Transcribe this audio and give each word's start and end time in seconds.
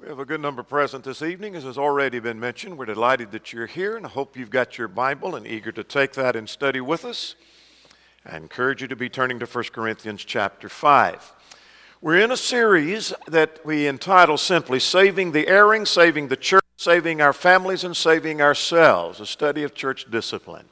We 0.00 0.08
have 0.08 0.18
a 0.18 0.24
good 0.24 0.40
number 0.40 0.62
present 0.62 1.04
this 1.04 1.20
evening, 1.20 1.54
as 1.54 1.64
has 1.64 1.76
already 1.76 2.20
been 2.20 2.40
mentioned. 2.40 2.78
We're 2.78 2.86
delighted 2.86 3.32
that 3.32 3.52
you're 3.52 3.66
here, 3.66 3.98
and 3.98 4.06
I 4.06 4.08
hope 4.08 4.34
you've 4.34 4.48
got 4.48 4.78
your 4.78 4.88
Bible 4.88 5.34
and 5.36 5.46
eager 5.46 5.70
to 5.72 5.84
take 5.84 6.14
that 6.14 6.36
and 6.36 6.48
study 6.48 6.80
with 6.80 7.04
us. 7.04 7.34
I 8.24 8.38
encourage 8.38 8.80
you 8.80 8.88
to 8.88 8.96
be 8.96 9.10
turning 9.10 9.38
to 9.40 9.44
1 9.44 9.64
Corinthians 9.74 10.24
chapter 10.24 10.70
5. 10.70 11.34
We're 12.00 12.18
in 12.18 12.30
a 12.30 12.36
series 12.38 13.12
that 13.28 13.60
we 13.62 13.86
entitle 13.86 14.38
simply 14.38 14.80
Saving 14.80 15.32
the 15.32 15.46
Erring, 15.46 15.84
Saving 15.84 16.28
the 16.28 16.36
Church, 16.36 16.64
Saving 16.78 17.20
Our 17.20 17.34
Families, 17.34 17.84
and 17.84 17.94
Saving 17.94 18.40
Ourselves, 18.40 19.20
a 19.20 19.26
study 19.26 19.64
of 19.64 19.74
church 19.74 20.10
discipline. 20.10 20.64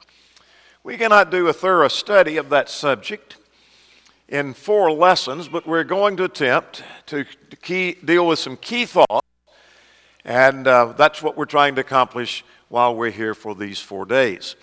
We 0.83 0.97
cannot 0.97 1.29
do 1.29 1.47
a 1.47 1.53
thorough 1.53 1.89
study 1.89 2.37
of 2.37 2.49
that 2.49 2.67
subject 2.67 3.37
in 4.27 4.53
four 4.53 4.91
lessons, 4.91 5.47
but 5.47 5.67
we're 5.67 5.83
going 5.83 6.15
to 6.17 6.23
attempt 6.23 6.83
to 7.07 7.25
key, 7.61 7.97
deal 8.03 8.27
with 8.27 8.39
some 8.39 8.57
key 8.57 8.85
thoughts, 8.85 9.18
and 10.25 10.67
uh, 10.67 10.93
that's 10.97 11.21
what 11.21 11.37
we're 11.37 11.45
trying 11.45 11.75
to 11.75 11.81
accomplish 11.81 12.43
while 12.69 12.95
we're 12.95 13.11
here 13.11 13.33
for 13.33 13.55
these 13.55 13.79
four 13.79 14.05
days. 14.05 14.55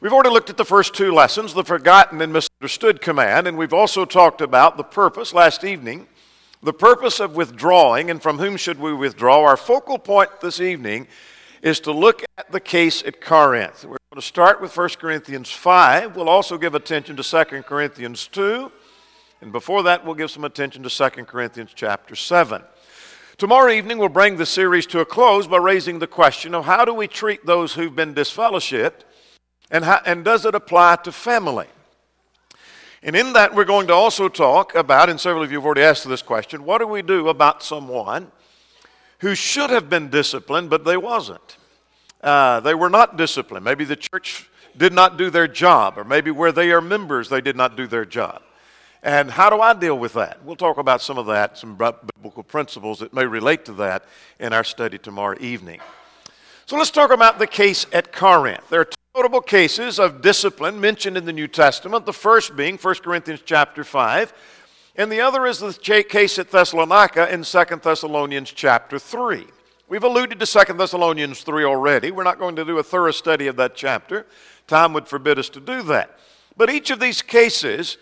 We've 0.00 0.12
already 0.12 0.30
looked 0.30 0.50
at 0.50 0.56
the 0.56 0.64
first 0.64 0.94
two 0.94 1.12
lessons, 1.12 1.54
the 1.54 1.64
forgotten 1.64 2.20
and 2.20 2.32
misunderstood 2.32 3.00
command, 3.00 3.46
and 3.46 3.56
we've 3.56 3.72
also 3.72 4.04
talked 4.04 4.40
about 4.40 4.76
the 4.76 4.84
purpose 4.84 5.32
last 5.32 5.64
evening, 5.64 6.06
the 6.62 6.72
purpose 6.72 7.20
of 7.20 7.36
withdrawing, 7.36 8.10
and 8.10 8.22
from 8.22 8.38
whom 8.38 8.56
should 8.56 8.78
we 8.78 8.92
withdraw. 8.92 9.42
Our 9.44 9.56
focal 9.56 9.98
point 9.98 10.40
this 10.40 10.60
evening 10.60 11.06
is 11.62 11.80
to 11.80 11.92
look 11.92 12.22
at 12.36 12.50
the 12.52 12.60
case 12.60 13.02
at 13.02 13.20
Corinth. 13.20 13.84
We're 13.84 13.96
going 14.12 14.20
to 14.20 14.22
start 14.22 14.60
with 14.60 14.76
1 14.76 14.88
Corinthians 15.00 15.50
5. 15.50 16.16
We'll 16.16 16.28
also 16.28 16.58
give 16.58 16.74
attention 16.74 17.16
to 17.16 17.22
2 17.22 17.62
Corinthians 17.62 18.26
2 18.28 18.70
and 19.44 19.52
before 19.52 19.82
that, 19.82 20.06
we'll 20.06 20.14
give 20.14 20.30
some 20.30 20.44
attention 20.44 20.82
to 20.84 20.88
2 20.88 21.24
Corinthians 21.26 21.72
chapter 21.74 22.16
7. 22.16 22.62
Tomorrow 23.36 23.72
evening, 23.72 23.98
we'll 23.98 24.08
bring 24.10 24.36
the 24.36 24.46
series 24.46 24.86
to 24.86 25.00
a 25.00 25.04
close 25.04 25.48
by 25.48 25.56
raising 25.56 25.98
the 25.98 26.06
question 26.06 26.54
of 26.54 26.66
how 26.66 26.84
do 26.84 26.94
we 26.94 27.08
treat 27.08 27.44
those 27.44 27.74
who've 27.74 27.94
been 27.94 28.14
disfellowshipped 28.14 29.00
and, 29.72 29.84
how, 29.84 30.00
and 30.06 30.24
does 30.24 30.44
it 30.44 30.54
apply 30.54 30.96
to 31.02 31.10
family? 31.10 31.66
And 33.02 33.16
in 33.16 33.32
that, 33.32 33.52
we're 33.52 33.64
going 33.64 33.88
to 33.88 33.92
also 33.92 34.28
talk 34.28 34.76
about, 34.76 35.10
and 35.10 35.20
several 35.20 35.42
of 35.42 35.50
you 35.50 35.58
have 35.58 35.66
already 35.66 35.82
asked 35.82 36.08
this 36.08 36.22
question, 36.22 36.64
what 36.64 36.78
do 36.78 36.86
we 36.86 37.02
do 37.02 37.28
about 37.28 37.64
someone 37.64 38.30
who 39.18 39.34
should 39.34 39.70
have 39.70 39.90
been 39.90 40.10
disciplined, 40.10 40.70
but 40.70 40.84
they 40.84 40.96
wasn't? 40.96 41.56
Uh, 42.22 42.60
they 42.60 42.74
were 42.74 42.88
not 42.88 43.16
disciplined. 43.16 43.64
Maybe 43.64 43.84
the 43.84 43.96
church 43.96 44.48
did 44.76 44.92
not 44.92 45.18
do 45.18 45.28
their 45.28 45.48
job, 45.48 45.98
or 45.98 46.04
maybe 46.04 46.30
where 46.30 46.52
they 46.52 46.70
are 46.70 46.80
members, 46.80 47.30
they 47.30 47.40
did 47.40 47.56
not 47.56 47.76
do 47.76 47.88
their 47.88 48.04
job. 48.04 48.42
And 49.04 49.30
how 49.30 49.50
do 49.50 49.60
I 49.60 49.74
deal 49.74 49.98
with 49.98 50.14
that? 50.14 50.42
We'll 50.42 50.56
talk 50.56 50.78
about 50.78 51.02
some 51.02 51.18
of 51.18 51.26
that, 51.26 51.58
some 51.58 51.76
biblical 51.76 52.42
principles 52.42 53.00
that 53.00 53.12
may 53.12 53.26
relate 53.26 53.66
to 53.66 53.74
that 53.74 54.06
in 54.40 54.54
our 54.54 54.64
study 54.64 54.96
tomorrow 54.96 55.36
evening. 55.40 55.80
So 56.64 56.78
let's 56.78 56.90
talk 56.90 57.12
about 57.12 57.38
the 57.38 57.46
case 57.46 57.84
at 57.92 58.14
Corinth. 58.14 58.66
There 58.70 58.80
are 58.80 58.86
two 58.86 58.96
notable 59.14 59.42
cases 59.42 59.98
of 59.98 60.22
discipline 60.22 60.80
mentioned 60.80 61.18
in 61.18 61.26
the 61.26 61.34
New 61.34 61.46
Testament, 61.46 62.06
the 62.06 62.14
first 62.14 62.56
being 62.56 62.78
1 62.78 62.94
Corinthians 62.96 63.42
chapter 63.44 63.84
5, 63.84 64.32
and 64.96 65.12
the 65.12 65.20
other 65.20 65.44
is 65.44 65.58
the 65.58 66.04
case 66.08 66.38
at 66.38 66.50
Thessalonica 66.50 67.30
in 67.30 67.42
2 67.42 67.64
Thessalonians 67.82 68.52
chapter 68.52 68.98
3. 68.98 69.46
We've 69.86 70.02
alluded 70.02 70.40
to 70.40 70.46
2 70.46 70.72
Thessalonians 70.72 71.42
3 71.42 71.64
already. 71.64 72.10
We're 72.10 72.24
not 72.24 72.38
going 72.38 72.56
to 72.56 72.64
do 72.64 72.78
a 72.78 72.82
thorough 72.82 73.10
study 73.10 73.48
of 73.48 73.56
that 73.56 73.74
chapter. 73.74 74.24
Time 74.66 74.94
would 74.94 75.08
forbid 75.08 75.38
us 75.38 75.50
to 75.50 75.60
do 75.60 75.82
that. 75.82 76.18
But 76.56 76.70
each 76.70 76.90
of 76.90 77.00
these 77.00 77.20
cases 77.20 77.98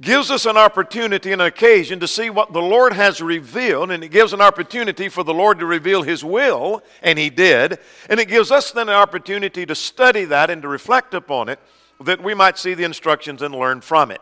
gives 0.00 0.30
us 0.30 0.46
an 0.46 0.56
opportunity 0.56 1.32
and 1.32 1.42
an 1.42 1.48
occasion 1.48 1.98
to 2.00 2.06
see 2.06 2.30
what 2.30 2.52
the 2.52 2.62
Lord 2.62 2.92
has 2.92 3.20
revealed, 3.20 3.90
and 3.90 4.04
it 4.04 4.08
gives 4.08 4.32
an 4.32 4.40
opportunity 4.40 5.08
for 5.08 5.24
the 5.24 5.34
Lord 5.34 5.58
to 5.58 5.66
reveal 5.66 6.02
His 6.02 6.24
will, 6.24 6.82
and 7.02 7.18
He 7.18 7.30
did. 7.30 7.78
And 8.08 8.20
it 8.20 8.28
gives 8.28 8.52
us 8.52 8.70
then 8.70 8.88
an 8.88 8.94
opportunity 8.94 9.66
to 9.66 9.74
study 9.74 10.24
that 10.26 10.50
and 10.50 10.62
to 10.62 10.68
reflect 10.68 11.14
upon 11.14 11.48
it, 11.48 11.58
that 12.00 12.22
we 12.22 12.32
might 12.32 12.58
see 12.58 12.74
the 12.74 12.84
instructions 12.84 13.42
and 13.42 13.54
learn 13.54 13.80
from 13.80 14.12
it. 14.12 14.20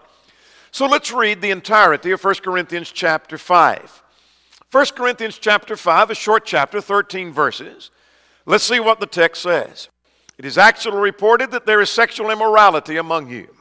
So 0.71 0.87
let's 0.87 1.13
read 1.13 1.43
the 1.43 1.51
entirety 1.51 2.11
of 2.11 2.25
1 2.25 2.35
Corinthians 2.37 2.91
chapter 2.91 3.37
5. 3.37 4.03
1 4.73 4.87
Corinthians 4.97 5.39
chapter 5.39 5.77
5, 5.77 6.11
a 6.11 6.15
short 6.15 6.45
chapter, 6.47 6.81
13 6.81 7.33
verses. 7.33 7.91
Let's 8.47 8.65
see 8.65 8.81
what 8.81 9.01
the 9.01 9.07
text 9.07 9.43
says. 9.43 9.89
It 10.39 10.45
is 10.45 10.59
actually 10.59 10.99
reported 10.99 11.51
that 11.51 11.67
there 11.67 11.81
is 11.81 11.91
sexual 11.91 12.31
immorality 12.31 12.97
among 12.97 13.31
you 13.31 13.56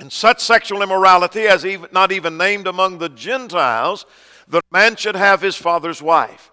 and 0.00 0.10
such 0.10 0.40
sexual 0.40 0.82
immorality 0.82 1.42
as 1.42 1.66
not 1.92 2.10
even 2.10 2.36
named 2.36 2.66
among 2.66 2.98
the 2.98 3.10
Gentiles, 3.10 4.06
that 4.48 4.64
man 4.72 4.96
should 4.96 5.14
have 5.14 5.42
his 5.42 5.56
father's 5.56 6.02
wife. 6.02 6.50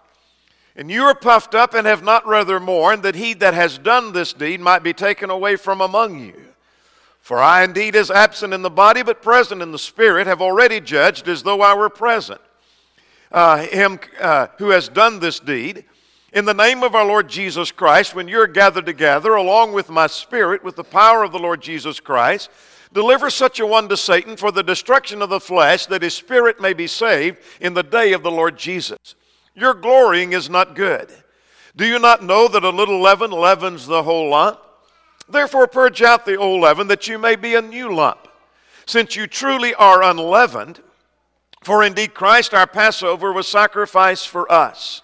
And 0.76 0.90
you 0.90 1.02
are 1.04 1.14
puffed 1.14 1.54
up 1.54 1.74
and 1.74 1.86
have 1.86 2.04
not 2.04 2.26
rather 2.26 2.60
mourned 2.60 3.02
that 3.02 3.16
he 3.16 3.34
that 3.34 3.54
has 3.54 3.78
done 3.78 4.12
this 4.12 4.32
deed 4.32 4.60
might 4.60 4.84
be 4.84 4.92
taken 4.92 5.30
away 5.30 5.56
from 5.56 5.80
among 5.80 6.20
you. 6.20 6.34
For 7.20 7.38
I 7.38 7.64
indeed, 7.64 7.96
as 7.96 8.10
absent 8.10 8.54
in 8.54 8.62
the 8.62 8.70
body 8.70 9.02
but 9.02 9.22
present 9.22 9.60
in 9.60 9.72
the 9.72 9.78
spirit, 9.78 10.26
have 10.26 10.40
already 10.40 10.80
judged 10.80 11.26
as 11.26 11.42
though 11.42 11.62
I 11.62 11.74
were 11.74 11.90
present. 11.90 12.40
Uh, 13.32 13.58
him 13.66 13.98
uh, 14.20 14.46
who 14.58 14.70
has 14.70 14.88
done 14.88 15.18
this 15.18 15.40
deed, 15.40 15.84
in 16.32 16.44
the 16.44 16.54
name 16.54 16.82
of 16.82 16.94
our 16.94 17.04
Lord 17.04 17.28
Jesus 17.28 17.72
Christ, 17.72 18.14
when 18.14 18.28
you're 18.28 18.46
gathered 18.46 18.86
together, 18.86 19.34
along 19.34 19.72
with 19.72 19.88
my 19.88 20.06
spirit, 20.06 20.62
with 20.62 20.76
the 20.76 20.84
power 20.84 21.24
of 21.24 21.32
the 21.32 21.38
Lord 21.38 21.60
Jesus 21.60 21.98
Christ, 21.98 22.50
Deliver 22.92 23.30
such 23.30 23.60
a 23.60 23.66
one 23.66 23.88
to 23.88 23.96
Satan 23.96 24.36
for 24.36 24.50
the 24.50 24.62
destruction 24.62 25.20
of 25.20 25.28
the 25.28 25.40
flesh, 25.40 25.86
that 25.86 26.02
his 26.02 26.14
spirit 26.14 26.60
may 26.60 26.72
be 26.72 26.86
saved 26.86 27.38
in 27.60 27.74
the 27.74 27.82
day 27.82 28.12
of 28.12 28.22
the 28.22 28.30
Lord 28.30 28.56
Jesus. 28.56 29.14
Your 29.54 29.74
glorying 29.74 30.32
is 30.32 30.48
not 30.48 30.74
good. 30.74 31.12
Do 31.76 31.86
you 31.86 31.98
not 31.98 32.24
know 32.24 32.48
that 32.48 32.64
a 32.64 32.70
little 32.70 33.00
leaven 33.00 33.30
leavens 33.30 33.86
the 33.86 34.02
whole 34.02 34.30
lump? 34.30 34.60
Therefore, 35.28 35.66
purge 35.66 36.00
out 36.02 36.24
the 36.24 36.36
old 36.36 36.62
leaven, 36.62 36.88
that 36.88 37.06
you 37.06 37.18
may 37.18 37.36
be 37.36 37.54
a 37.54 37.62
new 37.62 37.94
lump. 37.94 38.26
Since 38.86 39.16
you 39.16 39.26
truly 39.26 39.74
are 39.74 40.02
unleavened, 40.02 40.80
for 41.62 41.84
indeed 41.84 42.14
Christ 42.14 42.54
our 42.54 42.66
Passover 42.66 43.32
was 43.32 43.46
sacrificed 43.46 44.28
for 44.28 44.50
us. 44.50 45.02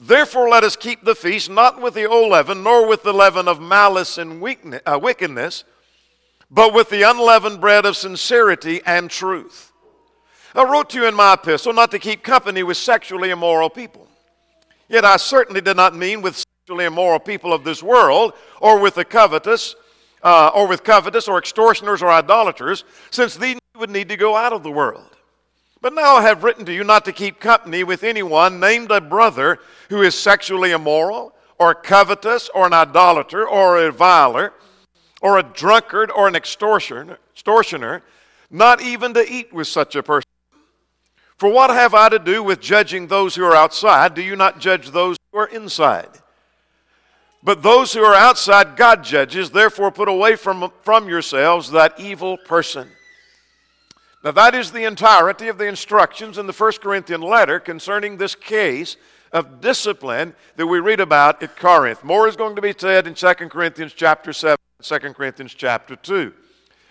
Therefore, 0.00 0.48
let 0.48 0.64
us 0.64 0.76
keep 0.76 1.04
the 1.04 1.14
feast 1.14 1.50
not 1.50 1.82
with 1.82 1.92
the 1.92 2.06
old 2.06 2.30
leaven, 2.30 2.62
nor 2.62 2.86
with 2.86 3.02
the 3.02 3.12
leaven 3.12 3.46
of 3.46 3.60
malice 3.60 4.16
and 4.16 4.42
uh, 4.86 4.98
wickedness 5.00 5.64
but 6.50 6.74
with 6.74 6.90
the 6.90 7.02
unleavened 7.02 7.60
bread 7.60 7.86
of 7.86 7.96
sincerity 7.96 8.80
and 8.84 9.10
truth. 9.10 9.72
I 10.54 10.64
wrote 10.64 10.90
to 10.90 10.98
you 10.98 11.06
in 11.06 11.14
my 11.14 11.34
epistle 11.34 11.72
not 11.72 11.92
to 11.92 11.98
keep 11.98 12.24
company 12.24 12.62
with 12.64 12.76
sexually 12.76 13.30
immoral 13.30 13.70
people. 13.70 14.08
Yet 14.88 15.04
I 15.04 15.16
certainly 15.16 15.60
did 15.60 15.76
not 15.76 15.94
mean 15.94 16.22
with 16.22 16.44
sexually 16.60 16.86
immoral 16.86 17.20
people 17.20 17.52
of 17.52 17.62
this 17.62 17.82
world, 17.82 18.32
or 18.60 18.80
with 18.80 18.96
the 18.96 19.04
covetous, 19.04 19.76
uh, 20.24 20.50
or 20.52 20.66
with 20.66 20.82
covetous, 20.82 21.28
or 21.28 21.38
extortioners, 21.38 22.02
or 22.02 22.10
idolaters, 22.10 22.84
since 23.10 23.36
these 23.36 23.58
would 23.76 23.90
need 23.90 24.08
to 24.08 24.16
go 24.16 24.34
out 24.34 24.52
of 24.52 24.64
the 24.64 24.70
world. 24.70 25.16
But 25.80 25.94
now 25.94 26.16
I 26.16 26.22
have 26.22 26.42
written 26.42 26.64
to 26.66 26.72
you 26.72 26.82
not 26.82 27.04
to 27.04 27.12
keep 27.12 27.38
company 27.38 27.84
with 27.84 28.02
anyone 28.02 28.58
named 28.58 28.90
a 28.90 29.00
brother 29.00 29.60
who 29.88 30.02
is 30.02 30.18
sexually 30.18 30.72
immoral, 30.72 31.32
or 31.58 31.74
covetous, 31.74 32.50
or 32.52 32.66
an 32.66 32.72
idolater, 32.72 33.46
or 33.46 33.78
a 33.78 33.84
reviler 33.86 34.52
or 35.20 35.38
a 35.38 35.42
drunkard 35.42 36.10
or 36.10 36.28
an 36.28 36.34
extortioner, 36.34 38.02
not 38.50 38.82
even 38.82 39.14
to 39.14 39.32
eat 39.32 39.52
with 39.52 39.68
such 39.68 39.94
a 39.94 40.02
person. 40.02 40.26
For 41.36 41.48
what 41.48 41.70
have 41.70 41.94
I 41.94 42.08
to 42.10 42.18
do 42.18 42.42
with 42.42 42.60
judging 42.60 43.06
those 43.06 43.34
who 43.34 43.44
are 43.44 43.56
outside? 43.56 44.14
Do 44.14 44.22
you 44.22 44.36
not 44.36 44.60
judge 44.60 44.90
those 44.90 45.16
who 45.32 45.38
are 45.38 45.46
inside? 45.46 46.08
But 47.42 47.62
those 47.62 47.94
who 47.94 48.02
are 48.02 48.14
outside, 48.14 48.76
God 48.76 49.02
judges. 49.02 49.50
Therefore, 49.50 49.90
put 49.90 50.08
away 50.08 50.36
from, 50.36 50.70
from 50.82 51.08
yourselves 51.08 51.70
that 51.70 51.98
evil 51.98 52.36
person. 52.36 52.88
Now, 54.22 54.32
that 54.32 54.54
is 54.54 54.70
the 54.70 54.84
entirety 54.84 55.48
of 55.48 55.56
the 55.56 55.66
instructions 55.66 56.36
in 56.36 56.46
the 56.46 56.52
First 56.52 56.82
Corinthian 56.82 57.22
letter 57.22 57.58
concerning 57.58 58.18
this 58.18 58.34
case 58.34 58.98
of 59.32 59.62
discipline 59.62 60.34
that 60.56 60.66
we 60.66 60.78
read 60.78 61.00
about 61.00 61.42
at 61.42 61.56
Corinth. 61.56 62.04
More 62.04 62.28
is 62.28 62.36
going 62.36 62.56
to 62.56 62.62
be 62.62 62.74
said 62.76 63.06
in 63.06 63.14
2 63.14 63.32
Corinthians 63.48 63.94
chapter 63.94 64.34
7. 64.34 64.58
2 64.82 64.98
Corinthians 65.14 65.54
chapter 65.54 65.96
2. 65.96 66.32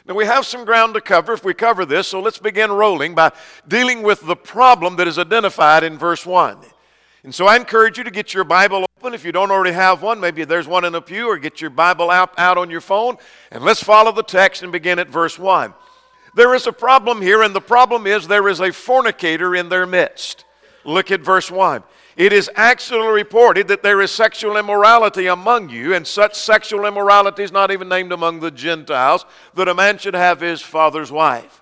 Now, 0.08 0.16
we 0.16 0.26
have 0.26 0.46
some 0.46 0.66
ground 0.66 0.96
to 0.96 1.02
cover 1.02 1.34
if 1.34 1.44
we 1.44 1.54
cover 1.54 1.86
this, 1.86 2.08
so 2.08 2.20
let's 2.20 2.40
begin 2.40 2.72
rolling 2.72 3.14
by 3.14 3.32
dealing 3.68 4.02
with 4.02 4.26
the 4.26 4.36
problem 4.36 4.96
that 4.96 5.08
is 5.08 5.20
identified 5.20 5.84
in 5.84 5.98
verse 5.98 6.26
1. 6.26 6.58
And 7.24 7.36
so 7.36 7.46
I 7.46 7.58
encourage 7.58 7.98
you 7.98 8.04
to 8.06 8.12
get 8.12 8.34
your 8.34 8.44
Bible 8.44 8.86
open. 8.98 9.14
If 9.14 9.26
you 9.26 9.32
don't 9.32 9.52
already 9.52 9.74
have 9.74 10.02
one, 10.02 10.20
maybe 10.20 10.46
there's 10.46 10.68
one 10.68 10.86
in 10.86 10.96
a 10.96 11.02
pew, 11.02 11.28
or 11.28 11.38
get 11.38 11.62
your 11.62 11.70
Bible 11.70 12.10
out, 12.10 12.32
out 12.38 12.58
on 12.58 12.72
your 12.72 12.82
phone, 12.82 13.18
and 13.52 13.64
let's 13.64 13.84
follow 13.84 14.12
the 14.12 14.24
text 14.24 14.64
and 14.64 14.72
begin 14.72 15.00
at 15.00 15.10
verse 15.10 15.38
1. 15.38 15.74
There 16.36 16.56
is 16.56 16.66
a 16.66 16.72
problem 16.72 17.22
here, 17.22 17.44
and 17.44 17.54
the 17.54 17.62
problem 17.62 18.08
is 18.08 18.28
there 18.28 18.48
is 18.48 18.62
a 18.62 18.72
fornicator 18.72 19.56
in 19.56 19.70
their 19.70 19.86
midst. 19.86 20.46
Look 20.86 21.12
at 21.12 21.22
verse 21.22 21.52
1. 21.52 21.84
It 22.20 22.34
is 22.34 22.52
actually 22.56 23.08
reported 23.08 23.70
that 23.70 23.82
there 23.82 24.02
is 24.02 24.12
sexual 24.12 24.58
immorality 24.58 25.28
among 25.28 25.70
you, 25.70 25.94
and 25.94 26.06
such 26.06 26.36
sexual 26.36 26.86
immorality 26.86 27.44
is 27.44 27.52
not 27.54 27.72
even 27.72 27.88
named 27.88 28.12
among 28.12 28.42
the 28.42 28.52
Gentiles, 28.52 29.26
that 29.54 29.70
a 29.70 29.74
man 29.74 29.98
should 29.98 30.16
have 30.16 30.42
his 30.42 30.62
father's 30.62 31.14
wife. 31.14 31.62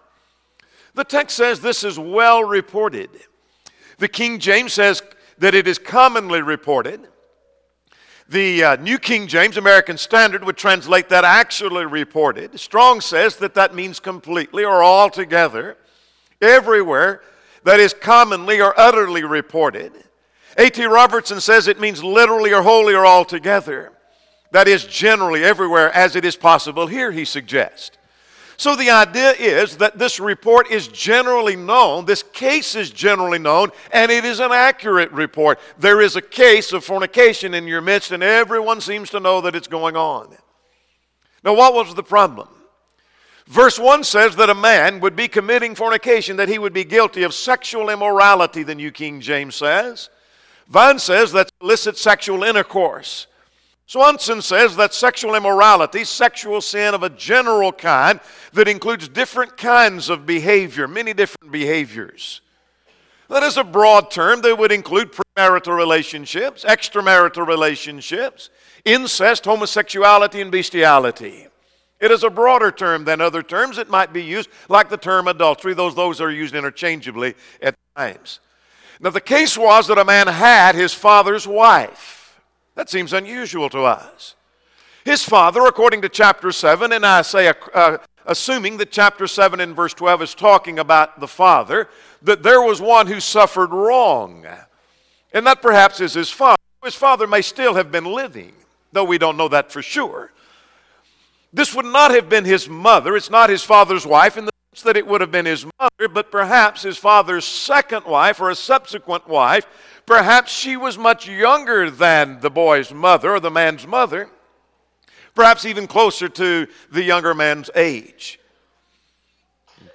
The 0.95 1.04
text 1.04 1.38
says 1.38 1.59
this 1.59 1.83
is 1.83 2.00
well 2.00 2.44
reported. 2.44 3.12
The 4.00 4.07
King 4.07 4.39
James 4.39 4.74
says 4.74 5.04
that 5.38 5.54
it 5.54 5.68
is 5.68 5.77
commonly 5.77 6.42
reported. 6.42 7.07
The 8.27 8.63
uh, 8.63 8.75
New 8.77 8.98
King 8.98 9.27
James 9.27 9.57
American 9.57 10.00
Standard 10.00 10.44
would 10.44 10.57
translate 10.57 11.07
that 11.09 11.24
actually 11.24 11.86
reported. 11.86 12.59
Strong 12.59 13.01
says 13.01 13.36
that 13.36 13.54
that 13.54 13.75
means 13.75 14.00
completely 14.00 14.65
or 14.65 14.83
altogether, 14.83 15.77
everywhere 16.42 17.21
that 17.63 17.80
is 17.80 17.94
commonly 17.94 18.59
or 18.59 18.74
utterly 18.75 19.24
reported. 19.24 19.94
A.T. 20.57 20.83
Robertson 20.86 21.39
says 21.39 21.68
it 21.68 21.80
means 21.80 22.04
literally 22.04 22.54
or 22.54 22.63
wholly 22.63 22.95
or 22.95 23.06
altogether. 23.06 23.92
That 24.51 24.68
is 24.68 24.86
generally 24.86 25.44
everywhere 25.44 25.92
as 25.94 26.15
it 26.15 26.25
is 26.25 26.36
possible 26.36 26.88
here, 26.88 27.12
he 27.12 27.25
suggests. 27.25 27.98
So 28.59 28.75
the 28.75 28.89
idea 28.89 29.33
is 29.33 29.77
that 29.77 30.00
this 30.00 30.19
report 30.19 30.71
is 30.71 30.88
generally 30.88 31.56
known, 31.56 32.06
this 32.06 32.24
case 32.24 32.74
is 32.74 32.89
generally 32.89 33.38
known, 33.38 33.69
and 33.92 34.12
it 34.12 34.25
is 34.25 34.39
an 34.39 34.51
accurate 34.51 35.12
report. 35.12 35.59
There 35.77 36.01
is 36.01 36.15
a 36.15 36.24
case 36.24 36.74
of 36.74 36.83
fornication 36.83 37.54
in 37.54 37.68
your 37.68 37.81
midst, 37.81 38.12
and 38.12 38.24
everyone 38.24 38.81
seems 38.81 39.12
to 39.12 39.19
know 39.19 39.42
that 39.42 39.56
it's 39.56 39.68
going 39.68 39.95
on. 39.95 40.36
Now, 41.44 41.54
what 41.54 41.75
was 41.75 41.94
the 41.94 42.01
problem? 42.01 42.48
Verse 43.45 43.77
1 43.77 44.04
says 44.04 44.36
that 44.38 44.50
a 44.50 44.56
man 44.56 45.01
would 45.01 45.15
be 45.15 45.27
committing 45.27 45.75
fornication, 45.75 46.38
that 46.38 46.50
he 46.50 46.57
would 46.57 46.74
be 46.74 46.83
guilty 46.83 47.21
of 47.21 47.36
sexual 47.36 47.92
immorality, 47.92 48.63
the 48.63 48.75
New 48.75 48.92
King 48.92 49.21
James 49.21 49.56
says. 49.56 50.09
Vine 50.69 50.99
says 50.99 51.31
that's 51.31 51.51
illicit 51.61 51.97
sexual 51.97 52.43
intercourse. 52.43 53.27
Swanson 53.85 54.41
says 54.41 54.75
that 54.75 54.93
sexual 54.93 55.35
immorality, 55.35 56.03
sexual 56.03 56.59
sin 56.59 56.93
of 56.93 57.03
a 57.03 57.09
general 57.09 57.71
kind 57.71 58.19
that 58.51 58.67
includes 58.67 59.07
different 59.07 59.55
kinds 59.55 60.09
of 60.09 60.25
behavior, 60.25 60.89
many 60.89 61.13
different 61.13 61.53
behaviors. 61.53 62.41
That 63.29 63.43
is 63.43 63.55
a 63.55 63.63
broad 63.63 64.11
term 64.11 64.41
that 64.41 64.57
would 64.57 64.73
include 64.73 65.13
premarital 65.13 65.75
relationships, 65.75 66.65
extramarital 66.65 67.47
relationships, 67.47 68.49
incest, 68.83 69.45
homosexuality, 69.45 70.41
and 70.41 70.51
bestiality. 70.51 71.47
It 71.99 72.11
is 72.11 72.23
a 72.23 72.29
broader 72.29 72.71
term 72.71 73.05
than 73.05 73.21
other 73.21 73.41
terms. 73.41 73.77
It 73.77 73.89
might 73.89 74.11
be 74.11 74.23
used 74.23 74.49
like 74.67 74.89
the 74.89 74.97
term 74.97 75.29
adultery, 75.29 75.73
those, 75.73 75.95
those 75.95 76.19
are 76.19 76.31
used 76.31 76.55
interchangeably 76.55 77.35
at 77.61 77.75
times. 77.95 78.39
Now, 78.99 79.11
the 79.11 79.21
case 79.21 79.57
was 79.57 79.88
that 79.88 79.97
a 79.97 80.05
man 80.05 80.27
had 80.27 80.75
his 80.75 80.94
father's 80.94 81.47
wife. 81.47 82.39
That 82.75 82.89
seems 82.89 83.13
unusual 83.13 83.69
to 83.69 83.81
us. 83.81 84.35
His 85.05 85.23
father, 85.23 85.65
according 85.65 86.01
to 86.01 86.09
chapter 86.09 86.51
7, 86.51 86.91
and 86.91 87.05
I 87.05 87.21
say, 87.21 87.53
uh, 87.73 87.97
assuming 88.25 88.77
that 88.77 88.91
chapter 88.91 89.25
7 89.25 89.59
and 89.59 89.75
verse 89.75 89.94
12 89.94 90.21
is 90.21 90.35
talking 90.35 90.79
about 90.79 91.19
the 91.19 91.27
father, 91.27 91.89
that 92.21 92.44
there 92.44 92.61
was 92.61 92.81
one 92.81 93.07
who 93.07 93.19
suffered 93.19 93.71
wrong. 93.71 94.45
And 95.33 95.47
that 95.47 95.61
perhaps 95.61 96.01
is 96.01 96.13
his 96.13 96.29
father. 96.29 96.57
His 96.83 96.95
father 96.95 97.27
may 97.27 97.41
still 97.41 97.75
have 97.75 97.91
been 97.91 98.05
living, 98.05 98.53
though 98.91 99.03
we 99.03 99.17
don't 99.17 99.38
know 99.38 99.47
that 99.47 99.71
for 99.71 99.81
sure. 99.81 100.31
This 101.53 101.73
would 101.73 101.85
not 101.85 102.11
have 102.11 102.29
been 102.29 102.45
his 102.45 102.67
mother. 102.67 103.15
It's 103.15 103.29
not 103.29 103.49
his 103.49 103.63
father's 103.63 104.05
wife 104.05 104.35
the 104.35 104.51
that 104.83 104.97
it 104.97 105.07
would 105.07 105.21
have 105.21 105.31
been 105.31 105.45
his 105.45 105.65
mother, 105.79 106.07
but 106.07 106.31
perhaps 106.31 106.83
his 106.83 106.97
father's 106.97 107.45
second 107.45 108.06
wife 108.06 108.39
or 108.39 108.50
a 108.50 108.56
subsequent 108.56 109.27
wife 109.27 109.65
Perhaps 110.07 110.53
she 110.53 110.77
was 110.77 110.97
much 110.97 111.27
younger 111.27 111.91
than 111.91 112.39
the 112.39 112.50
boy's 112.50 112.94
mother 112.94 113.35
or 113.35 113.41
the 113.41 113.51
man's 113.51 113.85
mother, 113.85 114.29
perhaps 115.35 115.65
even 115.65 115.85
closer 115.85 116.29
to 116.29 116.65
the 116.89 117.03
younger 117.03 117.33
man's 117.33 117.69
age. 117.75 118.39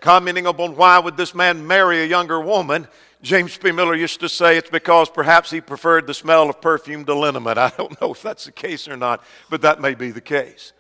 Commenting 0.03 0.47
upon 0.47 0.77
why 0.77 0.99
would 0.99 1.17
this 1.17 1.35
man 1.35 1.67
marry 1.67 2.03
a 2.03 2.07
younger 2.07 2.39
woman, 2.43 2.87
James 3.23 3.57
P. 3.57 3.73
Miller 3.73 3.95
used 3.95 4.21
to 4.21 4.29
say 4.29 4.59
it's 4.59 4.69
because 4.69 5.09
perhaps 5.09 5.51
he 5.51 5.63
preferred 5.63 6.07
the 6.07 6.13
smell 6.13 6.51
of 6.51 6.61
perfume 6.61 7.07
to 7.07 7.15
liniment. 7.15 7.57
I 7.57 7.71
don't 7.79 7.99
know 7.99 8.13
if 8.13 8.21
that's 8.21 8.45
the 8.45 8.53
case 8.53 8.87
or 8.89 8.99
not, 8.99 9.25
but 9.49 9.63
that 9.63 9.81
may 9.81 9.95
be 9.95 10.11
the 10.11 10.21
case. 10.21 10.75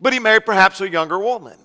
But 0.00 0.14
he 0.14 0.20
married 0.20 0.46
perhaps 0.46 0.80
a 0.80 0.88
younger 0.88 1.18
woman. 1.18 1.58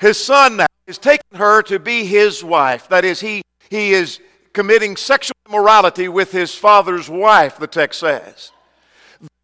His 0.00 0.22
son 0.22 0.56
now 0.56 0.66
is 0.86 0.96
taking 0.96 1.36
her 1.38 1.62
to 1.62 1.78
be 1.78 2.06
his 2.06 2.42
wife. 2.42 2.88
That 2.88 3.04
is, 3.04 3.20
he, 3.20 3.42
he 3.68 3.92
is 3.92 4.18
committing 4.54 4.96
sexual 4.96 5.36
immorality 5.46 6.08
with 6.08 6.32
his 6.32 6.54
father's 6.54 7.10
wife, 7.10 7.58
the 7.58 7.66
text 7.66 8.00
says. 8.00 8.50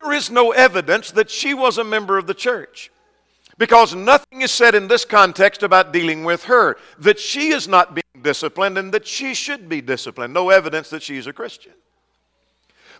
There 0.00 0.14
is 0.14 0.30
no 0.30 0.52
evidence 0.52 1.10
that 1.10 1.30
she 1.30 1.52
was 1.52 1.76
a 1.76 1.84
member 1.84 2.16
of 2.16 2.26
the 2.26 2.34
church 2.34 2.90
because 3.58 3.94
nothing 3.94 4.40
is 4.40 4.50
said 4.50 4.74
in 4.74 4.88
this 4.88 5.04
context 5.04 5.62
about 5.62 5.92
dealing 5.92 6.24
with 6.24 6.44
her, 6.44 6.76
that 6.98 7.18
she 7.18 7.48
is 7.48 7.68
not 7.68 7.94
being 7.94 8.22
disciplined 8.22 8.78
and 8.78 8.92
that 8.92 9.06
she 9.06 9.34
should 9.34 9.68
be 9.68 9.82
disciplined. 9.82 10.32
No 10.32 10.48
evidence 10.48 10.88
that 10.90 11.02
she's 11.02 11.26
a 11.26 11.32
Christian. 11.32 11.72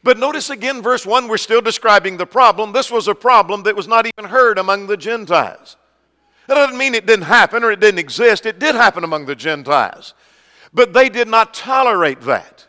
But 0.03 0.19
notice 0.19 0.51
again, 0.51 0.83
verse 0.83 1.07
1, 1.07 1.27
we're 1.27 1.39
still 1.39 1.63
describing 1.63 2.19
the 2.19 2.27
problem. 2.27 2.73
This 2.73 2.91
was 2.91 3.09
a 3.09 3.15
problem 3.15 3.63
that 3.63 3.77
was 3.77 3.89
not 3.89 4.07
even 4.07 4.31
heard 4.31 4.59
among 4.59 4.87
the 4.87 4.97
Gentiles. 4.97 5.77
That 6.47 6.55
doesn't 6.55 6.79
mean 6.79 6.95
it 6.95 7.07
didn't 7.07 7.25
happen 7.25 7.65
or 7.65 7.73
it 7.73 7.81
didn't 7.81 7.99
exist. 7.99 8.47
It 8.47 8.59
did 8.59 8.75
happen 8.75 9.05
among 9.05 9.27
the 9.27 9.35
Gentiles. 9.35 10.15
But 10.73 10.93
they 10.93 11.09
did 11.09 11.29
not 11.29 11.55
tolerate 11.55 12.21
that. 12.23 12.67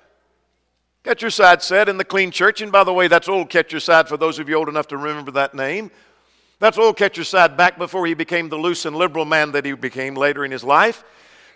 Ketcherside 1.04 1.62
said 1.62 1.88
in 1.88 1.98
the 1.98 2.04
Clean 2.04 2.32
Church, 2.32 2.62
and 2.62 2.72
by 2.72 2.84
the 2.84 2.94
way, 2.94 3.08
that's 3.08 3.30
old 3.30 3.54
Your 3.54 3.80
Side 3.80 4.10
for 4.10 4.18
those 4.18 4.40
of 4.40 4.50
you 4.50 4.56
old 4.56 4.68
enough 4.68 4.88
to 4.90 4.98
remember 4.98 5.32
that 5.32 5.54
name. 5.54 5.90
That's 6.60 6.78
old 6.78 7.00
Your 7.00 7.24
Side 7.24 7.56
back 7.56 7.78
before 7.78 8.06
he 8.08 8.14
became 8.14 8.50
the 8.50 8.58
loose 8.58 8.86
and 8.86 8.96
liberal 8.96 9.26
man 9.26 9.52
that 9.54 9.64
he 9.64 9.74
became 9.74 10.16
later 10.16 10.44
in 10.44 10.52
his 10.52 10.64
life. 10.64 11.04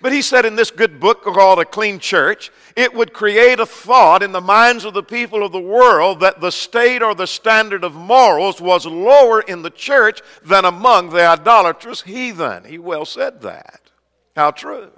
But 0.01 0.13
he 0.13 0.23
said 0.23 0.45
in 0.45 0.55
this 0.55 0.71
good 0.71 0.99
book 0.99 1.23
called 1.23 1.59
A 1.59 1.65
Clean 1.65 1.99
Church, 1.99 2.51
it 2.75 2.93
would 2.93 3.13
create 3.13 3.59
a 3.59 3.65
thought 3.67 4.23
in 4.23 4.31
the 4.31 4.41
minds 4.41 4.83
of 4.83 4.95
the 4.95 5.03
people 5.03 5.45
of 5.45 5.51
the 5.51 5.59
world 5.59 6.21
that 6.21 6.41
the 6.41 6.51
state 6.51 7.03
or 7.03 7.13
the 7.13 7.27
standard 7.27 7.83
of 7.83 7.93
morals 7.93 8.59
was 8.59 8.85
lower 8.85 9.41
in 9.41 9.61
the 9.61 9.69
church 9.69 10.21
than 10.43 10.65
among 10.65 11.09
the 11.09 11.25
idolatrous 11.25 12.01
heathen. 12.01 12.63
He 12.63 12.79
well 12.79 13.05
said 13.05 13.41
that. 13.41 13.91
How 14.35 14.49
true. 14.49 14.91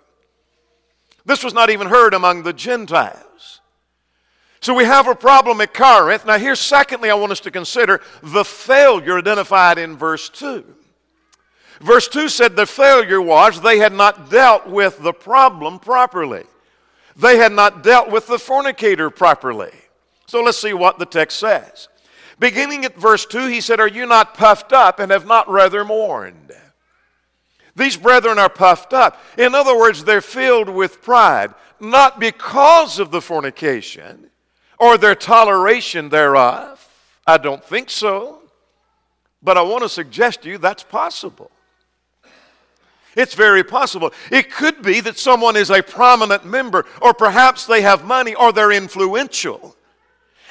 This 1.25 1.43
was 1.43 1.53
not 1.53 1.69
even 1.69 1.87
heard 1.87 2.13
among 2.13 2.43
the 2.43 2.53
Gentiles. 2.53 3.61
So 4.61 4.73
we 4.73 4.85
have 4.85 5.09
a 5.09 5.15
problem 5.15 5.59
at 5.59 5.73
Corinth. 5.73 6.25
Now, 6.25 6.37
here, 6.37 6.55
secondly, 6.55 7.09
I 7.09 7.15
want 7.15 7.33
us 7.33 7.41
to 7.41 7.51
consider 7.51 7.99
the 8.21 8.45
failure 8.45 9.17
identified 9.17 9.77
in 9.77 9.97
verse 9.97 10.29
2. 10.29 10.63
Verse 11.81 12.07
2 12.07 12.29
said 12.29 12.55
the 12.55 12.65
failure 12.65 13.21
was 13.21 13.61
they 13.61 13.79
had 13.79 13.93
not 13.93 14.29
dealt 14.29 14.67
with 14.67 14.99
the 14.99 15.13
problem 15.13 15.79
properly. 15.79 16.43
They 17.15 17.37
had 17.37 17.51
not 17.51 17.83
dealt 17.83 18.09
with 18.09 18.27
the 18.27 18.39
fornicator 18.39 19.09
properly. 19.09 19.71
So 20.25 20.41
let's 20.41 20.57
see 20.57 20.73
what 20.73 20.99
the 20.99 21.05
text 21.05 21.39
says. 21.39 21.89
Beginning 22.39 22.85
at 22.85 22.95
verse 22.95 23.25
2, 23.25 23.47
he 23.47 23.61
said, 23.61 23.79
Are 23.79 23.87
you 23.87 24.05
not 24.05 24.33
puffed 24.33 24.73
up 24.73 24.99
and 24.99 25.11
have 25.11 25.25
not 25.25 25.49
rather 25.49 25.85
mourned? 25.85 26.51
These 27.75 27.97
brethren 27.97 28.39
are 28.39 28.49
puffed 28.49 28.93
up. 28.93 29.19
In 29.37 29.55
other 29.55 29.77
words, 29.77 30.03
they're 30.03 30.21
filled 30.21 30.69
with 30.69 31.01
pride, 31.01 31.53
not 31.79 32.19
because 32.19 32.99
of 32.99 33.11
the 33.11 33.21
fornication 33.21 34.29
or 34.79 34.97
their 34.97 35.15
toleration 35.15 36.09
thereof. 36.09 36.79
I 37.25 37.37
don't 37.37 37.63
think 37.63 37.89
so. 37.89 38.41
But 39.41 39.57
I 39.57 39.61
want 39.61 39.83
to 39.83 39.89
suggest 39.89 40.43
to 40.43 40.49
you 40.49 40.57
that's 40.57 40.83
possible. 40.83 41.51
It's 43.15 43.35
very 43.35 43.63
possible. 43.63 44.11
It 44.31 44.51
could 44.51 44.81
be 44.81 44.99
that 45.01 45.17
someone 45.17 45.55
is 45.55 45.69
a 45.69 45.83
prominent 45.83 46.45
member, 46.45 46.85
or 47.01 47.13
perhaps 47.13 47.65
they 47.65 47.81
have 47.81 48.05
money, 48.05 48.33
or 48.35 48.51
they're 48.51 48.71
influential. 48.71 49.75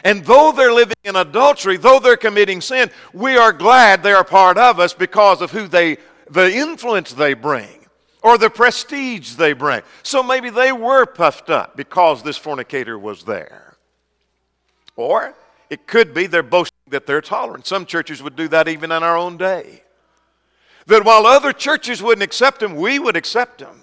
And 0.04 0.24
though 0.24 0.52
they're 0.52 0.72
living 0.72 0.96
in 1.04 1.16
adultery, 1.16 1.76
though 1.76 1.98
they're 1.98 2.16
committing 2.16 2.60
sin, 2.60 2.90
we 3.12 3.36
are 3.36 3.52
glad 3.52 4.02
they 4.02 4.12
are 4.12 4.24
part 4.24 4.58
of 4.58 4.80
us 4.80 4.92
because 4.94 5.40
of 5.40 5.50
who 5.50 5.68
they 5.68 5.98
the 6.30 6.54
influence 6.54 7.12
they 7.12 7.34
bring 7.34 7.86
or 8.22 8.38
the 8.38 8.50
prestige 8.50 9.34
they 9.34 9.52
bring. 9.52 9.82
So 10.02 10.22
maybe 10.22 10.50
they 10.50 10.72
were 10.72 11.04
puffed 11.06 11.50
up 11.50 11.76
because 11.76 12.22
this 12.22 12.38
fornicator 12.38 12.98
was 12.98 13.24
there. 13.24 13.76
Or 14.96 15.34
it 15.68 15.86
could 15.86 16.14
be 16.14 16.26
they're 16.26 16.42
boasting 16.42 16.78
that 16.90 17.06
they're 17.06 17.20
tolerant. 17.20 17.66
Some 17.66 17.86
churches 17.86 18.22
would 18.22 18.36
do 18.36 18.48
that 18.48 18.68
even 18.68 18.92
in 18.92 19.02
our 19.02 19.16
own 19.16 19.36
day. 19.36 19.82
That 20.86 21.04
while 21.04 21.26
other 21.26 21.52
churches 21.52 22.02
wouldn't 22.02 22.22
accept 22.22 22.62
him, 22.62 22.76
we 22.76 22.98
would 22.98 23.16
accept 23.16 23.60
him. 23.60 23.80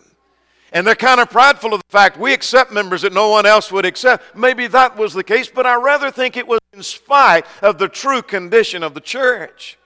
And 0.72 0.86
they're 0.86 0.96
kind 0.96 1.20
of 1.20 1.30
prideful 1.30 1.74
of 1.74 1.82
the 1.82 1.92
fact 1.92 2.18
we 2.18 2.34
accept 2.34 2.72
members 2.72 3.02
that 3.02 3.14
no 3.14 3.30
one 3.30 3.46
else 3.46 3.72
would 3.72 3.86
accept. 3.86 4.36
Maybe 4.36 4.68
that 4.68 4.98
was 4.98 5.14
the 5.14 5.24
case, 5.24 5.50
but 5.50 5.66
I 5.66 5.76
rather 5.76 6.12
think 6.12 6.38
it 6.38 6.48
was 6.48 6.60
in 6.74 6.84
spite 6.84 7.46
of 7.62 7.78
the 7.78 7.88
true 7.88 8.22
condition 8.22 8.84
of 8.84 8.94
the 8.94 9.02
church. 9.02 9.78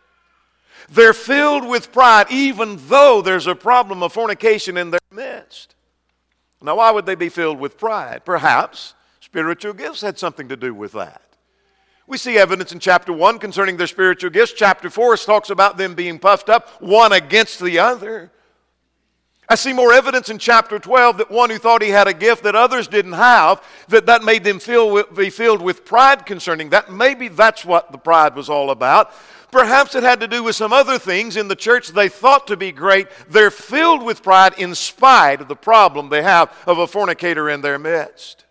They're 0.89 1.13
filled 1.13 1.65
with 1.67 1.93
pride, 1.93 2.27
even 2.29 2.77
though 2.87 3.21
there's 3.21 3.47
a 3.47 3.55
problem 3.55 4.03
of 4.03 4.11
fornication 4.11 4.75
in 4.75 4.91
their 4.91 4.99
midst. 5.11 5.75
Now, 6.61 6.77
why 6.77 6.91
would 6.91 7.05
they 7.05 7.15
be 7.15 7.29
filled 7.29 7.59
with 7.59 7.77
pride? 7.77 8.23
Perhaps 8.25 8.93
spiritual 9.19 9.73
gifts 9.73 10.01
had 10.01 10.19
something 10.19 10.49
to 10.49 10.57
do 10.57 10.73
with 10.73 10.91
that. 10.93 11.21
We 12.05 12.17
see 12.17 12.37
evidence 12.37 12.71
in 12.73 12.79
chapter 12.79 13.13
1 13.13 13.39
concerning 13.39 13.77
their 13.77 13.87
spiritual 13.87 14.29
gifts. 14.29 14.53
Chapter 14.53 14.89
4 14.89 15.17
talks 15.17 15.49
about 15.49 15.77
them 15.77 15.95
being 15.95 16.19
puffed 16.19 16.49
up 16.49 16.69
one 16.81 17.13
against 17.13 17.61
the 17.61 17.79
other. 17.79 18.31
I 19.47 19.55
see 19.55 19.73
more 19.73 19.93
evidence 19.93 20.29
in 20.29 20.37
chapter 20.37 20.79
12 20.79 21.17
that 21.17 21.31
one 21.31 21.49
who 21.49 21.57
thought 21.57 21.81
he 21.81 21.89
had 21.89 22.07
a 22.07 22.13
gift 22.13 22.43
that 22.43 22.55
others 22.55 22.87
didn't 22.87 23.13
have, 23.13 23.63
that 23.89 24.05
that 24.05 24.23
made 24.23 24.43
them 24.43 24.59
feel, 24.59 25.03
be 25.03 25.29
filled 25.29 25.61
with 25.61 25.85
pride 25.85 26.25
concerning 26.25 26.69
that. 26.69 26.91
Maybe 26.91 27.27
that's 27.27 27.65
what 27.65 27.91
the 27.91 27.97
pride 27.97 28.35
was 28.35 28.49
all 28.49 28.71
about. 28.71 29.11
Perhaps 29.51 29.95
it 29.95 30.03
had 30.03 30.21
to 30.21 30.27
do 30.27 30.43
with 30.43 30.55
some 30.55 30.73
other 30.73 30.97
things 30.97 31.37
in 31.37 31.47
the 31.47 31.55
church 31.55 31.89
they 31.89 32.09
thought 32.09 32.47
to 32.47 32.57
be 32.57 32.71
great. 32.71 33.07
They're 33.29 33.51
filled 33.51 34.01
with 34.01 34.23
pride 34.23 34.55
in 34.57 34.73
spite 34.75 35.41
of 35.41 35.47
the 35.47 35.55
problem 35.55 36.09
they 36.09 36.23
have 36.23 36.51
of 36.65 36.79
a 36.79 36.87
fornicator 36.87 37.49
in 37.49 37.61
their 37.61 37.77
midst. 37.77 38.42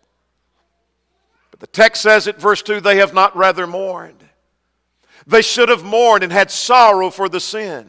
The 1.63 1.69
text 1.69 2.03
says 2.03 2.27
it, 2.27 2.41
verse 2.41 2.61
2 2.61 2.81
they 2.81 2.97
have 2.97 3.15
not 3.15 3.37
rather 3.37 3.69
mourned. 3.69 4.29
They 5.29 5.43
should 5.43 5.69
have 5.69 5.85
mourned 5.85 6.25
and 6.25 6.33
had 6.33 6.51
sorrow 6.51 7.09
for 7.09 7.29
the 7.29 7.39
sin. 7.39 7.89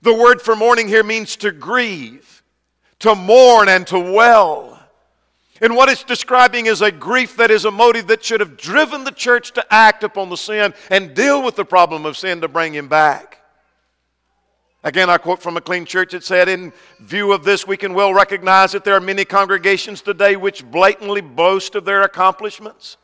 The 0.00 0.14
word 0.14 0.40
for 0.40 0.56
mourning 0.56 0.88
here 0.88 1.02
means 1.02 1.36
to 1.36 1.52
grieve, 1.52 2.42
to 3.00 3.14
mourn, 3.14 3.68
and 3.68 3.86
to 3.88 3.98
well. 3.98 4.82
And 5.60 5.76
what 5.76 5.90
it's 5.90 6.04
describing 6.04 6.64
is 6.64 6.80
a 6.80 6.90
grief 6.90 7.36
that 7.36 7.50
is 7.50 7.66
a 7.66 7.70
motive 7.70 8.06
that 8.06 8.24
should 8.24 8.40
have 8.40 8.56
driven 8.56 9.04
the 9.04 9.12
church 9.12 9.52
to 9.52 9.66
act 9.70 10.02
upon 10.02 10.30
the 10.30 10.36
sin 10.36 10.72
and 10.88 11.14
deal 11.14 11.44
with 11.44 11.56
the 11.56 11.66
problem 11.66 12.06
of 12.06 12.16
sin 12.16 12.40
to 12.40 12.48
bring 12.48 12.72
him 12.72 12.88
back. 12.88 13.43
Again, 14.84 15.10
I 15.10 15.16
quote 15.16 15.42
from 15.42 15.56
a 15.56 15.60
clean 15.60 15.86
church. 15.86 16.14
It 16.14 16.22
said, 16.22 16.48
In 16.48 16.72
view 17.00 17.32
of 17.32 17.42
this, 17.42 17.66
we 17.66 17.76
can 17.76 17.94
well 17.94 18.14
recognize 18.14 18.72
that 18.72 18.84
there 18.84 18.94
are 18.94 19.00
many 19.00 19.24
congregations 19.24 20.02
today 20.02 20.36
which 20.36 20.64
blatantly 20.70 21.22
boast 21.22 21.74
of 21.74 21.84
their 21.84 22.02
accomplishments 22.02 22.98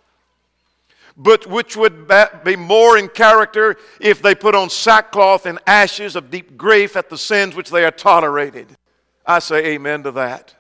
but 1.17 1.47
which 1.47 1.77
would 1.77 2.11
be 2.45 2.57
more 2.57 2.97
in 2.97 3.07
character 3.09 3.77
if 4.01 4.23
they 4.23 4.35
put 4.35 4.55
on 4.55 4.71
sackcloth 4.71 5.45
and 5.45 5.59
ashes 5.67 6.17
of 6.17 6.31
deep 6.31 6.57
grief 6.57 6.97
at 6.97 7.11
the 7.11 7.19
sins 7.19 7.55
which 7.55 7.69
they 7.69 7.85
are 7.85 7.91
tolerated. 7.91 8.69
I 9.27 9.41
say 9.41 9.67
amen 9.67 10.03
to 10.05 10.13
that. 10.13 10.55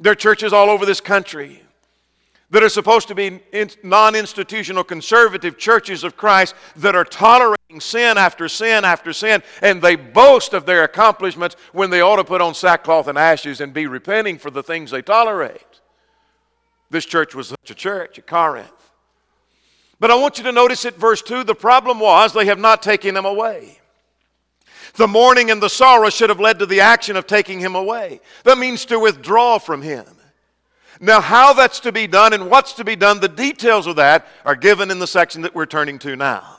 There 0.00 0.12
are 0.12 0.16
churches 0.16 0.52
all 0.52 0.68
over 0.70 0.84
this 0.84 1.00
country 1.00 1.61
that 2.52 2.62
are 2.62 2.68
supposed 2.68 3.08
to 3.08 3.14
be 3.14 3.40
non 3.82 4.14
institutional 4.14 4.84
conservative 4.84 5.58
churches 5.58 6.04
of 6.04 6.16
Christ 6.16 6.54
that 6.76 6.94
are 6.94 7.04
tolerating 7.04 7.80
sin 7.80 8.18
after 8.18 8.46
sin 8.46 8.84
after 8.84 9.12
sin, 9.12 9.42
and 9.62 9.80
they 9.80 9.96
boast 9.96 10.52
of 10.52 10.66
their 10.66 10.84
accomplishments 10.84 11.56
when 11.72 11.88
they 11.90 12.02
ought 12.02 12.16
to 12.16 12.24
put 12.24 12.42
on 12.42 12.54
sackcloth 12.54 13.08
and 13.08 13.18
ashes 13.18 13.60
and 13.60 13.72
be 13.72 13.86
repenting 13.86 14.38
for 14.38 14.50
the 14.50 14.62
things 14.62 14.90
they 14.90 15.02
tolerate. 15.02 15.80
This 16.90 17.06
church 17.06 17.34
was 17.34 17.48
such 17.48 17.70
a 17.70 17.74
church 17.74 18.18
at 18.18 18.26
Corinth. 18.26 18.70
But 19.98 20.10
I 20.10 20.16
want 20.16 20.36
you 20.36 20.44
to 20.44 20.52
notice 20.52 20.84
at 20.84 20.96
verse 20.96 21.22
2 21.22 21.44
the 21.44 21.54
problem 21.54 22.00
was 22.00 22.34
they 22.34 22.46
have 22.46 22.58
not 22.58 22.82
taken 22.82 23.16
him 23.16 23.24
away. 23.24 23.78
The 24.96 25.08
mourning 25.08 25.50
and 25.50 25.62
the 25.62 25.70
sorrow 25.70 26.10
should 26.10 26.28
have 26.28 26.40
led 26.40 26.58
to 26.58 26.66
the 26.66 26.80
action 26.80 27.16
of 27.16 27.26
taking 27.26 27.60
him 27.60 27.74
away. 27.76 28.20
That 28.44 28.58
means 28.58 28.84
to 28.86 28.98
withdraw 28.98 29.56
from 29.56 29.80
him. 29.80 30.04
Now, 31.00 31.20
how 31.20 31.52
that's 31.52 31.80
to 31.80 31.92
be 31.92 32.06
done 32.06 32.32
and 32.32 32.50
what's 32.50 32.74
to 32.74 32.84
be 32.84 32.96
done, 32.96 33.20
the 33.20 33.28
details 33.28 33.86
of 33.86 33.96
that 33.96 34.26
are 34.44 34.54
given 34.54 34.90
in 34.90 34.98
the 34.98 35.06
section 35.06 35.42
that 35.42 35.54
we're 35.54 35.66
turning 35.66 35.98
to 36.00 36.16
now. 36.16 36.58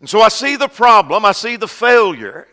And 0.00 0.08
so 0.08 0.20
I 0.20 0.28
see 0.28 0.56
the 0.56 0.68
problem, 0.68 1.24
I 1.24 1.32
see 1.32 1.56
the 1.56 1.68
failure. 1.68 2.46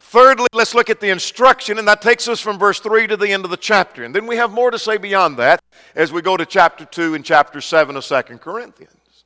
Thirdly, 0.00 0.46
let's 0.52 0.74
look 0.74 0.88
at 0.88 1.00
the 1.00 1.10
instruction, 1.10 1.78
and 1.78 1.88
that 1.88 2.00
takes 2.00 2.28
us 2.28 2.40
from 2.40 2.58
verse 2.58 2.80
3 2.80 3.08
to 3.08 3.16
the 3.16 3.32
end 3.32 3.44
of 3.44 3.50
the 3.50 3.56
chapter. 3.56 4.04
And 4.04 4.14
then 4.14 4.26
we 4.26 4.36
have 4.36 4.52
more 4.52 4.70
to 4.70 4.78
say 4.78 4.96
beyond 4.96 5.36
that 5.38 5.60
as 5.94 6.12
we 6.12 6.22
go 6.22 6.36
to 6.36 6.46
chapter 6.46 6.84
2 6.84 7.14
and 7.14 7.24
chapter 7.24 7.60
7 7.60 7.96
of 7.96 8.04
2 8.04 8.22
Corinthians. 8.38 9.24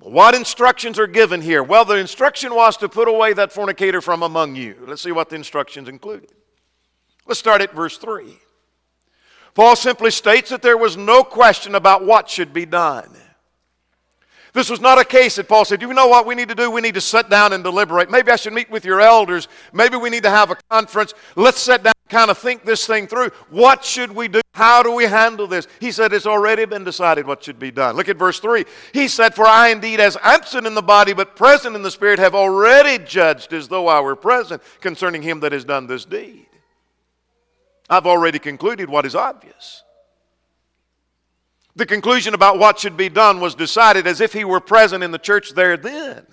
What 0.00 0.34
instructions 0.34 0.98
are 0.98 1.06
given 1.06 1.40
here? 1.40 1.62
Well, 1.62 1.84
the 1.84 1.96
instruction 1.96 2.54
was 2.54 2.76
to 2.78 2.88
put 2.88 3.08
away 3.08 3.32
that 3.32 3.52
fornicator 3.52 4.00
from 4.00 4.22
among 4.22 4.56
you. 4.56 4.76
Let's 4.86 5.02
see 5.02 5.12
what 5.12 5.28
the 5.28 5.36
instructions 5.36 5.88
included. 5.88 6.32
Let's 7.26 7.40
start 7.40 7.62
at 7.62 7.72
verse 7.72 7.98
3. 7.98 8.38
Paul 9.54 9.76
simply 9.76 10.10
states 10.10 10.50
that 10.50 10.62
there 10.62 10.76
was 10.76 10.96
no 10.96 11.22
question 11.24 11.74
about 11.74 12.04
what 12.04 12.28
should 12.28 12.52
be 12.52 12.66
done. 12.66 13.16
This 14.52 14.70
was 14.70 14.80
not 14.80 14.98
a 14.98 15.04
case 15.04 15.36
that 15.36 15.48
Paul 15.48 15.64
said, 15.64 15.80
Do 15.80 15.86
you 15.86 15.94
know 15.94 16.08
what 16.08 16.26
we 16.26 16.34
need 16.34 16.48
to 16.48 16.54
do? 16.54 16.70
We 16.70 16.80
need 16.80 16.94
to 16.94 17.00
sit 17.00 17.28
down 17.28 17.52
and 17.52 17.62
deliberate. 17.62 18.10
Maybe 18.10 18.30
I 18.30 18.36
should 18.36 18.52
meet 18.52 18.70
with 18.70 18.84
your 18.84 19.00
elders. 19.00 19.46
Maybe 19.72 19.96
we 19.96 20.10
need 20.10 20.22
to 20.22 20.30
have 20.30 20.50
a 20.50 20.56
conference. 20.70 21.14
Let's 21.36 21.60
sit 21.60 21.82
down 21.82 21.92
and 22.04 22.10
kind 22.10 22.30
of 22.30 22.38
think 22.38 22.64
this 22.64 22.86
thing 22.86 23.06
through. 23.06 23.28
What 23.50 23.84
should 23.84 24.10
we 24.10 24.26
do? 24.26 24.40
How 24.54 24.82
do 24.82 24.92
we 24.92 25.04
handle 25.04 25.46
this? 25.46 25.68
He 25.78 25.92
said, 25.92 26.12
It's 26.12 26.26
already 26.26 26.64
been 26.64 26.82
decided 26.82 27.26
what 27.26 27.44
should 27.44 27.58
be 27.58 27.70
done. 27.70 27.94
Look 27.94 28.08
at 28.08 28.16
verse 28.16 28.40
3. 28.40 28.64
He 28.92 29.06
said, 29.06 29.34
For 29.34 29.46
I 29.46 29.68
indeed, 29.68 30.00
as 30.00 30.16
absent 30.22 30.66
in 30.66 30.74
the 30.74 30.82
body, 30.82 31.12
but 31.12 31.36
present 31.36 31.76
in 31.76 31.82
the 31.82 31.90
spirit, 31.90 32.18
have 32.18 32.34
already 32.34 33.04
judged 33.04 33.52
as 33.52 33.68
though 33.68 33.86
I 33.86 34.00
were 34.00 34.16
present 34.16 34.62
concerning 34.80 35.22
him 35.22 35.40
that 35.40 35.52
has 35.52 35.64
done 35.64 35.86
this 35.86 36.04
deed. 36.04 36.46
I've 37.88 38.06
already 38.06 38.38
concluded 38.38 38.90
what 38.90 39.06
is 39.06 39.14
obvious. 39.14 39.82
The 41.76 41.86
conclusion 41.86 42.34
about 42.34 42.58
what 42.58 42.78
should 42.78 42.96
be 42.96 43.08
done 43.08 43.40
was 43.40 43.54
decided 43.54 44.06
as 44.06 44.20
if 44.20 44.32
he 44.32 44.44
were 44.44 44.60
present 44.60 45.04
in 45.04 45.12
the 45.12 45.18
church 45.18 45.52
there 45.52 45.76
then. 45.76 46.26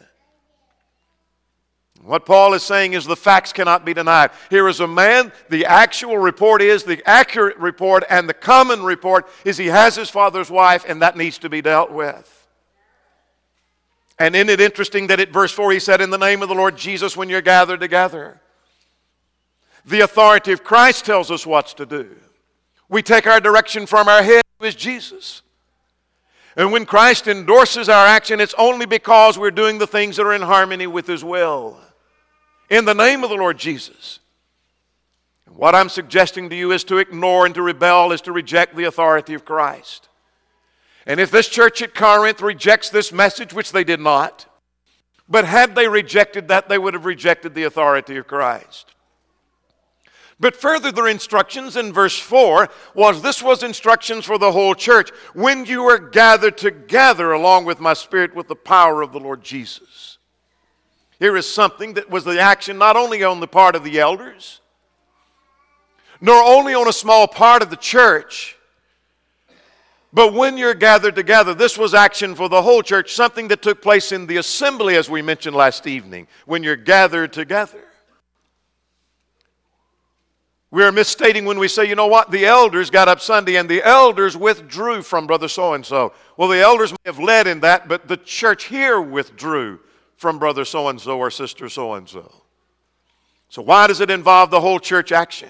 What 2.02 2.26
Paul 2.26 2.54
is 2.54 2.64
saying 2.64 2.94
is 2.94 3.06
the 3.06 3.16
facts 3.16 3.52
cannot 3.52 3.84
be 3.84 3.94
denied. 3.94 4.30
Here 4.52 4.68
is 4.68 4.80
a 4.80 4.88
man, 4.88 5.32
the 5.50 5.66
actual 5.66 6.18
report 6.20 6.62
is, 6.62 6.84
the 6.84 7.02
accurate 7.08 7.58
report, 7.58 8.04
and 8.10 8.30
the 8.30 8.34
common 8.34 8.84
report 8.84 9.28
is 9.44 9.58
he 9.58 9.68
has 9.68 9.96
his 9.96 10.10
father's 10.10 10.52
wife, 10.52 10.86
and 10.88 11.02
that 11.02 11.18
needs 11.18 11.40
to 11.40 11.50
be 11.50 11.62
dealt 11.62 11.92
with. 11.92 12.48
And 14.20 14.36
isn't 14.36 14.50
it 14.50 14.62
interesting 14.62 15.08
that 15.08 15.20
at 15.20 15.30
verse 15.30 15.52
4 15.52 15.72
he 15.72 15.80
said, 15.80 16.00
In 16.00 16.12
the 16.12 16.18
name 16.18 16.42
of 16.42 16.50
the 16.50 16.56
Lord 16.56 16.78
Jesus, 16.78 17.18
when 17.18 17.28
you're 17.28 17.42
gathered 17.42 17.80
together? 17.80 18.40
The 19.86 20.02
authority 20.02 20.52
of 20.52 20.64
Christ 20.64 21.06
tells 21.06 21.30
us 21.30 21.46
what's 21.46 21.74
to 21.76 21.86
do. 21.86 22.16
We 22.90 23.02
take 23.02 23.28
our 23.28 23.40
direction 23.40 23.86
from 23.86 24.08
our 24.08 24.24
head, 24.24 24.44
who 24.60 24.66
is 24.66 24.76
Jesus. 24.76 25.42
And 26.56 26.72
when 26.72 26.86
Christ 26.86 27.28
endorses 27.28 27.90
our 27.90 28.06
action, 28.06 28.40
it's 28.40 28.56
only 28.58 28.86
because 28.86 29.38
we're 29.38 29.52
doing 29.52 29.78
the 29.78 29.88
things 29.88 30.18
that 30.18 30.26
are 30.26 30.34
in 30.34 30.42
harmony 30.42 30.88
with 30.88 31.06
His 31.06 31.24
will. 31.24 31.78
In 32.70 32.86
the 32.86 32.94
name 32.94 33.24
of 33.24 33.30
the 33.30 33.36
Lord 33.36 33.58
Jesus. 33.58 34.20
What 35.50 35.76
I'm 35.76 35.90
suggesting 35.90 36.50
to 36.50 36.56
you 36.56 36.72
is 36.72 36.84
to 36.86 36.98
ignore 36.98 37.46
and 37.46 37.54
to 37.56 37.62
rebel, 37.62 38.12
is 38.12 38.22
to 38.22 38.32
reject 38.32 38.76
the 38.76 38.86
authority 38.86 39.34
of 39.34 39.46
Christ. 39.46 40.10
And 41.06 41.20
if 41.20 41.30
this 41.30 41.48
church 41.48 41.82
at 41.82 41.94
Corinth 41.94 42.42
rejects 42.42 42.90
this 42.90 43.14
message, 43.14 43.54
which 43.54 43.72
they 43.72 43.84
did 43.84 44.00
not, 44.00 44.48
but 45.30 45.46
had 45.46 45.76
they 45.76 45.88
rejected 45.88 46.48
that, 46.48 46.68
they 46.68 46.78
would 46.78 46.94
have 46.94 47.06
rejected 47.06 47.54
the 47.54 47.64
authority 47.64 48.18
of 48.18 48.28
Christ. 48.28 48.95
But 50.40 50.56
further, 50.56 50.92
their 50.92 51.08
instructions 51.08 51.78
in 51.78 51.94
verse 51.94 52.20
4 52.20 52.68
was 52.94 53.22
this 53.22 53.42
was 53.42 53.64
instructions 53.64 54.26
for 54.26 54.38
the 54.38 54.52
whole 54.52 54.76
church. 54.76 55.10
When 55.34 55.66
you 55.66 55.84
are 55.84 55.98
gathered 55.98 56.58
together 56.58 57.32
along 57.32 57.66
with 57.66 57.80
my 57.80 57.94
spirit 57.94 58.36
with 58.36 58.48
the 58.48 58.56
power 58.56 59.02
of 59.02 59.14
the 59.14 59.20
Lord 59.20 59.44
Jesus. 59.44 60.18
Here 61.20 61.38
is 61.38 61.52
something 61.52 61.94
that 61.94 62.10
was 62.10 62.26
the 62.26 62.40
action 62.40 62.78
not 62.78 62.98
only 62.98 63.24
on 63.24 63.40
the 63.40 63.48
part 63.48 63.76
of 63.76 63.86
the 63.86 64.00
elders, 64.00 64.60
nor 66.20 66.44
only 66.44 66.74
on 66.74 66.88
a 66.90 66.94
small 66.94 67.28
part 67.28 67.62
of 67.62 67.70
the 67.70 67.78
church, 67.78 68.58
but 70.12 70.34
when 70.34 70.58
you're 70.58 70.74
gathered 70.74 71.16
together, 71.16 71.54
this 71.54 71.78
was 71.78 71.94
action 71.94 72.36
for 72.36 72.48
the 72.48 72.62
whole 72.62 72.82
church, 72.82 73.14
something 73.14 73.50
that 73.50 73.62
took 73.62 73.82
place 73.82 74.14
in 74.14 74.28
the 74.28 74.38
assembly, 74.38 74.96
as 74.96 75.10
we 75.10 75.22
mentioned 75.22 75.56
last 75.56 75.88
evening, 75.88 76.28
when 76.46 76.64
you're 76.64 76.78
gathered 76.78 77.34
together. 77.34 77.84
We 80.76 80.84
are 80.84 80.92
misstating 80.92 81.46
when 81.46 81.58
we 81.58 81.70
say, 81.70 81.88
you 81.88 81.96
know 81.96 82.08
what, 82.08 82.32
the 82.32 82.46
elders 82.46 82.90
got 82.90 83.08
up 83.08 83.22
Sunday 83.22 83.56
and 83.56 83.70
the 83.70 83.82
elders 83.82 84.36
withdrew 84.36 85.04
from 85.04 85.26
brother 85.26 85.48
so 85.48 85.74
and 85.74 85.86
so. 85.86 86.12
Well, 86.36 86.50
the 86.50 86.60
elders 86.60 86.92
may 86.92 86.98
have 87.06 87.18
led 87.18 87.48
in 87.48 87.62
that, 87.62 87.88
but 87.88 88.10
the 88.10 88.18
church 88.18 88.66
here 88.66 89.00
withdrew 89.00 89.80
from 90.18 90.38
brother 90.38 90.66
so 90.66 90.90
and 90.90 91.00
so 91.00 91.18
or 91.18 91.32
sister 91.32 91.70
so 91.70 91.94
and 91.94 92.10
so. 92.10 92.30
So, 93.48 93.62
why 93.62 93.88
does 93.88 94.02
it 94.02 94.12
involve 94.12 94.50
the 94.52 94.60
whole 94.60 94.82
church 94.82 95.14
action? 95.14 95.48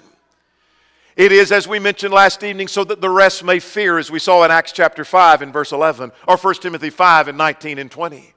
It 1.16 1.32
is, 1.32 1.52
as 1.52 1.68
we 1.68 1.80
mentioned 1.80 2.14
last 2.14 2.44
evening, 2.44 2.68
so 2.68 2.84
that 2.84 3.02
the 3.02 3.10
rest 3.10 3.44
may 3.44 3.58
fear, 3.58 3.98
as 3.98 4.12
we 4.12 4.20
saw 4.20 4.44
in 4.44 4.52
Acts 4.52 4.74
chapter 4.74 5.04
5 5.04 5.42
and 5.42 5.52
verse 5.52 5.72
11, 5.72 6.12
or 6.28 6.38
1 6.38 6.54
Timothy 6.62 6.92
5 6.92 7.30
and 7.30 7.38
19 7.40 7.80
and 7.80 7.90
20. 7.90 8.32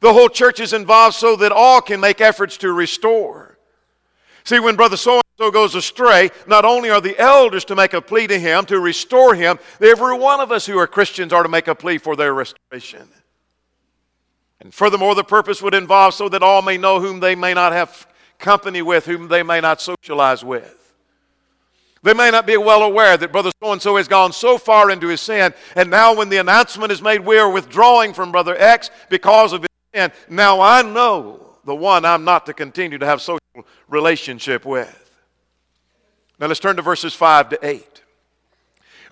The 0.00 0.12
whole 0.12 0.28
church 0.28 0.58
is 0.58 0.72
involved 0.72 1.14
so 1.14 1.36
that 1.36 1.52
all 1.52 1.80
can 1.80 2.00
make 2.00 2.20
efforts 2.20 2.56
to 2.56 2.72
restore. 2.72 3.58
See, 4.42 4.58
when 4.58 4.74
Brother 4.74 4.96
so 4.96 5.21
so 5.38 5.50
goes 5.50 5.74
astray, 5.74 6.30
not 6.46 6.64
only 6.64 6.90
are 6.90 7.00
the 7.00 7.18
elders 7.18 7.64
to 7.66 7.74
make 7.74 7.94
a 7.94 8.00
plea 8.00 8.26
to 8.26 8.38
him, 8.38 8.64
to 8.66 8.78
restore 8.78 9.34
him, 9.34 9.58
every 9.80 10.16
one 10.16 10.40
of 10.40 10.52
us 10.52 10.66
who 10.66 10.78
are 10.78 10.86
Christians 10.86 11.32
are 11.32 11.42
to 11.42 11.48
make 11.48 11.68
a 11.68 11.74
plea 11.74 11.98
for 11.98 12.16
their 12.16 12.34
restoration. 12.34 13.08
And 14.60 14.72
furthermore, 14.72 15.14
the 15.14 15.24
purpose 15.24 15.60
would 15.60 15.74
involve 15.74 16.14
so 16.14 16.28
that 16.28 16.42
all 16.42 16.62
may 16.62 16.76
know 16.78 17.00
whom 17.00 17.18
they 17.18 17.34
may 17.34 17.54
not 17.54 17.72
have 17.72 18.06
company 18.38 18.82
with, 18.82 19.06
whom 19.06 19.28
they 19.28 19.42
may 19.42 19.60
not 19.60 19.80
socialize 19.80 20.44
with. 20.44 20.78
They 22.04 22.14
may 22.14 22.30
not 22.30 22.46
be 22.46 22.56
well 22.56 22.82
aware 22.82 23.16
that 23.16 23.32
Brother 23.32 23.50
so 23.62 23.72
and 23.72 23.80
so 23.80 23.96
has 23.96 24.08
gone 24.08 24.32
so 24.32 24.58
far 24.58 24.90
into 24.90 25.08
his 25.08 25.20
sin, 25.20 25.54
and 25.76 25.90
now 25.90 26.14
when 26.14 26.28
the 26.28 26.38
announcement 26.38 26.92
is 26.92 27.00
made, 27.00 27.20
we 27.20 27.38
are 27.38 27.50
withdrawing 27.50 28.12
from 28.12 28.32
Brother 28.32 28.56
X 28.56 28.90
because 29.08 29.52
of 29.52 29.62
his 29.62 29.68
sin. 29.94 30.12
Now 30.28 30.60
I 30.60 30.82
know 30.82 31.56
the 31.64 31.74
one 31.74 32.04
I'm 32.04 32.24
not 32.24 32.46
to 32.46 32.54
continue 32.54 32.98
to 32.98 33.06
have 33.06 33.20
social 33.20 33.40
relationship 33.88 34.64
with. 34.64 35.01
Now 36.42 36.48
let's 36.48 36.58
turn 36.58 36.74
to 36.74 36.82
verses 36.82 37.14
5 37.14 37.50
to 37.50 37.58
8. 37.64 38.02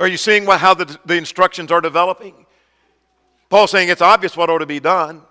Are 0.00 0.08
you 0.08 0.16
seeing 0.16 0.46
how 0.46 0.74
the, 0.74 0.98
the 1.04 1.14
instructions 1.14 1.70
are 1.70 1.80
developing? 1.80 2.34
Paul's 3.48 3.70
saying 3.70 3.88
it's 3.88 4.02
obvious 4.02 4.36
what 4.36 4.50
ought 4.50 4.58
to 4.58 4.66
be 4.66 4.80
done. 4.80 5.22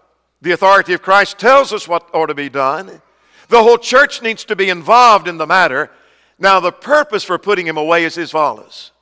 The 0.42 0.54
authority 0.54 0.94
of 0.94 1.02
Christ 1.02 1.38
tells 1.38 1.74
us 1.74 1.90
what 1.90 2.10
ought 2.14 2.28
to 2.28 2.34
be 2.34 2.48
done. 2.48 3.02
The 3.50 3.62
whole 3.62 3.78
church 3.78 4.22
needs 4.22 4.46
to 4.46 4.56
be 4.56 4.70
involved 4.70 5.28
in 5.28 5.38
the 5.38 5.46
matter. 5.46 5.92
Now, 6.38 6.62
the 6.62 6.72
purpose 6.72 7.26
for 7.26 7.38
putting 7.38 7.68
him 7.68 7.76
away 7.76 8.06
is 8.06 8.18
as 8.18 8.32
follows. 8.32 8.94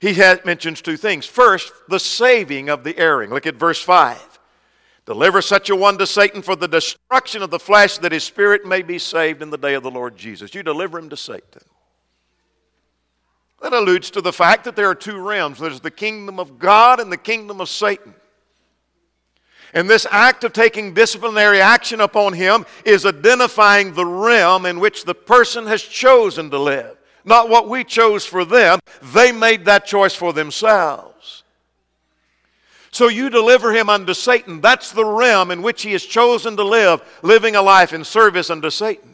He 0.00 0.14
has, 0.14 0.42
mentions 0.46 0.80
two 0.80 0.96
things. 0.96 1.26
First, 1.26 1.74
the 1.90 2.00
saving 2.00 2.70
of 2.70 2.84
the 2.84 2.96
erring. 2.96 3.28
Look 3.28 3.46
at 3.46 3.56
verse 3.56 3.82
5. 3.82 4.38
Deliver 5.04 5.42
such 5.42 5.68
a 5.68 5.76
one 5.76 5.98
to 5.98 6.06
Satan 6.06 6.40
for 6.40 6.56
the 6.56 6.68
destruction 6.68 7.42
of 7.42 7.50
the 7.50 7.58
flesh, 7.58 7.98
that 7.98 8.12
his 8.12 8.24
spirit 8.24 8.64
may 8.64 8.80
be 8.80 8.98
saved 8.98 9.42
in 9.42 9.50
the 9.50 9.58
day 9.58 9.74
of 9.74 9.82
the 9.82 9.90
Lord 9.90 10.16
Jesus. 10.16 10.54
You 10.54 10.62
deliver 10.62 10.98
him 10.98 11.10
to 11.10 11.18
Satan. 11.18 11.60
That 13.62 13.72
alludes 13.72 14.10
to 14.10 14.20
the 14.20 14.32
fact 14.32 14.64
that 14.64 14.76
there 14.76 14.90
are 14.90 14.94
two 14.94 15.18
realms 15.18 15.58
there's 15.58 15.80
the 15.80 15.90
kingdom 15.90 16.38
of 16.38 16.58
God 16.58 17.00
and 17.00 17.10
the 17.10 17.16
kingdom 17.16 17.60
of 17.60 17.68
Satan. 17.68 18.14
And 19.72 19.90
this 19.90 20.06
act 20.10 20.44
of 20.44 20.52
taking 20.52 20.94
disciplinary 20.94 21.60
action 21.60 22.00
upon 22.00 22.32
him 22.32 22.64
is 22.84 23.04
identifying 23.04 23.92
the 23.92 24.06
realm 24.06 24.66
in 24.66 24.78
which 24.78 25.04
the 25.04 25.14
person 25.14 25.66
has 25.66 25.82
chosen 25.82 26.48
to 26.50 26.58
live. 26.58 26.96
Not 27.24 27.48
what 27.48 27.68
we 27.68 27.82
chose 27.82 28.24
for 28.24 28.44
them, 28.44 28.78
they 29.02 29.32
made 29.32 29.64
that 29.64 29.86
choice 29.86 30.14
for 30.14 30.32
themselves. 30.32 31.42
So 32.92 33.08
you 33.08 33.28
deliver 33.30 33.72
him 33.72 33.90
unto 33.90 34.14
Satan. 34.14 34.60
That's 34.60 34.92
the 34.92 35.04
realm 35.04 35.50
in 35.50 35.62
which 35.62 35.82
he 35.82 35.90
has 35.92 36.04
chosen 36.04 36.56
to 36.56 36.62
live, 36.62 37.02
living 37.22 37.56
a 37.56 37.62
life 37.62 37.92
in 37.92 38.04
service 38.04 38.50
unto 38.50 38.70
Satan. 38.70 39.13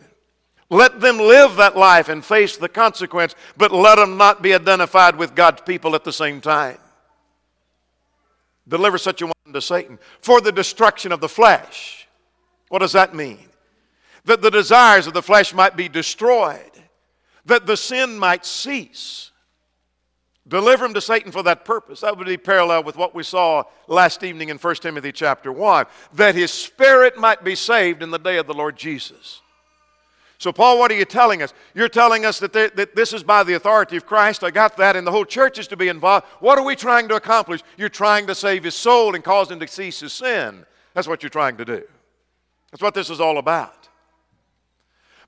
Let 0.71 1.01
them 1.01 1.19
live 1.19 1.57
that 1.57 1.77
life 1.77 2.09
and 2.09 2.25
face 2.25 2.57
the 2.57 2.69
consequence, 2.69 3.35
but 3.57 3.73
let 3.73 3.97
them 3.97 4.17
not 4.17 4.41
be 4.41 4.55
identified 4.55 5.17
with 5.17 5.35
God's 5.35 5.63
people 5.63 5.95
at 5.95 6.05
the 6.05 6.13
same 6.13 6.41
time. 6.41 6.79
Deliver 8.69 8.97
such 8.97 9.21
a 9.21 9.27
one 9.27 9.35
to 9.53 9.61
Satan 9.61 9.99
for 10.21 10.41
the 10.41 10.53
destruction 10.53 11.11
of 11.11 11.21
the 11.21 11.29
flesh. 11.29 12.07
What 12.69 12.79
does 12.79 12.93
that 12.93 13.15
mean? 13.15 13.49
That 14.25 14.43
the 14.43 14.51
desires 14.51 15.07
of 15.09 15.15
the 15.15 15.23
flesh 15.23 15.53
might 15.53 15.77
be 15.77 15.89
destroyed, 15.89 16.71
that 17.47 17.67
the 17.67 17.77
sin 17.77 18.17
might 18.19 18.47
cease 18.47 19.31
Deliver 20.51 20.85
him 20.85 20.95
to 20.95 21.01
Satan 21.01 21.31
for 21.31 21.45
that 21.45 21.65
purpose. 21.65 22.01
That 22.01 22.19
would 22.19 22.27
be 22.27 22.37
parallel 22.37 22.83
with 22.83 22.97
what 22.97 23.15
we 23.15 23.23
saw 23.23 23.63
last 23.87 24.25
evening 24.25 24.49
in 24.49 24.59
1 24.59 24.75
Timothy 24.77 25.13
chapter 25.13 25.53
1, 25.53 25.87
that 26.15 26.35
his 26.35 26.51
spirit 26.51 27.17
might 27.17 27.45
be 27.45 27.55
saved 27.55 28.03
in 28.03 28.11
the 28.11 28.19
day 28.19 28.37
of 28.37 28.49
the 28.49 28.55
Lord 28.55 28.77
Jesus. 28.77 29.43
So, 30.41 30.53
Paul, 30.53 30.79
what 30.79 30.91
are 30.91 30.95
you 30.95 31.05
telling 31.05 31.43
us? 31.43 31.53
You're 31.75 31.91
telling 31.91 32.25
us 32.25 32.39
that, 32.39 32.55
that 32.55 32.97
this 32.97 33.13
is 33.13 33.23
by 33.23 33.45
the 33.45 33.53
authority 33.53 33.99
of 33.99 34.07
Christ. 34.07 34.43
I 34.43 34.51
got 34.51 34.75
that, 34.79 34.97
and 34.97 35.07
the 35.07 35.11
whole 35.11 35.27
church 35.27 35.59
is 35.59 35.69
to 35.69 35.77
be 35.77 35.89
involved. 35.89 36.25
What 36.41 36.59
are 36.59 36.65
we 36.65 36.75
trying 36.75 37.09
to 37.09 37.15
accomplish? 37.15 37.61
You're 37.77 37.91
trying 37.91 38.27
to 38.27 38.35
save 38.35 38.65
his 38.65 38.75
soul 38.75 39.15
and 39.15 39.23
cause 39.23 39.51
him 39.51 39.61
to 39.61 39.69
cease 39.69 40.01
his 40.01 40.15
sin. 40.15 40.65
That's 40.95 41.07
what 41.07 41.23
you're 41.23 41.29
trying 41.29 41.59
to 41.59 41.67
do. 41.67 41.83
That's 42.71 42.83
what 42.83 42.95
this 42.95 43.11
is 43.11 43.21
all 43.21 43.37
about. 43.37 43.91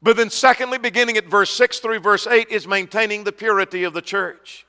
But 0.00 0.16
then, 0.16 0.30
secondly, 0.30 0.78
beginning 0.78 1.18
at 1.18 1.26
verse 1.26 1.50
6 1.50 1.80
through 1.80 2.00
verse 2.00 2.26
8, 2.26 2.48
is 2.48 2.66
maintaining 2.66 3.22
the 3.22 3.32
purity 3.32 3.84
of 3.84 3.92
the 3.92 4.00
church. 4.00 4.64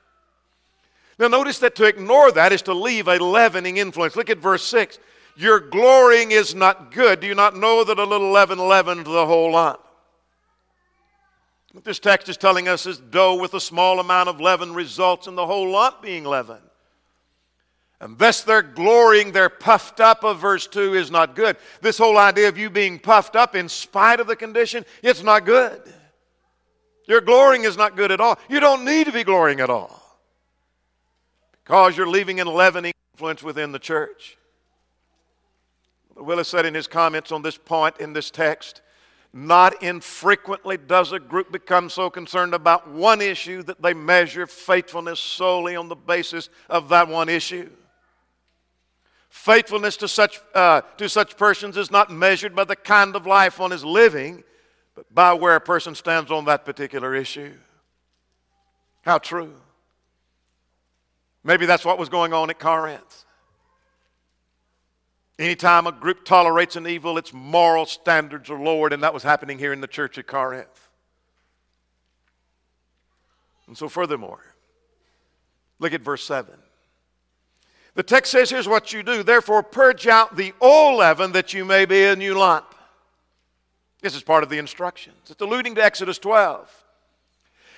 Now, 1.17 1.29
notice 1.29 1.59
that 1.59 1.73
to 1.75 1.85
ignore 1.85 2.33
that 2.33 2.51
is 2.51 2.63
to 2.63 2.73
leave 2.73 3.07
a 3.07 3.17
leavening 3.17 3.77
influence. 3.77 4.17
Look 4.17 4.29
at 4.29 4.39
verse 4.39 4.65
6. 4.65 4.99
Your 5.37 5.61
glorying 5.61 6.31
is 6.31 6.53
not 6.53 6.91
good. 6.91 7.21
Do 7.21 7.27
you 7.27 7.35
not 7.35 7.55
know 7.55 7.85
that 7.85 7.97
a 7.97 8.03
little 8.03 8.29
leaven 8.29 8.59
leavened 8.59 9.05
the 9.05 9.25
whole 9.25 9.53
lump? 9.53 9.79
What 11.73 11.83
this 11.83 11.99
text 11.99 12.29
is 12.29 12.37
telling 12.37 12.67
us 12.67 12.85
is 12.85 12.99
dough 12.99 13.35
with 13.35 13.55
a 13.55 13.59
small 13.59 13.99
amount 13.99 14.29
of 14.29 14.39
leaven 14.39 14.73
results 14.73 15.27
in 15.27 15.35
the 15.35 15.45
whole 15.45 15.71
lump 15.71 16.01
being 16.01 16.23
leavened. 16.23 16.61
And 17.99 18.17
thus 18.17 18.41
their 18.41 18.61
glorying, 18.61 19.31
their 19.31 19.49
puffed 19.49 19.99
up 19.99 20.23
of 20.23 20.39
verse 20.39 20.67
2 20.67 20.93
is 20.93 21.09
not 21.09 21.35
good. 21.35 21.57
This 21.81 21.97
whole 21.97 22.17
idea 22.17 22.47
of 22.47 22.57
you 22.57 22.69
being 22.69 22.99
puffed 22.99 23.35
up 23.35 23.55
in 23.55 23.67
spite 23.67 24.19
of 24.19 24.27
the 24.27 24.35
condition, 24.35 24.85
it's 25.01 25.23
not 25.23 25.45
good. 25.45 25.81
Your 27.07 27.21
glorying 27.21 27.63
is 27.63 27.75
not 27.75 27.95
good 27.95 28.11
at 28.11 28.21
all. 28.21 28.37
You 28.49 28.59
don't 28.59 28.85
need 28.85 29.07
to 29.07 29.11
be 29.11 29.23
glorying 29.23 29.59
at 29.59 29.69
all 29.69 29.99
because 31.63 31.97
you're 31.97 32.07
leaving 32.07 32.39
an 32.39 32.47
leavening 32.47 32.93
influence 33.13 33.41
within 33.41 33.71
the 33.71 33.79
church. 33.79 34.37
Willis 36.15 36.49
said 36.49 36.65
in 36.65 36.73
his 36.73 36.87
comments 36.87 37.31
on 37.31 37.41
this 37.41 37.57
point 37.57 37.97
in 37.99 38.13
this 38.13 38.29
text, 38.29 38.82
not 39.33 39.81
infrequently 39.81 40.77
does 40.77 41.11
a 41.11 41.19
group 41.19 41.51
become 41.51 41.89
so 41.89 42.09
concerned 42.09 42.53
about 42.53 42.87
one 42.87 43.19
issue 43.19 43.63
that 43.63 43.81
they 43.81 43.93
measure 43.93 44.45
faithfulness 44.45 45.19
solely 45.19 45.75
on 45.75 45.89
the 45.89 45.95
basis 45.95 46.49
of 46.69 46.89
that 46.89 47.07
one 47.07 47.29
issue. 47.29 47.69
Faithfulness 49.29 49.97
to 49.97 50.07
such, 50.07 50.39
uh, 50.53 50.81
to 50.97 51.09
such 51.09 51.35
persons 51.35 51.77
is 51.77 51.89
not 51.89 52.11
measured 52.11 52.55
by 52.55 52.63
the 52.63 52.75
kind 52.75 53.15
of 53.15 53.25
life 53.25 53.57
one 53.57 53.71
is 53.71 53.83
living, 53.83 54.43
but 54.93 55.11
by 55.11 55.33
where 55.33 55.55
a 55.55 55.61
person 55.61 55.95
stands 55.95 56.29
on 56.29 56.45
that 56.45 56.63
particular 56.63 57.15
issue. 57.15 57.53
How 59.01 59.17
true. 59.17 59.55
Maybe 61.43 61.65
that's 61.65 61.83
what 61.83 61.97
was 61.97 62.09
going 62.09 62.31
on 62.33 62.51
at 62.51 62.59
Corinth. 62.59 63.25
Anytime 65.39 65.87
a 65.87 65.91
group 65.91 66.25
tolerates 66.25 66.75
an 66.75 66.85
evil, 66.85 67.17
its 67.17 67.33
moral 67.33 67.85
standards 67.85 68.49
are 68.49 68.59
lowered, 68.59 68.93
and 68.93 69.01
that 69.01 69.13
was 69.13 69.23
happening 69.23 69.57
here 69.57 69.73
in 69.73 69.81
the 69.81 69.87
church 69.87 70.17
at 70.17 70.27
Corinth. 70.27 70.89
And 73.67 73.77
so, 73.77 73.89
furthermore, 73.89 74.43
look 75.79 75.93
at 75.93 76.01
verse 76.01 76.23
7. 76.23 76.53
The 77.95 78.03
text 78.03 78.31
says, 78.31 78.49
Here's 78.49 78.67
what 78.67 78.93
you 78.93 79.01
do. 79.01 79.23
Therefore, 79.23 79.63
purge 79.63 80.07
out 80.07 80.35
the 80.35 80.53
old 80.61 80.99
leaven 80.99 81.31
that 81.31 81.53
you 81.53 81.65
may 81.65 81.85
be 81.85 82.03
a 82.05 82.15
new 82.15 82.35
lump. 82.35 82.75
This 84.01 84.15
is 84.15 84.21
part 84.21 84.43
of 84.43 84.49
the 84.49 84.57
instructions. 84.57 85.29
It's 85.29 85.41
alluding 85.41 85.75
to 85.75 85.83
Exodus 85.83 86.19
12. 86.19 86.69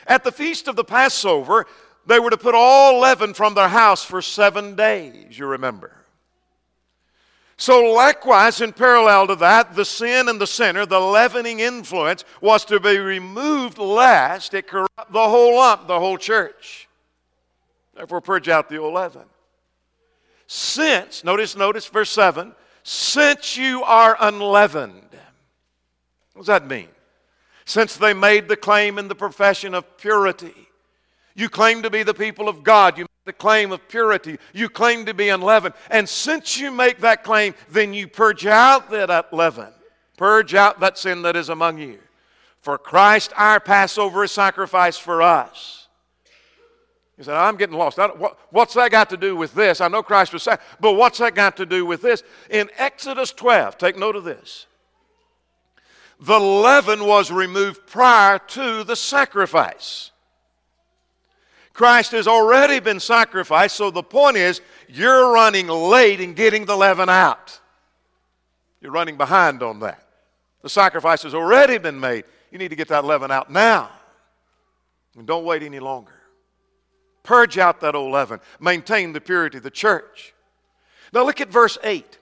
At 0.08 0.24
the 0.24 0.32
feast 0.32 0.68
of 0.68 0.76
the 0.76 0.84
Passover, 0.84 1.66
they 2.06 2.20
were 2.20 2.30
to 2.30 2.38
put 2.38 2.56
all 2.56 3.00
leaven 3.00 3.34
from 3.34 3.54
their 3.54 3.70
house 3.70 4.04
for 4.04 4.22
seven 4.22 4.76
days, 4.76 5.38
you 5.38 5.46
remember. 5.46 6.05
So, 7.58 7.94
likewise, 7.94 8.60
in 8.60 8.74
parallel 8.74 9.28
to 9.28 9.36
that, 9.38 9.76
the 9.76 9.86
sin 9.86 10.28
and 10.28 10.42
the 10.42 10.48
sinner, 10.48 10.86
the 10.86 11.00
leavening 11.00 11.62
influence, 11.62 12.26
was 12.42 12.66
to 12.66 12.82
be 12.82 12.98
removed 12.98 13.78
lest 13.78 14.54
it 14.54 14.68
corrupt 14.68 15.12
the 15.14 15.30
whole 15.30 15.56
lump, 15.56 15.88
the 15.88 16.00
whole 16.00 16.18
church. 16.18 16.90
Therefore, 17.96 18.20
purge 18.20 18.50
out 18.50 18.68
the 18.68 18.78
old 18.78 18.94
leaven. 18.94 19.24
Since, 20.48 21.24
notice, 21.24 21.56
notice 21.56 21.88
verse 21.88 22.10
7, 22.10 22.54
since 22.84 23.56
you 23.56 23.84
are 23.84 24.18
unleavened. 24.20 25.02
What 26.34 26.42
does 26.42 26.48
that 26.48 26.68
mean? 26.68 26.90
Since 27.64 27.96
they 27.96 28.14
made 28.14 28.50
the 28.50 28.58
claim 28.58 29.00
in 29.00 29.08
the 29.08 29.16
profession 29.16 29.74
of 29.74 29.98
purity 29.98 30.68
you 31.36 31.50
claim 31.50 31.84
to 31.84 31.90
be 31.90 32.04
the 32.04 32.14
people 32.14 32.48
of 32.48 32.64
God. 32.64 32.98
You 32.98 33.04
make 33.04 33.26
the 33.26 33.34
claim 33.34 33.74
of 33.74 33.88
purity. 33.90 34.40
You 34.54 34.70
claim 34.70 35.06
to 35.06 35.14
be 35.14 35.30
unleavened. 35.30 35.76
And 35.92 36.08
since 36.08 36.58
you 36.58 36.72
make 36.72 37.00
that 37.00 37.24
claim, 37.24 37.54
then 37.70 37.94
you 37.94 38.08
purge 38.08 38.46
out 38.46 38.90
that 38.92 39.34
leaven. 39.34 39.68
Purge 40.18 40.56
out 40.56 40.80
that 40.80 40.98
sin 40.98 41.24
that 41.24 41.36
is 41.36 41.50
among 41.50 41.78
you. 41.78 42.00
For 42.62 42.78
Christ, 42.78 43.34
our 43.36 43.60
Passover, 43.60 44.24
is 44.24 44.32
sacrificed 44.32 45.02
for 45.02 45.22
us. 45.22 45.88
You 47.18 47.24
said, 47.24 47.36
I'm 47.36 47.58
getting 47.58 47.78
lost. 47.78 47.98
What, 47.98 48.38
what's 48.50 48.74
that 48.74 48.92
got 48.92 49.10
to 49.10 49.18
do 49.18 49.36
with 49.36 49.54
this? 49.54 49.82
I 49.82 49.88
know 49.90 50.04
Christ 50.04 50.34
was 50.34 50.44
sacrificed, 50.44 50.82
but 50.82 50.94
what's 50.94 51.20
that 51.20 51.36
got 51.36 51.58
to 51.58 51.66
do 51.66 51.86
with 51.86 52.02
this? 52.02 52.24
In 52.50 52.70
Exodus 52.78 53.32
12, 53.32 53.78
take 53.78 53.98
note 53.98 54.16
of 54.16 54.24
this. 54.24 54.68
The 56.20 56.40
leaven 56.40 57.06
was 57.06 57.30
removed 57.30 57.88
prior 57.88 58.40
to 58.40 58.84
the 58.86 58.96
sacrifice. 58.96 60.12
Christ 61.76 62.14
has 62.14 62.26
already 62.26 62.80
been 62.80 63.02
sacrificed, 63.02 63.76
so 63.76 63.92
the 63.92 64.02
point 64.02 64.38
is 64.38 64.62
you're 64.88 65.34
running 65.34 65.68
late 65.68 66.22
in 66.22 66.34
getting 66.34 66.66
the 66.66 66.76
leaven 66.76 67.10
out. 67.10 67.60
You're 68.80 68.94
running 68.94 69.18
behind 69.18 69.62
on 69.62 69.82
that. 69.82 70.08
The 70.62 70.70
sacrifice 70.70 71.24
has 71.24 71.36
already 71.36 71.78
been 71.78 72.00
made. 72.00 72.24
You 72.50 72.60
need 72.60 72.70
to 72.70 72.78
get 72.78 72.88
that 72.88 73.04
leaven 73.04 73.30
out 73.30 73.52
now. 73.52 73.90
And 75.18 75.28
don't 75.28 75.44
wait 75.44 75.64
any 75.64 75.80
longer. 75.80 76.14
Purge 77.24 77.58
out 77.58 77.82
that 77.82 77.94
old 77.94 78.14
leaven. 78.14 78.40
Maintain 78.62 79.12
the 79.12 79.20
purity 79.20 79.58
of 79.58 79.64
the 79.64 79.70
church. 79.70 80.34
Now 81.12 81.26
look 81.26 81.42
at 81.42 81.50
verse 81.50 81.78
8. 81.84 82.20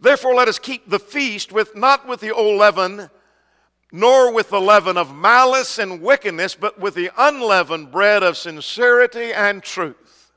Therefore, 0.00 0.34
let 0.34 0.48
us 0.48 0.58
keep 0.58 0.90
the 0.90 0.98
feast 0.98 1.52
with 1.52 1.76
not 1.76 2.08
with 2.08 2.18
the 2.18 2.34
old 2.34 2.58
leaven 2.58 3.10
nor 3.90 4.32
with 4.32 4.50
the 4.50 4.60
leaven 4.60 4.96
of 4.96 5.14
malice 5.14 5.78
and 5.78 6.02
wickedness, 6.02 6.54
but 6.54 6.78
with 6.78 6.94
the 6.94 7.10
unleavened 7.16 7.90
bread 7.90 8.22
of 8.22 8.36
sincerity 8.36 9.32
and 9.32 9.62
truth. 9.62 10.32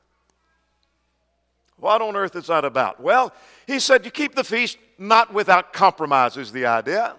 What 1.76 2.00
on 2.00 2.16
earth 2.16 2.36
is 2.36 2.46
that 2.46 2.64
about? 2.64 3.00
Well, 3.00 3.32
he 3.66 3.78
said 3.80 4.04
you 4.04 4.10
keep 4.10 4.34
the 4.34 4.44
feast 4.44 4.78
not 4.98 5.34
without 5.34 5.72
compromise, 5.72 6.36
is 6.36 6.52
the 6.52 6.66
idea. 6.66 7.16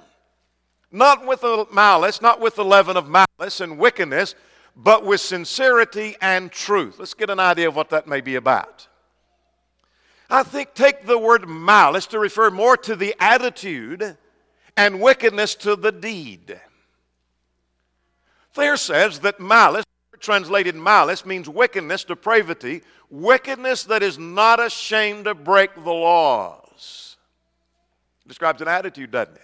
Not 0.91 1.26
with 1.26 1.41
the 1.41 1.67
malice, 1.72 2.22
not 2.22 2.39
with 2.39 2.56
the 2.56 2.63
leaven 2.63 2.96
of 2.96 3.10
malice 3.10 3.60
and 3.60 3.78
wickedness, 3.78 4.36
but 4.76 5.06
with 5.06 5.22
sincerity 5.22 6.15
and 6.22 6.52
truth. 6.52 6.98
Let's 6.98 7.13
get 7.13 7.30
an 7.30 7.39
idea 7.39 7.67
of 7.67 7.76
what 7.76 7.89
that 7.89 8.08
may 8.08 8.22
be 8.22 8.36
about. 8.36 8.88
I 10.30 10.43
think 10.43 10.74
take 10.74 11.06
the 11.06 11.19
word 11.19 11.48
malice 11.48 12.08
to 12.08 12.19
refer 12.19 12.50
more 12.50 12.78
to 12.78 12.96
the 12.96 13.15
attitude 13.19 14.17
and 14.76 15.02
wickedness 15.02 15.56
to 15.56 15.76
the 15.76 15.92
deed. 15.92 16.60
Thayer 18.54 18.78
says 18.78 19.20
that 19.20 19.40
malice, 19.40 19.86
translated 20.20 20.76
malice, 20.76 21.26
means 21.26 21.50
wickedness, 21.50 22.04
depravity, 22.04 22.82
wickedness 23.10 23.84
that 23.86 24.04
is 24.04 24.18
not 24.18 24.60
ashamed 24.60 25.26
to 25.26 25.36
break 25.36 25.74
the 25.76 25.92
laws. 25.92 27.18
Describes 28.28 28.62
an 28.62 28.68
attitude, 28.68 29.12
doesn't 29.12 29.36
it? 29.36 29.42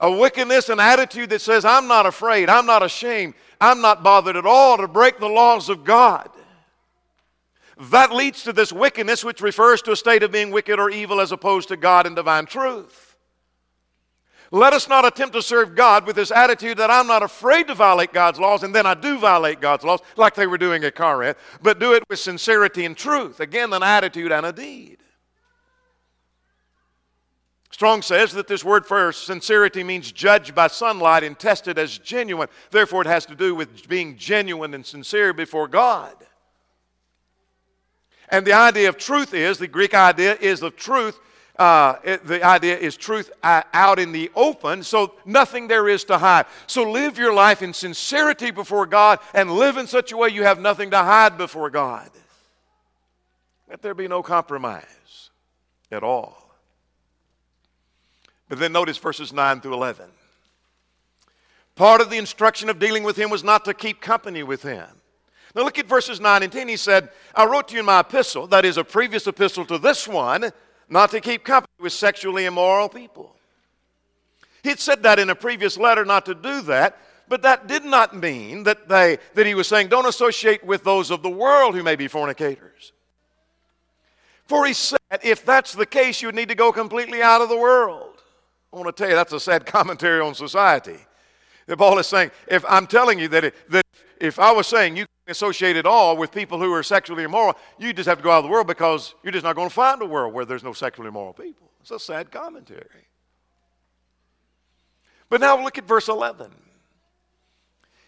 A 0.00 0.10
wickedness, 0.10 0.68
an 0.68 0.80
attitude 0.80 1.30
that 1.30 1.40
says, 1.40 1.64
I'm 1.64 1.86
not 1.86 2.04
afraid, 2.04 2.48
I'm 2.48 2.66
not 2.66 2.82
ashamed, 2.82 3.34
I'm 3.60 3.80
not 3.80 4.02
bothered 4.02 4.36
at 4.36 4.44
all 4.44 4.76
to 4.76 4.88
break 4.88 5.18
the 5.18 5.28
laws 5.28 5.68
of 5.68 5.84
God. 5.84 6.28
That 7.90 8.12
leads 8.12 8.44
to 8.44 8.52
this 8.52 8.72
wickedness, 8.72 9.24
which 9.24 9.40
refers 9.40 9.82
to 9.82 9.92
a 9.92 9.96
state 9.96 10.22
of 10.22 10.30
being 10.30 10.50
wicked 10.50 10.78
or 10.78 10.90
evil 10.90 11.20
as 11.20 11.32
opposed 11.32 11.68
to 11.68 11.76
God 11.76 12.06
and 12.06 12.14
divine 12.14 12.46
truth. 12.46 13.03
Let 14.50 14.72
us 14.72 14.88
not 14.88 15.04
attempt 15.04 15.34
to 15.34 15.42
serve 15.42 15.74
God 15.74 16.06
with 16.06 16.16
this 16.16 16.30
attitude 16.30 16.78
that 16.78 16.90
I'm 16.90 17.06
not 17.06 17.22
afraid 17.22 17.66
to 17.68 17.74
violate 17.74 18.12
God's 18.12 18.38
laws, 18.38 18.62
and 18.62 18.74
then 18.74 18.86
I 18.86 18.94
do 18.94 19.18
violate 19.18 19.60
God's 19.60 19.84
laws, 19.84 20.00
like 20.16 20.34
they 20.34 20.46
were 20.46 20.58
doing 20.58 20.84
at 20.84 20.94
Corinth, 20.94 21.38
but 21.62 21.80
do 21.80 21.94
it 21.94 22.04
with 22.08 22.18
sincerity 22.18 22.84
and 22.84 22.96
truth. 22.96 23.40
Again, 23.40 23.72
an 23.72 23.82
attitude 23.82 24.32
and 24.32 24.46
a 24.46 24.52
deed. 24.52 24.98
Strong 27.74 28.02
says 28.02 28.30
that 28.34 28.46
this 28.46 28.62
word 28.62 28.86
for 28.86 29.10
sincerity 29.10 29.82
means 29.82 30.12
judged 30.12 30.54
by 30.54 30.68
sunlight 30.68 31.24
and 31.24 31.36
tested 31.36 31.76
as 31.76 31.98
genuine. 31.98 32.48
Therefore, 32.70 33.02
it 33.02 33.08
has 33.08 33.26
to 33.26 33.34
do 33.34 33.52
with 33.52 33.88
being 33.88 34.16
genuine 34.16 34.74
and 34.74 34.86
sincere 34.86 35.32
before 35.32 35.66
God. 35.66 36.14
And 38.28 38.46
the 38.46 38.52
idea 38.52 38.88
of 38.88 38.96
truth 38.96 39.34
is 39.34 39.58
the 39.58 39.66
Greek 39.66 39.92
idea 39.92 40.36
is 40.40 40.62
of 40.62 40.76
truth. 40.76 41.18
Uh, 41.56 41.96
it, 42.02 42.26
the 42.26 42.42
idea 42.42 42.76
is 42.76 42.96
truth 42.96 43.30
uh, 43.42 43.62
out 43.72 44.00
in 44.00 44.10
the 44.10 44.30
open, 44.34 44.82
so 44.82 45.14
nothing 45.24 45.68
there 45.68 45.88
is 45.88 46.02
to 46.04 46.18
hide. 46.18 46.46
So 46.66 46.90
live 46.90 47.16
your 47.16 47.32
life 47.32 47.62
in 47.62 47.72
sincerity 47.72 48.50
before 48.50 48.86
God 48.86 49.20
and 49.32 49.52
live 49.52 49.76
in 49.76 49.86
such 49.86 50.10
a 50.10 50.16
way 50.16 50.30
you 50.30 50.42
have 50.42 50.58
nothing 50.58 50.90
to 50.90 50.98
hide 50.98 51.38
before 51.38 51.70
God. 51.70 52.10
Let 53.70 53.82
there 53.82 53.94
be 53.94 54.08
no 54.08 54.22
compromise 54.22 55.30
at 55.92 56.02
all. 56.02 56.44
But 58.48 58.58
then 58.58 58.72
notice 58.72 58.98
verses 58.98 59.32
9 59.32 59.60
through 59.60 59.74
11. 59.74 60.06
Part 61.76 62.00
of 62.00 62.10
the 62.10 62.18
instruction 62.18 62.68
of 62.68 62.78
dealing 62.78 63.04
with 63.04 63.16
him 63.16 63.30
was 63.30 63.44
not 63.44 63.64
to 63.64 63.74
keep 63.74 64.00
company 64.00 64.42
with 64.42 64.62
him. 64.62 64.86
Now 65.54 65.62
look 65.62 65.78
at 65.78 65.86
verses 65.86 66.20
9 66.20 66.42
and 66.42 66.52
10. 66.52 66.68
He 66.68 66.76
said, 66.76 67.10
I 67.34 67.46
wrote 67.46 67.68
to 67.68 67.74
you 67.74 67.80
in 67.80 67.86
my 67.86 68.00
epistle, 68.00 68.48
that 68.48 68.64
is 68.64 68.76
a 68.76 68.84
previous 68.84 69.26
epistle 69.26 69.64
to 69.66 69.78
this 69.78 70.08
one, 70.08 70.50
not 70.88 71.10
to 71.10 71.20
keep 71.20 71.44
company 71.44 71.72
with 71.80 71.92
sexually 71.92 72.44
immoral 72.44 72.88
people. 72.88 73.34
He'd 74.62 74.80
said 74.80 75.02
that 75.02 75.18
in 75.18 75.30
a 75.30 75.34
previous 75.34 75.76
letter 75.76 76.04
not 76.04 76.26
to 76.26 76.34
do 76.34 76.62
that, 76.62 76.98
but 77.28 77.42
that 77.42 77.66
did 77.66 77.84
not 77.84 78.14
mean 78.14 78.64
that, 78.64 78.88
they, 78.88 79.18
that 79.34 79.46
he 79.46 79.54
was 79.54 79.68
saying, 79.68 79.88
don't 79.88 80.06
associate 80.06 80.64
with 80.64 80.84
those 80.84 81.10
of 81.10 81.22
the 81.22 81.30
world 81.30 81.74
who 81.74 81.82
may 81.82 81.96
be 81.96 82.08
fornicators. 82.08 82.92
For 84.46 84.66
he 84.66 84.74
said, 84.74 84.98
if 85.22 85.44
that's 85.44 85.72
the 85.72 85.86
case, 85.86 86.20
you 86.20 86.28
would 86.28 86.34
need 86.34 86.48
to 86.48 86.54
go 86.54 86.70
completely 86.70 87.22
out 87.22 87.40
of 87.40 87.48
the 87.48 87.56
world. 87.56 88.22
I 88.72 88.76
want 88.76 88.94
to 88.94 89.02
tell 89.02 89.08
you 89.08 89.14
that's 89.14 89.32
a 89.32 89.40
sad 89.40 89.64
commentary 89.66 90.20
on 90.20 90.34
society. 90.34 90.98
Paul 91.78 91.98
is 91.98 92.06
saying, 92.06 92.30
if 92.46 92.64
I'm 92.68 92.86
telling 92.86 93.18
you 93.18 93.28
that, 93.28 93.44
it, 93.44 93.54
that 93.70 93.86
if 94.20 94.38
I 94.38 94.52
was 94.52 94.66
saying 94.66 94.96
you 94.96 95.06
associate 95.26 95.76
it 95.76 95.86
all 95.86 96.16
with 96.16 96.32
people 96.32 96.58
who 96.58 96.72
are 96.72 96.82
sexually 96.82 97.24
immoral, 97.24 97.56
you 97.78 97.92
just 97.92 98.08
have 98.08 98.18
to 98.18 98.24
go 98.24 98.30
out 98.30 98.38
of 98.38 98.44
the 98.44 98.50
world 98.50 98.66
because 98.66 99.14
you're 99.22 99.32
just 99.32 99.44
not 99.44 99.56
going 99.56 99.68
to 99.68 99.74
find 99.74 100.02
a 100.02 100.06
world 100.06 100.34
where 100.34 100.44
there's 100.44 100.64
no 100.64 100.72
sexually 100.72 101.08
immoral 101.08 101.32
people. 101.32 101.70
It's 101.80 101.90
a 101.90 101.98
sad 101.98 102.30
commentary. 102.30 103.08
But 105.28 105.40
now 105.40 105.62
look 105.62 105.78
at 105.78 105.84
verse 105.84 106.08
11. 106.08 106.50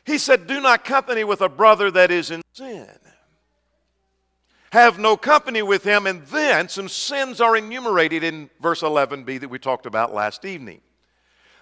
He 0.05 0.19
said, 0.19 0.47
Do 0.47 0.61
not 0.61 0.85
company 0.85 1.25
with 1.25 1.41
a 1.41 1.49
brother 1.49 1.91
that 1.91 2.11
is 2.11 2.31
in 2.31 2.43
sin 2.53 2.89
have 4.77 4.99
no 4.99 5.17
company 5.17 5.63
with 5.63 5.85
him. 5.85 6.07
And 6.07 6.25
then 6.27 6.69
some 6.69 6.89
sins 6.89 7.41
are 7.41 7.57
enumerated 7.57 8.23
in 8.23 8.51
verse 8.61 8.83
11b 8.83 9.41
that 9.41 9.49
we 9.49 9.59
talked 9.59 9.87
about 9.87 10.15
last 10.15 10.45
evening. 10.45 10.81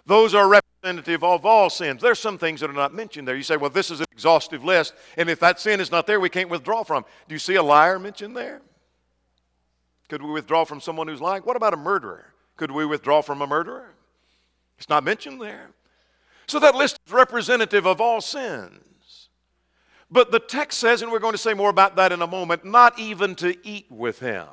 Those 0.06 0.34
are 0.34 0.48
representative 0.84 1.24
of 1.24 1.46
all 1.46 1.70
sins. 1.70 2.02
There's 2.02 2.18
some 2.18 2.36
things 2.36 2.60
that 2.60 2.68
are 2.68 2.74
not 2.74 2.92
mentioned 2.92 3.26
there. 3.26 3.36
You 3.36 3.42
say, 3.42 3.56
well, 3.56 3.70
this 3.70 3.90
is 3.90 4.00
an 4.00 4.06
exhaustive 4.12 4.64
list, 4.64 4.92
and 5.16 5.30
if 5.30 5.40
that 5.40 5.58
sin 5.58 5.80
is 5.80 5.90
not 5.90 6.06
there, 6.06 6.20
we 6.20 6.28
can't 6.28 6.50
withdraw 6.50 6.82
from. 6.82 7.04
Do 7.26 7.34
you 7.34 7.38
see 7.38 7.54
a 7.54 7.62
liar 7.62 7.98
mentioned 7.98 8.36
there? 8.36 8.60
Could 10.08 10.22
we 10.22 10.30
withdraw 10.30 10.64
from 10.64 10.80
someone 10.80 11.08
who's 11.08 11.22
lying? 11.22 11.42
What 11.42 11.56
about 11.56 11.72
a 11.72 11.78
murderer? 11.78 12.26
Could 12.56 12.70
we 12.70 12.84
withdraw 12.84 13.22
from 13.22 13.40
a 13.40 13.46
murderer? 13.46 13.94
It's 14.76 14.90
not 14.90 15.04
mentioned 15.04 15.40
there. 15.40 15.70
So 16.46 16.58
that 16.60 16.74
list 16.74 16.98
is 17.06 17.12
representative 17.12 17.86
of 17.86 18.00
all 18.02 18.20
sins. 18.20 19.30
But 20.10 20.30
the 20.30 20.38
text 20.38 20.78
says, 20.78 21.00
and 21.00 21.10
we're 21.10 21.18
going 21.18 21.32
to 21.32 21.38
say 21.38 21.54
more 21.54 21.70
about 21.70 21.96
that 21.96 22.12
in 22.12 22.20
a 22.20 22.26
moment, 22.26 22.64
not 22.64 22.98
even 22.98 23.34
to 23.36 23.56
eat 23.66 23.86
with 23.90 24.18
him. 24.18 24.46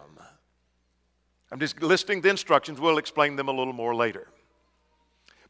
I'm 1.52 1.60
just 1.60 1.82
listing 1.82 2.22
the 2.22 2.30
instructions. 2.30 2.80
We'll 2.80 2.98
explain 2.98 3.36
them 3.36 3.50
a 3.50 3.52
little 3.52 3.74
more 3.74 3.94
later. 3.94 4.30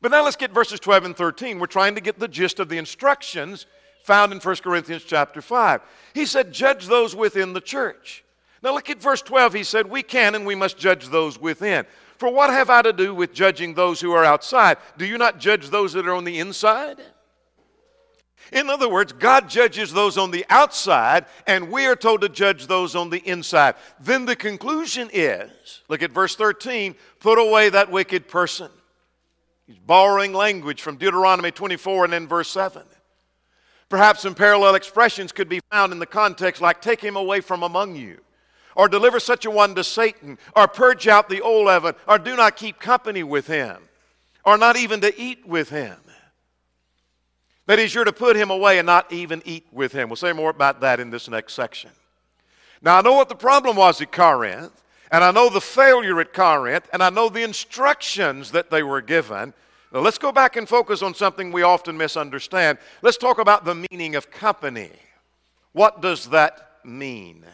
But 0.02 0.12
now 0.12 0.24
let's 0.24 0.36
get 0.36 0.52
verses 0.52 0.80
12 0.80 1.06
and 1.06 1.16
13. 1.16 1.60
We're 1.60 1.68
trying 1.68 1.96
to 1.96 2.02
get 2.02 2.20
the 2.20 2.28
gist 2.28 2.60
of 2.60 2.70
the 2.70 2.78
instructions 2.78 3.68
found 4.04 4.32
in 4.32 4.40
1 4.40 4.56
Corinthians 4.58 5.04
chapter 5.04 5.42
5. 5.42 5.82
He 6.14 6.26
said, 6.26 6.52
Judge 6.52 6.88
those 6.88 7.16
within 7.16 7.54
the 7.54 7.62
church. 7.62 8.24
Now 8.64 8.74
look 8.74 8.90
at 8.90 9.02
verse 9.02 9.22
12. 9.22 9.54
He 9.54 9.64
said, 9.64 9.90
We 9.90 10.04
can 10.04 10.36
and 10.36 10.46
we 10.46 10.56
must 10.56 10.78
judge 10.78 11.10
those 11.10 11.40
within. 11.40 11.86
For 12.18 12.32
what 12.32 12.50
have 12.50 12.70
I 12.70 12.82
to 12.82 12.94
do 12.94 13.16
with 13.16 13.34
judging 13.34 13.74
those 13.74 14.02
who 14.02 14.12
are 14.12 14.26
outside? 14.26 14.78
Do 14.98 15.06
you 15.06 15.18
not 15.18 15.40
judge 15.40 15.70
those 15.70 15.94
that 15.94 16.08
are 16.08 16.14
on 16.14 16.24
the 16.24 16.40
inside? 16.40 17.00
In 18.52 18.70
other 18.70 18.90
words, 18.90 19.14
God 19.14 19.50
judges 19.50 19.94
those 19.94 20.18
on 20.18 20.30
the 20.30 20.46
outside, 20.50 21.26
and 21.48 21.72
we 21.72 21.86
are 21.86 21.96
told 21.96 22.22
to 22.22 22.30
judge 22.30 22.68
those 22.68 22.96
on 22.96 23.10
the 23.10 23.20
inside. 23.20 23.76
Then 24.00 24.26
the 24.26 24.36
conclusion 24.36 25.10
is 25.14 25.82
look 25.88 26.04
at 26.04 26.12
verse 26.12 26.36
13 26.36 26.96
put 27.20 27.40
away 27.40 27.70
that 27.70 27.92
wicked 27.92 28.28
person. 28.28 28.70
He's 29.72 29.80
borrowing 29.80 30.34
language 30.34 30.82
from 30.82 30.98
Deuteronomy 30.98 31.50
24 31.50 32.04
and 32.04 32.12
then 32.12 32.28
verse 32.28 32.50
7. 32.50 32.84
Perhaps 33.88 34.20
some 34.20 34.36
parallel 34.36 34.76
expressions 34.76 35.32
could 35.32 35.48
be 35.48 35.62
found 35.72 35.94
in 35.94 36.00
the 36.00 36.06
context 36.06 36.62
like 36.62 36.82
take 36.82 37.00
him 37.00 37.16
away 37.16 37.40
from 37.40 37.64
among 37.64 37.96
you, 37.96 38.20
or 38.76 38.90
deliver 38.90 39.18
such 39.18 39.46
a 39.46 39.52
one 39.52 39.74
to 39.76 39.84
Satan, 39.86 40.38
or 40.58 40.68
purge 40.68 41.08
out 41.08 41.30
the 41.30 41.40
old 41.40 41.70
of 41.70 41.86
it, 41.86 41.96
or 42.06 42.18
do 42.18 42.36
not 42.36 42.58
keep 42.58 42.80
company 42.80 43.24
with 43.24 43.48
him, 43.48 43.78
or 44.44 44.58
not 44.58 44.76
even 44.76 45.00
to 45.00 45.18
eat 45.18 45.48
with 45.48 45.70
him. 45.70 45.96
That 47.68 47.80
is, 47.80 47.96
you're 47.96 48.04
to 48.04 48.12
put 48.12 48.36
him 48.36 48.52
away 48.52 48.78
and 48.78 48.86
not 48.86 49.10
even 49.14 49.42
eat 49.46 49.68
with 49.72 49.94
him. 49.94 50.10
We'll 50.10 50.18
say 50.18 50.34
more 50.34 50.50
about 50.50 50.82
that 50.82 51.00
in 51.00 51.12
this 51.12 51.30
next 51.30 51.54
section. 51.54 51.92
Now, 52.82 52.98
I 52.98 53.02
know 53.02 53.14
what 53.14 53.30
the 53.30 53.36
problem 53.36 53.78
was 53.78 54.02
at 54.02 54.12
Corinth, 54.12 54.74
and 55.12 55.24
I 55.24 55.32
know 55.32 55.50
the 55.50 55.62
failure 55.62 56.20
at 56.22 56.34
Corinth, 56.34 56.90
and 56.94 57.04
I 57.04 57.10
know 57.10 57.28
the 57.28 57.44
instructions 57.44 58.52
that 58.52 58.72
they 58.72 58.82
were 58.82 59.02
given. 59.02 59.54
Now, 59.94 60.00
let's 60.00 60.18
go 60.18 60.32
back 60.32 60.56
and 60.56 60.68
focus 60.68 61.02
on 61.02 61.14
something 61.14 61.52
we 61.52 61.64
often 61.64 61.98
misunderstand. 61.98 62.78
Let's 63.02 63.18
talk 63.18 63.38
about 63.38 63.66
the 63.66 63.76
meaning 63.92 64.16
of 64.16 64.32
company. 64.32 64.92
What 65.74 66.02
does 66.02 66.30
that 66.30 66.80
mean? 66.86 67.46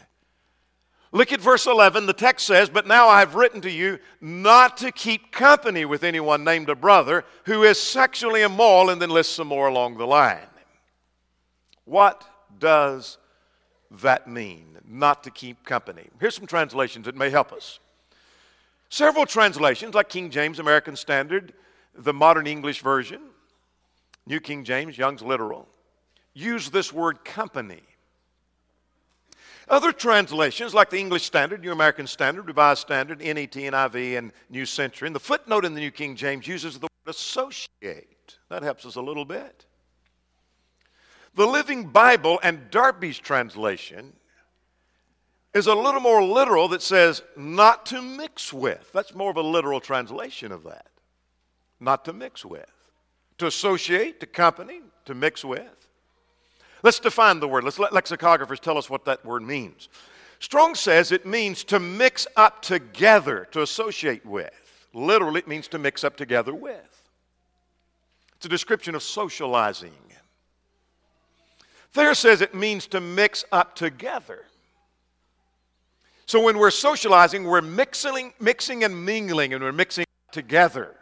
Look 1.10 1.32
at 1.32 1.40
verse 1.40 1.66
11. 1.66 2.06
The 2.06 2.12
text 2.12 2.46
says, 2.46 2.68
But 2.68 2.86
now 2.86 3.08
I 3.08 3.20
have 3.20 3.34
written 3.34 3.60
to 3.62 3.70
you 3.70 3.98
not 4.20 4.76
to 4.78 4.92
keep 4.92 5.32
company 5.32 5.84
with 5.84 6.04
anyone 6.04 6.44
named 6.44 6.68
a 6.68 6.76
brother 6.76 7.24
who 7.44 7.64
is 7.64 7.80
sexually 7.80 8.42
immoral, 8.42 8.90
and 8.90 9.02
then 9.02 9.10
lists 9.10 9.34
some 9.34 9.48
more 9.48 9.68
along 9.68 9.96
the 9.96 10.06
line. 10.06 10.38
What 11.86 12.24
does 12.58 13.18
that 13.90 14.28
mean? 14.28 14.78
Not 14.86 15.24
to 15.24 15.30
keep 15.30 15.64
company. 15.64 16.08
Here's 16.20 16.34
some 16.34 16.46
translations 16.46 17.06
that 17.06 17.16
may 17.16 17.30
help 17.30 17.52
us. 17.52 17.78
Several 18.90 19.26
translations, 19.26 19.94
like 19.94 20.08
King 20.08 20.30
James 20.30 20.58
American 20.58 20.96
Standard, 20.96 21.52
the 21.94 22.14
Modern 22.14 22.46
English 22.46 22.82
Version, 22.82 23.20
New 24.26 24.40
King 24.40 24.64
James, 24.64 24.96
Young's 24.96 25.22
Literal, 25.22 25.68
use 26.34 26.70
this 26.70 26.92
word 26.92 27.24
company. 27.24 27.82
Other 29.68 29.92
translations, 29.92 30.72
like 30.72 30.88
the 30.88 30.98
English 30.98 31.24
Standard, 31.24 31.60
New 31.60 31.72
American 31.72 32.06
Standard, 32.06 32.46
Revised 32.46 32.80
Standard, 32.80 33.20
NET, 33.20 33.52
NIV, 33.52 34.16
and 34.16 34.32
New 34.48 34.64
Century, 34.64 35.06
and 35.06 35.14
the 35.14 35.20
footnote 35.20 35.66
in 35.66 35.74
the 35.74 35.80
New 35.80 35.90
King 35.90 36.16
James 36.16 36.46
uses 36.46 36.78
the 36.78 36.84
word 36.86 37.14
associate. 37.14 38.38
That 38.48 38.62
helps 38.62 38.86
us 38.86 38.96
a 38.96 39.02
little 39.02 39.26
bit. 39.26 39.66
The 41.34 41.46
Living 41.46 41.88
Bible 41.88 42.40
and 42.42 42.70
Darby's 42.70 43.18
translation 43.18 44.12
is 45.54 45.66
a 45.66 45.74
little 45.74 46.00
more 46.00 46.22
literal 46.22 46.68
that 46.68 46.82
says 46.82 47.22
not 47.36 47.86
to 47.86 48.02
mix 48.02 48.52
with. 48.52 48.90
That's 48.92 49.14
more 49.14 49.30
of 49.30 49.36
a 49.36 49.42
literal 49.42 49.80
translation 49.80 50.52
of 50.52 50.64
that. 50.64 50.86
not 51.80 52.04
to 52.06 52.12
mix 52.12 52.44
with. 52.44 52.66
To 53.38 53.46
associate, 53.46 54.20
to 54.20 54.26
company, 54.26 54.80
to 55.04 55.14
mix 55.14 55.44
with. 55.44 55.88
Let's 56.82 57.00
define 57.00 57.40
the 57.40 57.48
word. 57.48 57.64
Let's 57.64 57.78
let 57.78 57.92
lexicographers 57.92 58.60
tell 58.60 58.78
us 58.78 58.90
what 58.90 59.04
that 59.04 59.24
word 59.24 59.42
means. 59.42 59.88
Strong 60.40 60.76
says 60.76 61.10
it 61.10 61.26
means 61.26 61.64
to 61.64 61.80
mix 61.80 62.26
up 62.36 62.62
together, 62.62 63.46
to 63.50 63.62
associate 63.62 64.24
with. 64.24 64.52
Literally, 64.94 65.40
it 65.40 65.48
means 65.48 65.68
to 65.68 65.78
mix 65.78 66.04
up 66.04 66.16
together 66.16 66.54
with. 66.54 67.02
It's 68.36 68.46
a 68.46 68.48
description 68.48 68.94
of 68.94 69.02
socializing. 69.02 69.92
Thayer 71.92 72.14
says 72.14 72.40
it 72.40 72.54
means 72.54 72.86
to 72.88 73.00
mix 73.00 73.44
up 73.50 73.74
together. 73.74 74.44
So 76.26 76.42
when 76.42 76.58
we're 76.58 76.70
socializing, 76.70 77.44
we're 77.44 77.62
mixing, 77.62 78.34
mixing 78.38 78.84
and 78.84 79.04
mingling, 79.04 79.54
and 79.54 79.64
we're 79.64 79.72
mixing 79.72 80.04
together. 80.30 80.94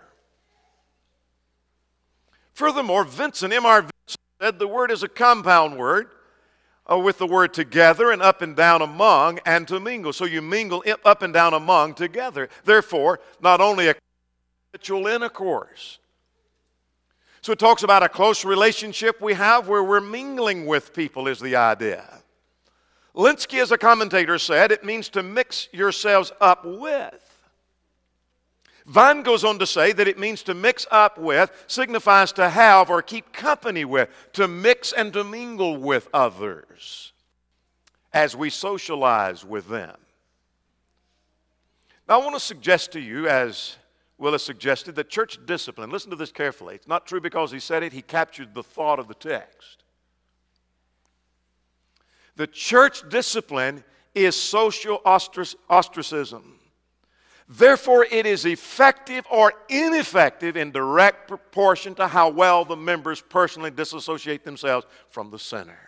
Furthermore, 2.54 3.04
Vincent, 3.04 3.52
M.R. 3.52 3.82
Vincent, 3.82 4.20
said 4.40 4.58
the 4.58 4.68
word 4.68 4.90
is 4.90 5.02
a 5.02 5.08
compound 5.08 5.76
word 5.76 6.08
uh, 6.90 6.98
with 6.98 7.18
the 7.18 7.26
word 7.26 7.52
together 7.52 8.10
and 8.10 8.22
up 8.22 8.42
and 8.42 8.54
down 8.54 8.82
among 8.82 9.40
and 9.44 9.66
to 9.68 9.80
mingle. 9.80 10.12
So 10.12 10.24
you 10.24 10.40
mingle 10.40 10.84
up 11.04 11.22
and 11.22 11.32
down 11.32 11.54
among 11.54 11.94
together. 11.94 12.48
Therefore, 12.64 13.20
not 13.40 13.60
only 13.60 13.88
a 13.88 13.94
habitual 14.72 15.06
intercourse. 15.06 15.98
So 17.46 17.52
it 17.52 17.60
talks 17.60 17.84
about 17.84 18.02
a 18.02 18.08
close 18.08 18.44
relationship 18.44 19.20
we 19.20 19.32
have 19.34 19.68
where 19.68 19.84
we're 19.84 20.00
mingling 20.00 20.66
with 20.66 20.92
people, 20.92 21.28
is 21.28 21.38
the 21.38 21.54
idea. 21.54 22.04
Lenski, 23.14 23.62
as 23.62 23.70
a 23.70 23.78
commentator, 23.78 24.36
said 24.36 24.72
it 24.72 24.82
means 24.82 25.08
to 25.10 25.22
mix 25.22 25.68
yourselves 25.70 26.32
up 26.40 26.64
with. 26.64 27.44
Vine 28.86 29.22
goes 29.22 29.44
on 29.44 29.60
to 29.60 29.66
say 29.66 29.92
that 29.92 30.08
it 30.08 30.18
means 30.18 30.42
to 30.42 30.54
mix 30.54 30.88
up 30.90 31.18
with 31.18 31.52
signifies 31.68 32.32
to 32.32 32.50
have 32.50 32.90
or 32.90 33.00
keep 33.00 33.32
company 33.32 33.84
with, 33.84 34.08
to 34.32 34.48
mix 34.48 34.92
and 34.92 35.12
to 35.12 35.22
mingle 35.22 35.76
with 35.76 36.08
others 36.12 37.12
as 38.12 38.34
we 38.34 38.50
socialize 38.50 39.44
with 39.44 39.68
them. 39.68 39.96
Now, 42.08 42.20
I 42.20 42.24
want 42.24 42.34
to 42.34 42.40
suggest 42.40 42.90
to 42.94 43.00
you, 43.00 43.28
as 43.28 43.76
Will 44.18 44.32
has 44.32 44.42
suggested, 44.42 44.94
that 44.94 45.10
church 45.10 45.38
discipline, 45.44 45.90
listen 45.90 46.10
to 46.10 46.16
this 46.16 46.32
carefully. 46.32 46.74
It's 46.74 46.88
not 46.88 47.06
true 47.06 47.20
because 47.20 47.52
he 47.52 47.60
said 47.60 47.82
it, 47.82 47.92
he 47.92 48.02
captured 48.02 48.54
the 48.54 48.62
thought 48.62 48.98
of 48.98 49.08
the 49.08 49.14
text. 49.14 49.84
The 52.36 52.46
church 52.46 53.08
discipline 53.08 53.84
is 54.14 54.34
social 54.34 55.02
ostracism. 55.04 56.58
Therefore, 57.48 58.06
it 58.10 58.26
is 58.26 58.44
effective 58.44 59.24
or 59.30 59.52
ineffective 59.68 60.56
in 60.56 60.72
direct 60.72 61.28
proportion 61.28 61.94
to 61.94 62.08
how 62.08 62.28
well 62.28 62.64
the 62.64 62.76
members 62.76 63.20
personally 63.20 63.70
disassociate 63.70 64.44
themselves 64.44 64.86
from 65.10 65.30
the 65.30 65.38
center. 65.38 65.78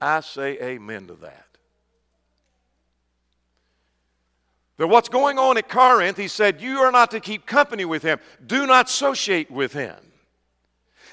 I 0.00 0.20
say 0.20 0.58
amen 0.60 1.08
to 1.08 1.14
that. 1.14 1.46
That 4.76 4.88
what's 4.88 5.08
going 5.08 5.38
on 5.38 5.56
at 5.56 5.68
Corinth, 5.68 6.16
he 6.16 6.28
said, 6.28 6.60
You 6.60 6.78
are 6.78 6.90
not 6.90 7.10
to 7.12 7.20
keep 7.20 7.46
company 7.46 7.84
with 7.84 8.02
him, 8.02 8.18
do 8.44 8.66
not 8.66 8.88
associate 8.88 9.50
with 9.50 9.72
him. 9.72 9.96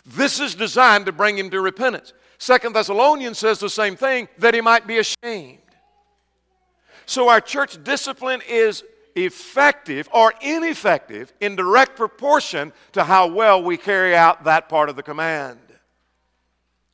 This 0.06 0.40
is 0.40 0.56
designed 0.56 1.06
to 1.06 1.12
bring 1.12 1.38
him 1.38 1.50
to 1.52 1.62
repentance. 1.62 2.14
Second 2.40 2.74
Thessalonians 2.74 3.38
says 3.38 3.60
the 3.60 3.70
same 3.70 3.96
thing, 3.96 4.28
that 4.40 4.56
he 4.56 4.62
might 4.62 4.88
be 4.88 4.98
ashamed. 4.98 5.60
So 7.06 7.30
our 7.30 7.42
church 7.42 7.84
discipline 7.84 8.42
is 8.48 8.84
effective 9.16 10.10
or 10.12 10.34
ineffective 10.42 11.34
in 11.40 11.56
direct 11.56 11.96
proportion 11.96 12.74
to 12.94 13.04
how 13.04 13.28
well 13.28 13.62
we 13.62 13.78
carry 13.78 14.16
out 14.16 14.46
that 14.46 14.70
part 14.70 14.90
of 14.90 14.96
the 14.96 15.04
command. 15.04 15.60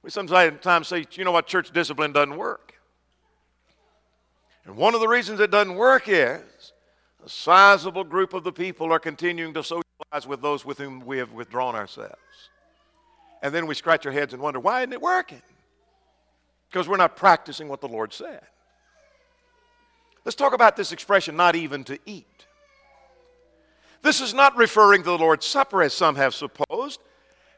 We 0.03 0.09
sometimes 0.09 0.87
say, 0.87 1.05
you 1.11 1.23
know 1.23 1.31
what, 1.31 1.47
church 1.47 1.71
discipline 1.71 2.11
doesn't 2.11 2.35
work. 2.35 2.73
And 4.65 4.75
one 4.75 4.95
of 4.95 4.99
the 5.01 5.07
reasons 5.07 5.39
it 5.39 5.49
doesn't 5.49 5.75
work 5.75 6.03
is 6.07 6.41
a 7.25 7.29
sizable 7.29 8.03
group 8.03 8.33
of 8.33 8.43
the 8.43 8.51
people 8.51 8.91
are 8.91 8.99
continuing 8.99 9.53
to 9.53 9.63
socialize 9.63 10.27
with 10.27 10.41
those 10.41 10.63
with 10.63 10.77
whom 10.77 11.05
we 11.05 11.17
have 11.17 11.31
withdrawn 11.31 11.75
ourselves. 11.75 12.15
And 13.41 13.53
then 13.53 13.67
we 13.67 13.75
scratch 13.75 14.05
our 14.05 14.11
heads 14.11 14.33
and 14.33 14.41
wonder, 14.41 14.59
why 14.59 14.81
isn't 14.81 14.93
it 14.93 15.01
working? 15.01 15.41
Because 16.69 16.87
we're 16.87 16.97
not 16.97 17.15
practicing 17.15 17.67
what 17.67 17.81
the 17.81 17.87
Lord 17.87 18.13
said. 18.13 18.41
Let's 20.25 20.35
talk 20.35 20.53
about 20.53 20.75
this 20.75 20.91
expression, 20.91 21.35
not 21.35 21.55
even 21.55 21.83
to 21.85 21.97
eat. 22.05 22.25
This 24.01 24.21
is 24.21 24.33
not 24.33 24.57
referring 24.57 25.03
to 25.03 25.09
the 25.09 25.17
Lord's 25.17 25.45
Supper 25.45 25.81
as 25.81 25.93
some 25.93 26.15
have 26.15 26.33
supposed. 26.35 26.99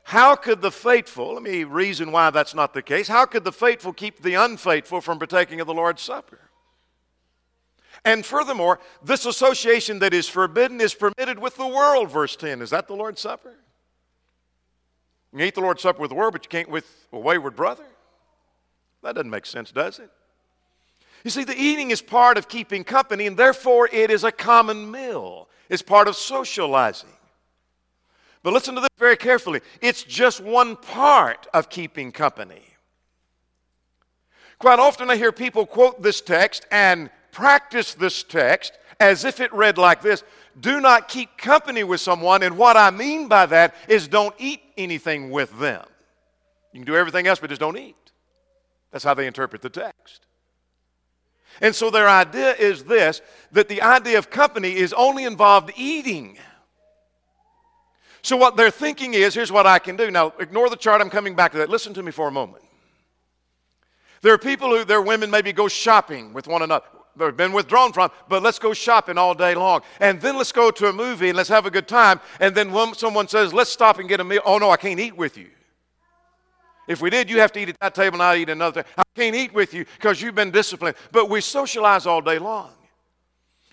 How 0.03 0.35
could 0.35 0.61
the 0.61 0.71
faithful, 0.71 1.33
let 1.33 1.43
me 1.43 1.63
reason 1.63 2.11
why 2.11 2.29
that's 2.29 2.55
not 2.55 2.73
the 2.73 2.81
case, 2.81 3.07
how 3.07 3.25
could 3.25 3.43
the 3.43 3.51
faithful 3.51 3.93
keep 3.93 4.21
the 4.21 4.35
unfaithful 4.35 5.01
from 5.01 5.19
partaking 5.19 5.61
of 5.61 5.67
the 5.67 5.73
Lord's 5.73 6.01
Supper? 6.01 6.39
And 8.05 8.25
furthermore, 8.25 8.79
this 9.03 9.25
association 9.25 9.99
that 9.99 10.13
is 10.13 10.27
forbidden 10.27 10.79
is 10.79 10.93
permitted 10.93 11.39
with 11.39 11.57
the 11.57 11.67
world, 11.67 12.09
verse 12.09 12.35
10. 12.35 12.61
Is 12.61 12.69
that 12.69 12.87
the 12.87 12.95
Lord's 12.95 13.21
Supper? 13.21 13.55
You 15.33 15.45
eat 15.45 15.55
the 15.55 15.61
Lord's 15.61 15.81
Supper 15.81 16.01
with 16.01 16.09
the 16.09 16.15
world, 16.15 16.33
but 16.33 16.43
you 16.43 16.49
can't 16.49 16.69
with 16.69 17.07
a 17.11 17.19
wayward 17.19 17.55
brother? 17.55 17.85
That 19.03 19.15
doesn't 19.15 19.29
make 19.29 19.45
sense, 19.45 19.71
does 19.71 19.99
it? 19.99 20.09
You 21.23 21.31
see, 21.31 21.43
the 21.43 21.59
eating 21.59 21.91
is 21.91 22.01
part 22.01 22.37
of 22.37 22.47
keeping 22.47 22.83
company, 22.83 23.27
and 23.27 23.35
therefore 23.35 23.89
it 23.91 24.09
is 24.09 24.23
a 24.23 24.31
common 24.31 24.89
meal. 24.89 25.49
It's 25.69 25.81
part 25.81 26.07
of 26.07 26.15
socializing. 26.15 27.09
But 28.41 28.53
listen 28.53 28.75
to 28.75 28.81
this 28.81 28.89
very 28.97 29.17
carefully 29.17 29.61
it's 29.81 30.03
just 30.03 30.39
one 30.41 30.75
part 30.75 31.47
of 31.53 31.69
keeping 31.69 32.11
company. 32.11 32.61
Quite 34.59 34.79
often 34.79 35.09
I 35.09 35.15
hear 35.15 35.31
people 35.31 35.65
quote 35.65 36.01
this 36.01 36.21
text 36.21 36.65
and 36.71 37.09
practice 37.31 37.93
this 37.93 38.23
text 38.23 38.77
as 38.99 39.25
if 39.25 39.39
it 39.39 39.53
read 39.53 39.77
like 39.77 40.01
this 40.01 40.23
Do 40.59 40.81
not 40.81 41.07
keep 41.07 41.37
company 41.37 41.83
with 41.83 42.01
someone, 42.01 42.43
and 42.43 42.57
what 42.57 42.77
I 42.77 42.91
mean 42.91 43.27
by 43.27 43.45
that 43.47 43.75
is 43.87 44.07
don't 44.07 44.35
eat 44.37 44.61
anything 44.77 45.29
with 45.29 45.57
them. 45.59 45.85
You 46.73 46.79
can 46.79 46.85
do 46.85 46.95
everything 46.95 47.27
else, 47.27 47.39
but 47.39 47.49
just 47.49 47.61
don't 47.61 47.77
eat. 47.77 47.95
That's 48.91 49.03
how 49.03 49.13
they 49.13 49.27
interpret 49.27 49.61
the 49.61 49.69
text. 49.69 50.25
And 51.61 51.75
so 51.75 51.89
their 51.89 52.07
idea 52.07 52.53
is 52.53 52.83
this 52.83 53.21
that 53.51 53.67
the 53.67 53.81
idea 53.81 54.17
of 54.17 54.29
company 54.29 54.75
is 54.75 54.93
only 54.93 55.25
involved 55.25 55.71
eating. 55.75 56.37
So 58.21 58.37
what 58.37 58.57
they're 58.57 58.71
thinking 58.71 59.13
is 59.13 59.33
here's 59.33 59.51
what 59.51 59.65
I 59.65 59.79
can 59.79 59.95
do. 59.95 60.11
Now, 60.11 60.33
ignore 60.39 60.69
the 60.69 60.75
chart, 60.75 61.01
I'm 61.01 61.09
coming 61.09 61.35
back 61.35 61.53
to 61.53 61.57
that. 61.59 61.69
Listen 61.69 61.93
to 61.93 62.03
me 62.03 62.11
for 62.11 62.27
a 62.27 62.31
moment. 62.31 62.63
There 64.21 64.33
are 64.33 64.37
people 64.37 64.69
who, 64.69 64.83
their 64.83 65.01
women 65.01 65.31
maybe 65.31 65.53
go 65.53 65.67
shopping 65.67 66.33
with 66.33 66.47
one 66.47 66.61
another. 66.61 66.85
They've 67.19 67.35
been 67.35 67.51
withdrawn 67.51 67.93
from, 67.93 68.09
but 68.27 68.41
let's 68.41 68.57
go 68.57 68.73
shopping 68.73 69.17
all 69.17 69.33
day 69.33 69.53
long. 69.53 69.81
And 69.99 70.19
then 70.21 70.37
let's 70.37 70.51
go 70.51 70.71
to 70.71 70.87
a 70.87 70.93
movie 70.93 71.29
and 71.29 71.37
let's 71.37 71.49
have 71.49 71.65
a 71.65 71.71
good 71.71 71.87
time. 71.87 72.19
And 72.39 72.55
then 72.55 72.71
when 72.71 72.93
someone 72.95 73.27
says, 73.27 73.53
let's 73.53 73.69
stop 73.69 73.99
and 73.99 74.07
get 74.07 74.19
a 74.19 74.23
meal, 74.23 74.41
oh 74.45 74.57
no, 74.57 74.71
I 74.71 74.77
can't 74.77 74.99
eat 74.99 75.15
with 75.15 75.37
you. 75.37 75.47
If 76.87 77.01
we 77.01 77.11
did, 77.11 77.29
you 77.29 77.39
have 77.39 77.51
to 77.51 77.59
eat 77.59 77.69
at 77.69 77.79
that 77.81 77.93
table 77.93 78.15
and 78.15 78.23
I 78.23 78.37
eat 78.37 78.49
another. 78.49 78.83
I 78.97 79.03
can't 79.15 79.35
eat 79.35 79.53
with 79.53 79.75
you 79.75 79.85
because 79.97 80.21
you've 80.21 80.33
been 80.33 80.49
disciplined. 80.49 80.95
But 81.11 81.29
we 81.29 81.41
socialize 81.41 82.07
all 82.07 82.21
day 82.21 82.39
long. 82.39 82.71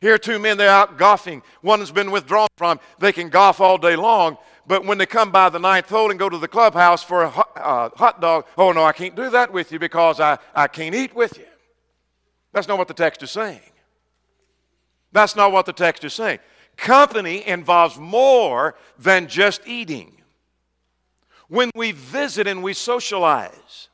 Here 0.02 0.12
are 0.12 0.18
two 0.18 0.38
men, 0.38 0.58
they're 0.58 0.68
out 0.68 0.98
golfing. 0.98 1.42
One 1.62 1.80
has 1.80 1.90
been 1.90 2.10
withdrawn 2.10 2.48
from. 2.58 2.78
They 2.98 3.12
can 3.12 3.30
golf 3.30 3.60
all 3.60 3.78
day 3.78 3.96
long. 3.96 4.36
But 4.66 4.84
when 4.84 4.98
they 4.98 5.06
come 5.06 5.30
by 5.30 5.48
the 5.48 5.58
ninth 5.58 5.88
hole 5.88 6.10
and 6.10 6.18
go 6.18 6.28
to 6.28 6.36
the 6.36 6.48
clubhouse 6.48 7.02
for 7.02 7.22
a 7.22 7.30
hot, 7.30 7.50
uh, 7.56 7.88
hot 7.96 8.20
dog, 8.20 8.46
oh 8.58 8.72
no, 8.72 8.84
I 8.84 8.92
can't 8.92 9.14
do 9.14 9.30
that 9.30 9.52
with 9.52 9.72
you 9.72 9.78
because 9.78 10.20
I, 10.20 10.38
I 10.54 10.66
can't 10.66 10.94
eat 10.94 11.14
with 11.14 11.38
you. 11.38 11.46
That's 12.56 12.68
not 12.68 12.78
what 12.78 12.88
the 12.88 12.94
text 12.94 13.22
is 13.22 13.30
saying. 13.30 13.60
That's 15.12 15.36
not 15.36 15.52
what 15.52 15.66
the 15.66 15.74
text 15.74 16.04
is 16.04 16.14
saying. 16.14 16.38
Company 16.78 17.46
involves 17.46 17.98
more 17.98 18.76
than 18.98 19.28
just 19.28 19.60
eating 19.66 20.22
when 21.48 21.70
we 21.74 21.92
visit 21.92 22.46
and 22.46 22.62
we 22.62 22.72
socialize, 22.72 23.88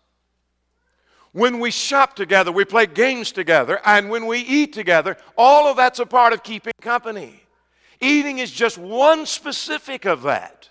when 1.33 1.59
we 1.59 1.73
shop 1.73 2.15
together, 2.15 2.53
we 2.53 2.65
play 2.65 2.87
games 2.87 3.33
together, 3.33 3.81
and 3.85 4.09
when 4.09 4.27
we 4.27 4.39
eat 4.39 4.73
together, 4.73 5.17
all 5.37 5.67
of 5.67 5.77
that's 5.77 5.99
a 5.99 6.07
part 6.07 6.33
of 6.33 6.45
keeping 6.45 6.73
company. 6.81 7.43
Eating 8.01 8.39
is 8.39 8.53
just 8.53 8.79
one 8.79 9.27
specific 9.27 10.05
of 10.05 10.23
that. 10.23 10.69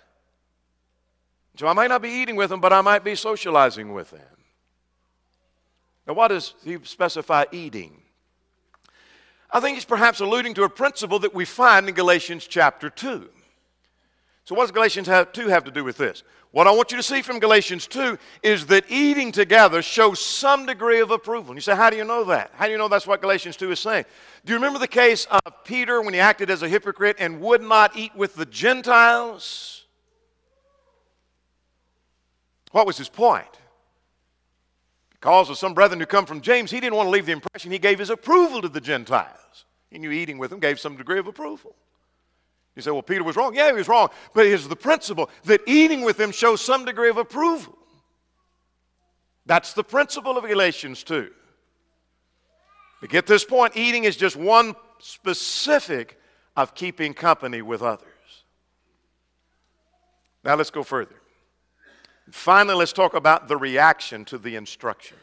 So 1.58 1.66
I 1.66 1.74
might 1.74 1.88
not 1.88 2.00
be 2.00 2.08
eating 2.08 2.36
with 2.36 2.48
them, 2.48 2.62
but 2.62 2.72
I 2.72 2.80
might 2.80 3.04
be 3.04 3.14
socializing 3.16 3.92
with 3.92 4.12
them. 4.12 4.31
Now, 6.06 6.14
what 6.14 6.28
does 6.28 6.54
he 6.64 6.78
specify 6.82 7.44
eating? 7.52 8.02
I 9.50 9.60
think 9.60 9.76
he's 9.76 9.84
perhaps 9.84 10.20
alluding 10.20 10.54
to 10.54 10.64
a 10.64 10.68
principle 10.68 11.18
that 11.20 11.34
we 11.34 11.44
find 11.44 11.88
in 11.88 11.94
Galatians 11.94 12.46
chapter 12.46 12.88
2. 12.88 13.28
So, 14.44 14.54
what 14.54 14.64
does 14.64 14.72
Galatians 14.72 15.06
2 15.06 15.48
have 15.48 15.64
to 15.64 15.70
do 15.70 15.84
with 15.84 15.96
this? 15.96 16.24
What 16.50 16.66
I 16.66 16.70
want 16.70 16.90
you 16.90 16.96
to 16.96 17.02
see 17.02 17.22
from 17.22 17.38
Galatians 17.38 17.86
2 17.86 18.18
is 18.42 18.66
that 18.66 18.84
eating 18.90 19.32
together 19.32 19.80
shows 19.80 20.20
some 20.20 20.66
degree 20.66 21.00
of 21.00 21.10
approval. 21.10 21.52
And 21.52 21.56
you 21.56 21.62
say, 21.62 21.76
How 21.76 21.90
do 21.90 21.96
you 21.96 22.04
know 22.04 22.24
that? 22.24 22.50
How 22.54 22.66
do 22.66 22.72
you 22.72 22.78
know 22.78 22.88
that's 22.88 23.06
what 23.06 23.22
Galatians 23.22 23.56
2 23.56 23.70
is 23.70 23.80
saying? 23.80 24.04
Do 24.44 24.52
you 24.52 24.56
remember 24.56 24.78
the 24.78 24.88
case 24.88 25.26
of 25.30 25.64
Peter 25.64 26.02
when 26.02 26.12
he 26.12 26.20
acted 26.20 26.50
as 26.50 26.62
a 26.62 26.68
hypocrite 26.68 27.16
and 27.18 27.40
would 27.40 27.62
not 27.62 27.96
eat 27.96 28.14
with 28.16 28.34
the 28.34 28.44
Gentiles? 28.46 29.84
What 32.72 32.86
was 32.86 32.98
his 32.98 33.08
point? 33.08 33.46
Because 35.22 35.50
of 35.50 35.56
some 35.56 35.72
brethren 35.72 36.00
who 36.00 36.06
come 36.06 36.26
from 36.26 36.40
James, 36.40 36.68
he 36.68 36.80
didn't 36.80 36.96
want 36.96 37.06
to 37.06 37.10
leave 37.10 37.26
the 37.26 37.32
impression 37.32 37.70
he 37.70 37.78
gave 37.78 38.00
his 38.00 38.10
approval 38.10 38.60
to 38.60 38.68
the 38.68 38.80
Gentiles. 38.80 39.66
He 39.88 39.98
knew 39.98 40.10
eating 40.10 40.36
with 40.36 40.50
them 40.50 40.58
gave 40.58 40.80
some 40.80 40.96
degree 40.96 41.20
of 41.20 41.28
approval. 41.28 41.76
You 42.74 42.82
say, 42.82 42.90
well, 42.90 43.02
Peter 43.02 43.22
was 43.22 43.36
wrong. 43.36 43.54
Yeah, 43.54 43.68
he 43.68 43.72
was 43.72 43.86
wrong. 43.86 44.08
But 44.34 44.46
it's 44.46 44.66
the 44.66 44.74
principle 44.74 45.30
that 45.44 45.60
eating 45.64 46.00
with 46.00 46.16
them 46.16 46.32
shows 46.32 46.60
some 46.60 46.84
degree 46.84 47.08
of 47.08 47.18
approval. 47.18 47.78
That's 49.46 49.74
the 49.74 49.84
principle 49.84 50.36
of 50.36 50.44
Galatians 50.44 51.04
2. 51.04 51.30
To 53.02 53.06
get 53.06 53.28
this 53.28 53.44
point, 53.44 53.76
eating 53.76 54.02
is 54.02 54.16
just 54.16 54.34
one 54.34 54.74
specific 54.98 56.18
of 56.56 56.74
keeping 56.74 57.14
company 57.14 57.62
with 57.62 57.80
others. 57.80 58.08
Now 60.42 60.56
let's 60.56 60.70
go 60.70 60.82
further. 60.82 61.21
Finally, 62.30 62.76
let's 62.76 62.92
talk 62.92 63.14
about 63.14 63.48
the 63.48 63.56
reaction 63.56 64.24
to 64.26 64.38
the 64.38 64.56
instructions. 64.56 65.20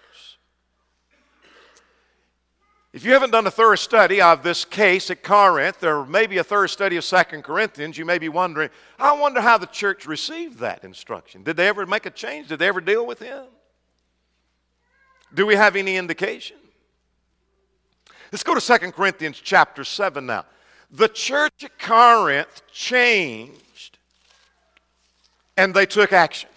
If 2.91 3.05
you 3.05 3.13
haven't 3.13 3.31
done 3.31 3.45
a 3.45 3.51
thorough 3.51 3.75
study 3.75 4.19
of 4.19 4.41
this 4.41 4.65
case 4.65 5.11
at 5.11 5.21
Corinth, 5.21 5.83
or 5.83 6.07
maybe 6.07 6.39
a 6.39 6.43
thorough 6.43 6.67
study 6.67 6.97
of 6.97 7.03
Second 7.03 7.43
Corinthians, 7.43 7.99
you 7.99 8.05
may 8.05 8.17
be 8.17 8.29
wondering, 8.29 8.71
I 8.97 9.11
wonder 9.13 9.41
how 9.41 9.59
the 9.59 9.67
church 9.67 10.07
received 10.07 10.57
that 10.59 10.83
instruction. 10.83 11.43
Did 11.43 11.55
they 11.55 11.67
ever 11.67 11.85
make 11.85 12.07
a 12.07 12.09
change? 12.09 12.47
Did 12.47 12.57
they 12.57 12.67
ever 12.67 12.81
deal 12.81 13.05
with 13.05 13.19
him? 13.19 13.45
Do 15.35 15.45
we 15.45 15.55
have 15.55 15.75
any 15.75 15.97
indication? 15.97 16.57
Let's 18.31 18.43
go 18.43 18.55
to 18.55 18.61
Second 18.61 18.93
Corinthians 18.93 19.39
chapter 19.39 19.83
7 19.83 20.25
now. 20.25 20.45
The 20.89 21.07
church 21.07 21.63
at 21.63 21.77
Corinth 21.77 22.63
changed 22.71 23.99
and 25.55 25.75
they 25.75 25.85
took 25.85 26.11
action. 26.11 26.48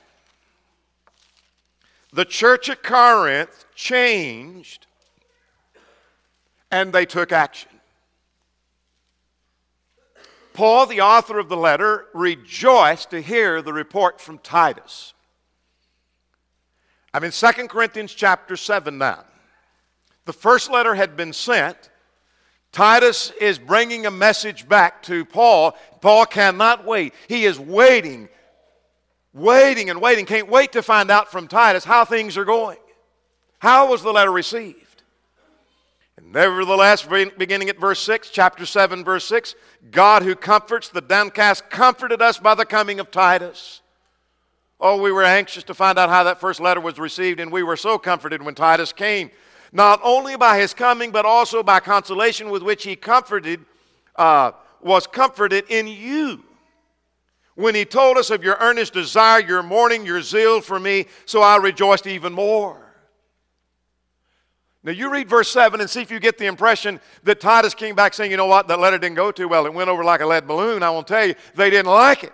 The 2.12 2.25
church 2.25 2.68
at 2.68 2.83
Corinth 2.83 3.64
changed 3.75 4.87
and 6.70 6.92
they 6.92 7.07
took 7.07 7.33
action. 7.33 7.70
Paul, 10.53 10.87
the 10.87 11.01
author 11.01 11.38
of 11.38 11.48
the 11.48 11.57
letter, 11.57 12.07
rejoiced 12.12 13.11
to 13.11 13.22
hear 13.22 13.62
the 13.62 13.72
report 13.72 14.20
from 14.20 14.38
Titus. 14.38 15.14
I'm 17.14 17.25
in 17.25 17.31
2 17.31 17.46
Corinthians 17.68 18.12
chapter 18.12 18.57
7 18.57 18.98
now. 18.98 19.25
The 20.25 20.33
first 20.33 20.70
letter 20.70 20.94
had 20.94 21.16
been 21.16 21.33
sent. 21.33 21.90
Titus 22.70 23.33
is 23.40 23.59
bringing 23.59 24.07
a 24.07 24.11
message 24.11 24.68
back 24.68 25.03
to 25.05 25.25
Paul. 25.25 25.77
Paul 26.01 26.27
cannot 26.27 26.85
wait. 26.87 27.12
He 27.29 27.44
is 27.44 27.59
waiting, 27.59 28.29
waiting 29.32 29.90
and 29.90 30.00
waiting. 30.00 30.26
Can't 30.26 30.48
wait 30.48 30.72
to 30.72 30.82
find 30.82 31.10
out 31.10 31.30
from 31.30 31.48
Titus 31.48 31.84
how 31.84 32.04
things 32.04 32.36
are 32.36 32.44
going. 32.44 32.78
How 33.58 33.88
was 33.88 34.02
the 34.02 34.12
letter 34.12 34.32
received? 34.32 35.02
And 36.16 36.32
Nevertheless, 36.32 37.06
beginning 37.38 37.68
at 37.68 37.78
verse 37.78 38.00
6, 38.00 38.30
chapter 38.30 38.66
7, 38.66 39.04
verse 39.04 39.24
6, 39.26 39.54
God 39.90 40.22
who 40.22 40.34
comforts 40.34 40.88
the 40.88 41.00
downcast 41.00 41.70
comforted 41.70 42.20
us 42.20 42.38
by 42.38 42.54
the 42.54 42.66
coming 42.66 43.00
of 43.00 43.10
Titus. 43.10 43.80
Oh, 44.80 45.00
we 45.00 45.12
were 45.12 45.22
anxious 45.22 45.62
to 45.64 45.74
find 45.74 45.96
out 45.96 46.08
how 46.08 46.24
that 46.24 46.40
first 46.40 46.58
letter 46.58 46.80
was 46.80 46.98
received, 46.98 47.38
and 47.38 47.52
we 47.52 47.62
were 47.62 47.76
so 47.76 47.98
comforted 47.98 48.42
when 48.42 48.56
Titus 48.56 48.92
came, 48.92 49.30
not 49.70 50.00
only 50.02 50.36
by 50.36 50.58
his 50.58 50.74
coming, 50.74 51.12
but 51.12 51.24
also 51.24 51.62
by 51.62 51.78
consolation 51.78 52.50
with 52.50 52.64
which 52.64 52.82
he 52.82 52.96
comforted, 52.96 53.60
uh, 54.16 54.50
was 54.80 55.06
comforted 55.06 55.64
in 55.68 55.86
you. 55.86 56.42
When 57.54 57.74
he 57.74 57.84
told 57.84 58.16
us 58.16 58.30
of 58.30 58.42
your 58.42 58.56
earnest 58.60 58.94
desire, 58.94 59.40
your 59.40 59.62
mourning, 59.62 60.06
your 60.06 60.22
zeal 60.22 60.60
for 60.60 60.80
me, 60.80 61.06
so 61.26 61.42
I 61.42 61.56
rejoiced 61.56 62.06
even 62.06 62.32
more. 62.32 62.78
Now, 64.84 64.92
you 64.92 65.10
read 65.10 65.28
verse 65.28 65.48
7 65.50 65.80
and 65.80 65.88
see 65.88 66.00
if 66.00 66.10
you 66.10 66.18
get 66.18 66.38
the 66.38 66.46
impression 66.46 67.00
that 67.22 67.40
Titus 67.40 67.72
came 67.72 67.94
back 67.94 68.14
saying, 68.14 68.32
you 68.32 68.36
know 68.36 68.46
what, 68.46 68.66
that 68.66 68.80
letter 68.80 68.98
didn't 68.98 69.14
go 69.14 69.30
too 69.30 69.46
well. 69.46 69.64
It 69.66 69.72
went 69.72 69.88
over 69.88 70.02
like 70.02 70.20
a 70.22 70.26
lead 70.26 70.48
balloon. 70.48 70.82
I 70.82 70.90
will 70.90 71.04
tell 71.04 71.24
you, 71.24 71.34
they 71.54 71.70
didn't 71.70 71.92
like 71.92 72.24
it. 72.24 72.32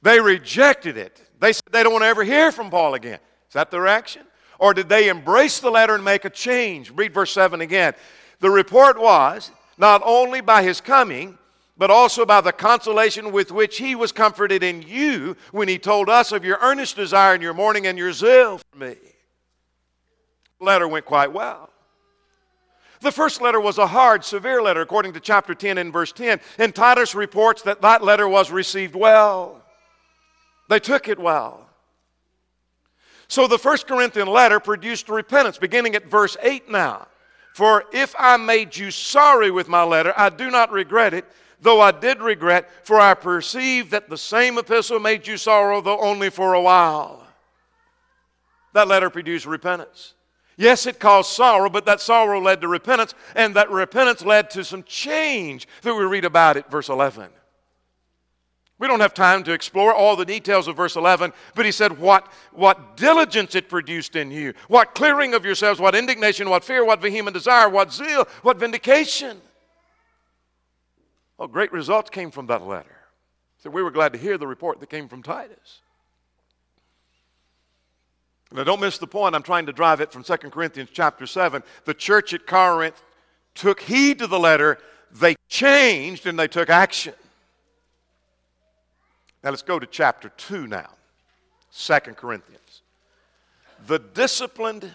They 0.00 0.20
rejected 0.20 0.96
it. 0.96 1.20
They 1.38 1.52
said 1.52 1.64
they 1.70 1.82
don't 1.82 1.92
want 1.92 2.02
to 2.02 2.08
ever 2.08 2.24
hear 2.24 2.50
from 2.50 2.70
Paul 2.70 2.94
again. 2.94 3.18
Is 3.48 3.54
that 3.54 3.70
the 3.70 3.80
reaction? 3.80 4.22
Or 4.58 4.72
did 4.72 4.88
they 4.88 5.08
embrace 5.08 5.60
the 5.60 5.70
letter 5.70 5.94
and 5.94 6.04
make 6.04 6.24
a 6.24 6.30
change? 6.30 6.90
Read 6.92 7.12
verse 7.12 7.32
7 7.32 7.60
again. 7.60 7.94
The 8.40 8.50
report 8.50 8.98
was 8.98 9.50
not 9.76 10.02
only 10.04 10.40
by 10.40 10.62
his 10.62 10.80
coming, 10.80 11.36
but 11.76 11.90
also 11.90 12.26
by 12.26 12.40
the 12.40 12.52
consolation 12.52 13.32
with 13.32 13.50
which 13.50 13.78
he 13.78 13.94
was 13.94 14.12
comforted 14.12 14.62
in 14.62 14.82
you 14.82 15.36
when 15.50 15.68
he 15.68 15.78
told 15.78 16.08
us 16.08 16.32
of 16.32 16.44
your 16.44 16.58
earnest 16.60 16.96
desire 16.96 17.34
and 17.34 17.42
your 17.42 17.54
mourning 17.54 17.86
and 17.86 17.98
your 17.98 18.12
zeal 18.12 18.58
for 18.58 18.78
me 18.78 18.96
The 20.58 20.64
letter 20.64 20.86
went 20.86 21.06
quite 21.06 21.32
well. 21.32 21.70
The 23.00 23.10
first 23.10 23.40
letter 23.42 23.60
was 23.60 23.78
a 23.78 23.86
hard, 23.88 24.24
severe 24.24 24.62
letter, 24.62 24.80
according 24.80 25.12
to 25.14 25.20
chapter 25.20 25.54
10 25.54 25.76
and 25.76 25.92
verse 25.92 26.12
10. 26.12 26.40
And 26.56 26.72
Titus 26.72 27.16
reports 27.16 27.62
that 27.62 27.82
that 27.82 28.04
letter 28.04 28.28
was 28.28 28.52
received 28.52 28.94
well. 28.94 29.60
They 30.68 30.78
took 30.78 31.08
it 31.08 31.18
well. 31.18 31.68
So 33.26 33.48
the 33.48 33.58
first 33.58 33.88
Corinthian 33.88 34.28
letter 34.28 34.60
produced 34.60 35.08
repentance, 35.08 35.58
beginning 35.58 35.96
at 35.96 36.06
verse 36.06 36.36
8 36.40 36.70
now. 36.70 37.08
For 37.54 37.84
if 37.92 38.14
I 38.18 38.36
made 38.36 38.76
you 38.76 38.90
sorry 38.90 39.50
with 39.50 39.68
my 39.68 39.82
letter, 39.82 40.14
I 40.16 40.28
do 40.28 40.50
not 40.50 40.70
regret 40.70 41.12
it, 41.12 41.24
though 41.62 41.80
I 41.80 41.92
did 41.92 42.20
regret, 42.20 42.68
for 42.84 43.00
I 43.00 43.14
perceive 43.14 43.90
that 43.90 44.10
the 44.10 44.18
same 44.18 44.58
epistle 44.58 45.00
made 45.00 45.26
you 45.26 45.36
sorrow, 45.36 45.80
though 45.80 46.00
only 46.00 46.28
for 46.28 46.52
a 46.52 46.60
while. 46.60 47.26
That 48.74 48.88
letter 48.88 49.10
produced 49.10 49.46
repentance. 49.46 50.14
Yes, 50.56 50.86
it 50.86 51.00
caused 51.00 51.30
sorrow, 51.30 51.70
but 51.70 51.86
that 51.86 52.00
sorrow 52.00 52.40
led 52.40 52.60
to 52.60 52.68
repentance, 52.68 53.14
and 53.34 53.54
that 53.56 53.70
repentance 53.70 54.22
led 54.22 54.50
to 54.50 54.64
some 54.64 54.82
change 54.82 55.66
that 55.82 55.94
we 55.94 56.04
read 56.04 56.24
about 56.24 56.56
at 56.56 56.70
verse 56.70 56.88
11. 56.88 57.30
We 58.78 58.88
don't 58.88 59.00
have 59.00 59.14
time 59.14 59.44
to 59.44 59.52
explore 59.52 59.94
all 59.94 60.16
the 60.16 60.24
details 60.24 60.66
of 60.66 60.76
verse 60.76 60.96
11, 60.96 61.32
but 61.54 61.64
he 61.64 61.70
said, 61.70 61.98
what, 61.98 62.26
what 62.52 62.96
diligence 62.96 63.54
it 63.54 63.68
produced 63.68 64.16
in 64.16 64.30
you, 64.32 64.54
what 64.66 64.94
clearing 64.94 65.34
of 65.34 65.44
yourselves, 65.44 65.78
what 65.78 65.94
indignation, 65.94 66.50
what 66.50 66.64
fear, 66.64 66.84
what 66.84 67.00
vehement 67.00 67.34
desire, 67.34 67.68
what 67.68 67.92
zeal, 67.92 68.26
what 68.42 68.58
vindication. 68.58 69.40
Well, 71.42 71.48
great 71.48 71.72
results 71.72 72.08
came 72.08 72.30
from 72.30 72.46
that 72.46 72.64
letter. 72.68 72.94
So 73.64 73.68
we 73.68 73.82
were 73.82 73.90
glad 73.90 74.12
to 74.12 74.18
hear 74.20 74.38
the 74.38 74.46
report 74.46 74.78
that 74.78 74.88
came 74.88 75.08
from 75.08 75.24
Titus. 75.24 75.80
Now, 78.52 78.62
don't 78.62 78.80
miss 78.80 78.98
the 78.98 79.08
point. 79.08 79.34
I'm 79.34 79.42
trying 79.42 79.66
to 79.66 79.72
drive 79.72 80.00
it 80.00 80.12
from 80.12 80.22
2 80.22 80.36
Corinthians 80.36 80.90
chapter 80.92 81.26
7. 81.26 81.64
The 81.84 81.94
church 81.94 82.32
at 82.32 82.46
Corinth 82.46 83.02
took 83.56 83.80
heed 83.80 84.20
to 84.20 84.28
the 84.28 84.38
letter, 84.38 84.78
they 85.10 85.34
changed, 85.48 86.28
and 86.28 86.38
they 86.38 86.46
took 86.46 86.70
action. 86.70 87.14
Now, 89.42 89.50
let's 89.50 89.62
go 89.62 89.80
to 89.80 89.86
chapter 89.86 90.28
2 90.28 90.68
now. 90.68 90.90
2 91.76 91.98
Corinthians. 92.14 92.82
The 93.88 93.98
disciplined 93.98 94.94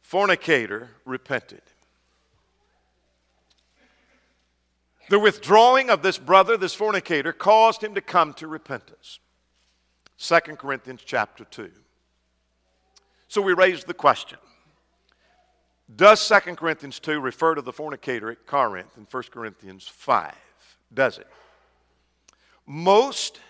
fornicator 0.00 0.88
repented. 1.04 1.60
The 5.08 5.18
withdrawing 5.18 5.90
of 5.90 6.02
this 6.02 6.18
brother, 6.18 6.56
this 6.56 6.74
fornicator, 6.74 7.32
caused 7.32 7.82
him 7.82 7.94
to 7.94 8.00
come 8.00 8.32
to 8.34 8.46
repentance. 8.46 9.18
2 10.18 10.38
Corinthians 10.56 11.02
chapter 11.04 11.44
2. 11.44 11.70
So 13.28 13.42
we 13.42 13.52
raised 13.52 13.86
the 13.86 13.94
question 13.94 14.38
Does 15.94 16.26
2 16.26 16.54
Corinthians 16.56 17.00
2 17.00 17.20
refer 17.20 17.54
to 17.54 17.62
the 17.62 17.72
fornicator 17.72 18.30
at 18.30 18.46
Corinth 18.46 18.96
in 18.96 19.06
1 19.10 19.22
Corinthians 19.30 19.86
5? 19.86 20.34
Does 20.92 21.18
it? 21.18 21.26
Most 22.66 23.40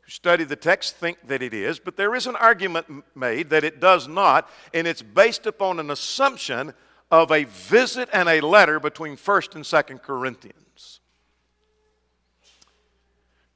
who 0.00 0.10
study 0.10 0.44
the 0.44 0.56
text 0.56 0.96
think 0.96 1.18
that 1.26 1.42
it 1.42 1.52
is, 1.52 1.78
but 1.78 1.96
there 1.96 2.14
is 2.14 2.26
an 2.26 2.36
argument 2.36 2.86
made 3.14 3.50
that 3.50 3.64
it 3.64 3.80
does 3.80 4.08
not, 4.08 4.48
and 4.72 4.86
it's 4.86 5.02
based 5.02 5.46
upon 5.46 5.78
an 5.78 5.90
assumption 5.90 6.72
of 7.10 7.30
a 7.30 7.44
visit 7.44 8.08
and 8.12 8.28
a 8.28 8.40
letter 8.40 8.80
between 8.80 9.16
1st 9.16 9.54
and 9.56 9.64
2nd 9.64 10.02
Corinthians. 10.02 10.61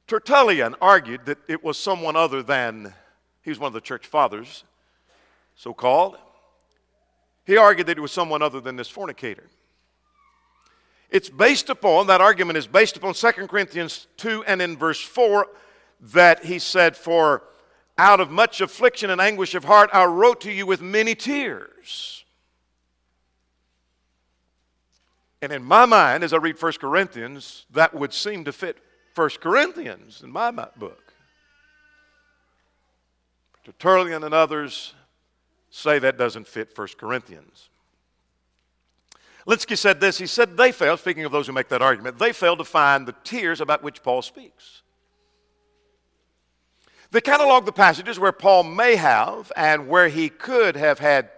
Tertullian 0.07 0.73
argued 0.81 1.25
that 1.25 1.37
it 1.49 1.63
was 1.63 1.77
someone 1.77 2.15
other 2.15 2.41
than, 2.41 2.93
he 3.41 3.49
was 3.49 3.59
one 3.59 3.67
of 3.67 3.73
the 3.73 3.81
church 3.81 4.07
fathers, 4.07 4.63
so 5.55 5.73
called. 5.73 6.17
He 7.45 7.57
argued 7.57 7.87
that 7.87 7.97
it 7.97 8.01
was 8.01 8.13
someone 8.13 8.41
other 8.41 8.61
than 8.61 8.77
this 8.77 8.87
fornicator. 8.87 9.49
It's 11.09 11.29
based 11.29 11.69
upon, 11.69 12.07
that 12.07 12.21
argument 12.21 12.57
is 12.57 12.67
based 12.67 12.97
upon 12.97 13.13
2 13.13 13.31
Corinthians 13.47 14.07
2 14.17 14.45
and 14.45 14.61
in 14.61 14.77
verse 14.77 15.01
4 15.01 15.47
that 16.13 16.45
he 16.45 16.59
said, 16.59 16.95
For 16.95 17.43
out 17.97 18.19
of 18.19 18.29
much 18.29 18.61
affliction 18.61 19.09
and 19.09 19.19
anguish 19.19 19.55
of 19.55 19.63
heart 19.65 19.89
I 19.93 20.05
wrote 20.05 20.41
to 20.41 20.51
you 20.51 20.65
with 20.65 20.81
many 20.81 21.15
tears. 21.15 22.23
And 25.41 25.51
in 25.51 25.63
my 25.63 25.85
mind, 25.85 26.23
as 26.23 26.33
I 26.33 26.37
read 26.37 26.61
1 26.61 26.73
Corinthians, 26.73 27.65
that 27.71 27.93
would 27.93 28.13
seem 28.13 28.43
to 28.45 28.51
fit 28.51 28.77
1 29.17 29.29
Corinthians 29.41 30.21
in 30.23 30.29
my 30.29 30.51
book. 30.51 31.13
Tertullian 33.65 34.23
and 34.23 34.33
others 34.33 34.93
say 35.71 35.99
that 35.99 36.17
doesn't 36.17 36.47
fit 36.47 36.77
1 36.77 36.87
Corinthians. 36.97 37.69
Lenski 39.47 39.77
said 39.77 39.99
this. 39.99 40.17
He 40.17 40.27
said 40.27 40.55
they 40.55 40.71
failed, 40.71 40.99
speaking 40.99 41.23
of 41.23 41.31
those 41.31 41.47
who 41.47 41.53
make 41.53 41.69
that 41.69 41.81
argument, 41.81 42.19
they 42.19 42.31
failed 42.31 42.59
to 42.59 42.65
find 42.65 43.07
the 43.07 43.15
tears 43.23 43.59
about 43.59 43.81
which 43.81 44.03
Paul 44.03 44.21
speaks. 44.21 44.83
They 47.11 47.21
catalog 47.21 47.65
the 47.65 47.71
passages 47.71 48.19
where 48.19 48.33
Paul 48.33 48.63
may 48.63 48.97
have 48.97 49.51
and 49.55 49.87
where 49.87 50.09
he 50.09 50.29
could 50.29 50.75
have 50.75 50.99
had 50.99 51.29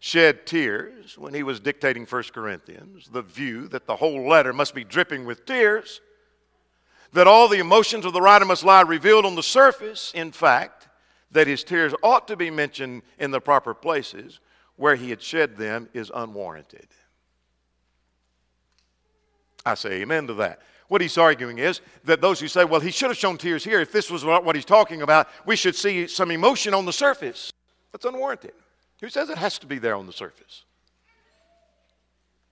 shed 0.00 0.46
tears 0.46 1.18
when 1.18 1.34
he 1.34 1.42
was 1.42 1.60
dictating 1.60 2.06
1 2.06 2.22
Corinthians, 2.32 3.08
the 3.12 3.22
view 3.22 3.68
that 3.68 3.86
the 3.86 3.96
whole 3.96 4.28
letter 4.28 4.52
must 4.52 4.74
be 4.74 4.84
dripping 4.84 5.24
with 5.26 5.44
tears, 5.44 6.00
that 7.12 7.26
all 7.26 7.48
the 7.48 7.58
emotions 7.58 8.04
of 8.04 8.12
the 8.12 8.20
writer 8.20 8.44
must 8.44 8.64
lie 8.64 8.82
revealed 8.82 9.24
on 9.24 9.34
the 9.34 9.42
surface, 9.42 10.12
in 10.14 10.32
fact, 10.32 10.88
that 11.30 11.46
his 11.46 11.64
tears 11.64 11.94
ought 12.02 12.28
to 12.28 12.36
be 12.36 12.50
mentioned 12.50 13.02
in 13.18 13.30
the 13.30 13.40
proper 13.40 13.74
places 13.74 14.40
where 14.76 14.94
he 14.94 15.10
had 15.10 15.22
shed 15.22 15.56
them 15.56 15.88
is 15.92 16.10
unwarranted. 16.14 16.86
I 19.66 19.74
say 19.74 20.02
amen 20.02 20.26
to 20.28 20.34
that. 20.34 20.60
What 20.88 21.02
he's 21.02 21.18
arguing 21.18 21.58
is 21.58 21.82
that 22.04 22.22
those 22.22 22.40
who 22.40 22.48
say, 22.48 22.64
well, 22.64 22.80
he 22.80 22.90
should 22.90 23.10
have 23.10 23.18
shown 23.18 23.36
tears 23.36 23.62
here, 23.62 23.80
if 23.80 23.92
this 23.92 24.10
was 24.10 24.24
what 24.24 24.54
he's 24.54 24.64
talking 24.64 25.02
about, 25.02 25.28
we 25.44 25.56
should 25.56 25.76
see 25.76 26.06
some 26.06 26.30
emotion 26.30 26.72
on 26.72 26.86
the 26.86 26.92
surface. 26.92 27.52
That's 27.92 28.06
unwarranted. 28.06 28.54
Who 29.00 29.10
says 29.10 29.28
it 29.28 29.36
has 29.36 29.58
to 29.58 29.66
be 29.66 29.78
there 29.78 29.96
on 29.96 30.06
the 30.06 30.12
surface? 30.12 30.64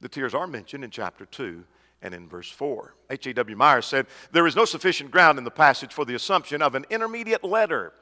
The 0.00 0.09
tears 0.09 0.34
are 0.34 0.46
mentioned 0.46 0.84
in 0.84 0.90
chapter 0.90 1.24
2 1.24 1.64
and 2.03 2.14
in 2.14 2.28
verse 2.28 2.51
4. 2.51 2.94
H.A.W. 3.11 3.57
Myers 3.57 3.86
said, 3.86 4.07
There 4.32 4.47
is 4.47 4.57
no 4.57 4.64
sufficient 4.64 5.11
ground 5.11 5.38
in 5.38 5.44
the 5.44 5.51
passage 5.51 5.92
for 5.92 6.05
the 6.05 6.14
assumption 6.14 6.62
of 6.62 6.74
an 6.74 6.84
intermediate 6.90 7.44
letter, 7.44 7.92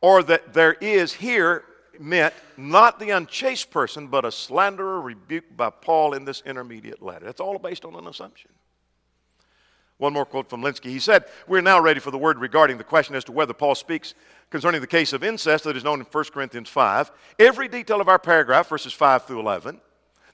or 0.00 0.22
that 0.24 0.52
there 0.52 0.74
is 0.74 1.12
here 1.12 1.64
meant 1.98 2.34
not 2.56 2.98
the 2.98 3.10
unchaste 3.10 3.70
person, 3.70 4.08
but 4.08 4.24
a 4.24 4.32
slanderer 4.32 5.00
rebuked 5.00 5.56
by 5.56 5.70
Paul 5.70 6.14
in 6.14 6.24
this 6.24 6.42
intermediate 6.44 7.02
letter. 7.02 7.24
That's 7.24 7.40
all 7.40 7.58
based 7.58 7.84
on 7.84 7.94
an 7.94 8.06
assumption. 8.06 8.50
One 9.98 10.12
more 10.12 10.26
quote 10.26 10.50
from 10.50 10.60
Lenski. 10.60 10.86
He 10.86 10.98
said, 10.98 11.24
We're 11.46 11.60
now 11.60 11.80
ready 11.80 12.00
for 12.00 12.10
the 12.10 12.18
word 12.18 12.38
regarding 12.38 12.78
the 12.78 12.84
question 12.84 13.14
as 13.14 13.24
to 13.24 13.32
whether 13.32 13.52
Paul 13.52 13.76
speaks 13.76 14.14
concerning 14.50 14.80
the 14.80 14.86
case 14.86 15.12
of 15.12 15.22
incest 15.22 15.64
that 15.64 15.76
is 15.76 15.84
known 15.84 16.00
in 16.00 16.06
1 16.06 16.24
Corinthians 16.32 16.68
5. 16.68 17.12
Every 17.38 17.68
detail 17.68 18.00
of 18.00 18.08
our 18.08 18.18
paragraph, 18.18 18.68
verses 18.68 18.92
5 18.92 19.24
through 19.24 19.40
11, 19.40 19.80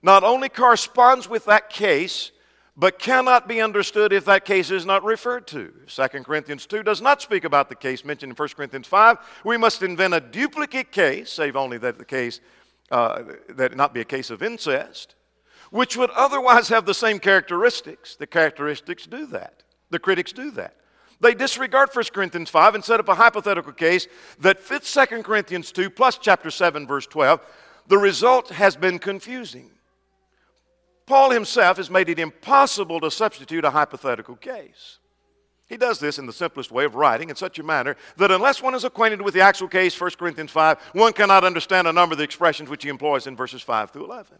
not 0.02 0.24
only 0.24 0.48
corresponds 0.48 1.28
with 1.28 1.44
that 1.46 1.70
case, 1.70 2.32
but 2.76 2.98
cannot 2.98 3.46
be 3.46 3.60
understood 3.60 4.12
if 4.12 4.24
that 4.24 4.44
case 4.44 4.70
is 4.70 4.86
not 4.86 5.04
referred 5.04 5.46
to. 5.48 5.72
2 5.86 6.08
Corinthians 6.24 6.66
2 6.66 6.82
does 6.82 7.02
not 7.02 7.20
speak 7.20 7.44
about 7.44 7.68
the 7.68 7.74
case 7.74 8.04
mentioned 8.04 8.30
in 8.30 8.36
1 8.36 8.48
Corinthians 8.56 8.86
5. 8.86 9.18
We 9.44 9.56
must 9.56 9.82
invent 9.82 10.14
a 10.14 10.20
duplicate 10.20 10.90
case, 10.90 11.30
save 11.30 11.56
only 11.56 11.76
that 11.78 11.98
the 11.98 12.04
case 12.04 12.40
uh, 12.90 13.22
that 13.50 13.76
not 13.76 13.94
be 13.94 14.00
a 14.00 14.04
case 14.04 14.30
of 14.30 14.42
incest, 14.42 15.14
which 15.70 15.96
would 15.96 16.10
otherwise 16.10 16.68
have 16.68 16.86
the 16.86 16.94
same 16.94 17.18
characteristics. 17.18 18.16
The 18.16 18.26
characteristics 18.26 19.06
do 19.06 19.26
that. 19.26 19.62
The 19.90 19.98
critics 19.98 20.32
do 20.32 20.50
that. 20.52 20.76
They 21.20 21.34
disregard 21.34 21.90
1 21.92 22.04
Corinthians 22.12 22.48
5 22.50 22.74
and 22.74 22.84
set 22.84 22.98
up 22.98 23.08
a 23.08 23.14
hypothetical 23.14 23.72
case 23.72 24.08
that 24.40 24.58
fits 24.58 24.92
2 24.92 25.22
Corinthians 25.22 25.70
2 25.70 25.90
plus 25.90 26.18
chapter 26.18 26.50
7, 26.50 26.86
verse 26.86 27.06
12. 27.06 27.40
The 27.88 27.98
result 27.98 28.48
has 28.50 28.74
been 28.74 28.98
confusing. 28.98 29.70
Paul 31.10 31.30
himself 31.32 31.78
has 31.78 31.90
made 31.90 32.08
it 32.08 32.20
impossible 32.20 33.00
to 33.00 33.10
substitute 33.10 33.64
a 33.64 33.70
hypothetical 33.70 34.36
case. 34.36 35.00
He 35.68 35.76
does 35.76 35.98
this 35.98 36.20
in 36.20 36.26
the 36.26 36.32
simplest 36.32 36.70
way 36.70 36.84
of 36.84 36.94
writing 36.94 37.30
in 37.30 37.34
such 37.34 37.58
a 37.58 37.64
manner 37.64 37.96
that 38.16 38.30
unless 38.30 38.62
one 38.62 38.76
is 38.76 38.84
acquainted 38.84 39.20
with 39.20 39.34
the 39.34 39.40
actual 39.40 39.66
case, 39.66 40.00
1 40.00 40.12
Corinthians 40.12 40.52
5, 40.52 40.78
one 40.92 41.12
cannot 41.12 41.42
understand 41.42 41.88
a 41.88 41.92
number 41.92 42.12
of 42.12 42.18
the 42.18 42.22
expressions 42.22 42.70
which 42.70 42.84
he 42.84 42.88
employs 42.88 43.26
in 43.26 43.34
verses 43.34 43.60
5 43.60 43.90
through 43.90 44.04
11. 44.04 44.38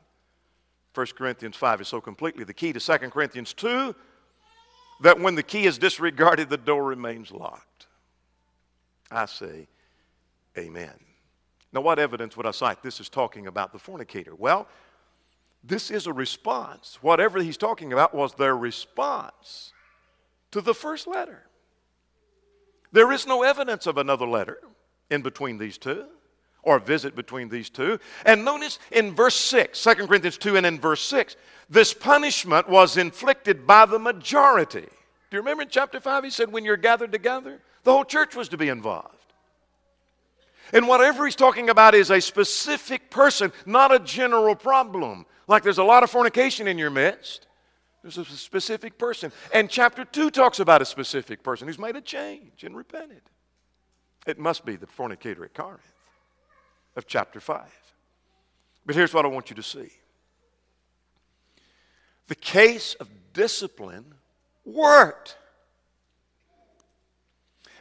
1 0.95 1.07
Corinthians 1.19 1.57
5 1.57 1.81
is 1.81 1.89
so 1.89 2.01
completely 2.01 2.45
the 2.45 2.55
key 2.55 2.73
to 2.73 2.79
2 2.79 2.99
Corinthians 3.11 3.53
2 3.53 3.93
that 5.01 5.19
when 5.19 5.35
the 5.35 5.43
key 5.43 5.67
is 5.67 5.77
disregarded, 5.77 6.49
the 6.49 6.57
door 6.57 6.85
remains 6.85 7.33
locked. 7.33 7.89
I 9.11 9.27
say, 9.27 9.67
Amen. 10.57 10.95
Now, 11.73 11.81
what 11.81 11.99
evidence 11.99 12.37
would 12.37 12.47
I 12.47 12.53
cite? 12.53 12.81
This 12.81 13.01
is 13.01 13.09
talking 13.09 13.49
about 13.49 13.73
the 13.73 13.79
fornicator. 13.81 14.37
Well, 14.37 14.69
this 15.63 15.91
is 15.91 16.07
a 16.07 16.13
response. 16.13 16.99
Whatever 17.03 17.43
he's 17.43 17.57
talking 17.57 17.93
about 17.93 18.15
was 18.15 18.35
their 18.35 18.57
response 18.57 19.73
to 20.53 20.61
the 20.61 20.75
first 20.75 21.07
letter. 21.07 21.43
There 22.93 23.13
is 23.13 23.27
no 23.27 23.43
evidence 23.43 23.87
of 23.87 23.99
another 23.99 24.27
letter 24.27 24.59
in 25.11 25.23
between 25.23 25.59
these 25.59 25.79
two 25.79 26.07
or 26.63 26.77
a 26.77 26.81
visit 26.81 27.15
between 27.15 27.49
these 27.49 27.71
two. 27.71 27.99
And 28.27 28.45
notice 28.45 28.79
in 28.91 29.15
verse 29.15 29.35
6, 29.37 29.83
2 29.83 29.95
Corinthians 30.07 30.39
2 30.39 30.57
and 30.57 30.67
in 30.67 30.79
verse 30.79 31.03
6, 31.03 31.37
this 31.69 31.95
punishment 31.95 32.69
was 32.69 32.97
inflicted 32.97 33.67
by 33.67 33.87
the 33.87 33.99
majority. 33.99 34.81
Do 34.81 35.37
you 35.37 35.39
remember 35.39 35.63
in 35.63 35.69
chapter 35.69 36.01
5 36.01 36.25
he 36.25 36.31
said, 36.31 36.53
when 36.53 36.65
you're 36.65 36.77
gathered 36.77 37.13
together, 37.13 37.61
the 37.85 37.93
whole 37.93 38.05
church 38.05 38.35
was 38.35 38.49
to 38.51 38.59
be 38.59 38.69
involved. 38.69 39.17
And 40.73 40.87
whatever 40.87 41.25
he's 41.25 41.37
talking 41.37 41.71
about 41.71 41.95
is 41.95 42.11
a 42.11 42.21
specific 42.21 43.11
person, 43.11 43.53
not 43.67 43.93
a 43.93 43.99
general 43.99 44.55
problem. 44.55 45.27
Like 45.51 45.65
there's 45.65 45.79
a 45.79 45.85
lot 45.85 46.05
of 46.05 46.11
fornication 46.11 46.69
in 46.69 46.79
your 46.79 46.91
midst. 46.91 47.49
There's 48.03 48.17
a 48.19 48.25
specific 48.25 48.97
person. 48.97 49.33
And 49.53 49.69
chapter 49.69 50.05
2 50.05 50.31
talks 50.31 50.61
about 50.61 50.81
a 50.81 50.85
specific 50.85 51.43
person 51.43 51.67
who's 51.67 51.79
made 51.79 51.97
a 51.97 52.01
change 52.01 52.63
and 52.63 52.77
repented. 52.77 53.23
It 54.29 54.39
must 54.39 54.65
be 54.65 54.77
the 54.77 54.87
fornicator 54.87 55.45
at 55.45 55.53
Corinth 55.53 55.93
of 56.95 57.09
chapter 57.09 57.41
5. 57.41 57.65
But 58.87 58.95
here's 58.95 59.13
what 59.13 59.25
I 59.25 59.29
want 59.29 59.51
you 59.51 59.57
to 59.57 59.63
see 59.63 59.91
the 62.29 62.37
case 62.37 62.95
of 62.95 63.09
discipline 63.33 64.05
worked. 64.65 65.37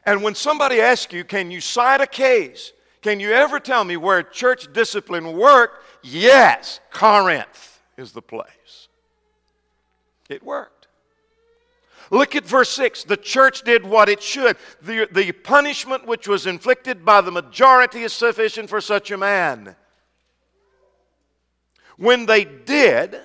And 0.08 0.24
when 0.24 0.34
somebody 0.34 0.82
asks 0.82 1.14
you, 1.14 1.24
can 1.24 1.52
you 1.52 1.62
cite 1.62 2.02
a 2.02 2.08
case 2.08 2.74
can 3.02 3.20
you 3.20 3.32
ever 3.32 3.60
tell 3.60 3.84
me 3.84 3.98
where 3.98 4.22
church 4.24 4.72
discipline 4.74 5.38
worked? 5.38 5.86
Yes, 6.04 6.80
Corinth 6.92 7.82
is 7.98 8.12
the 8.12 8.22
place. 8.22 8.88
It 10.30 10.44
worked. 10.44 10.88
Look 12.12 12.36
at 12.36 12.46
verse 12.46 12.70
6. 12.72 13.04
The 13.04 13.18
church 13.18 13.64
did 13.64 13.86
what 13.86 14.10
it 14.10 14.22
should. 14.22 14.58
The, 14.82 15.08
the 15.12 15.32
punishment 15.32 16.08
which 16.08 16.28
was 16.28 16.48
inflicted 16.48 17.06
by 17.06 17.22
the 17.22 17.32
majority 17.32 18.02
is 18.02 18.14
sufficient 18.14 18.70
for 18.70 18.82
such 18.82 19.12
a 19.12 19.18
man. 19.18 19.76
When 21.98 22.26
they 22.26 22.46
did, 22.46 23.20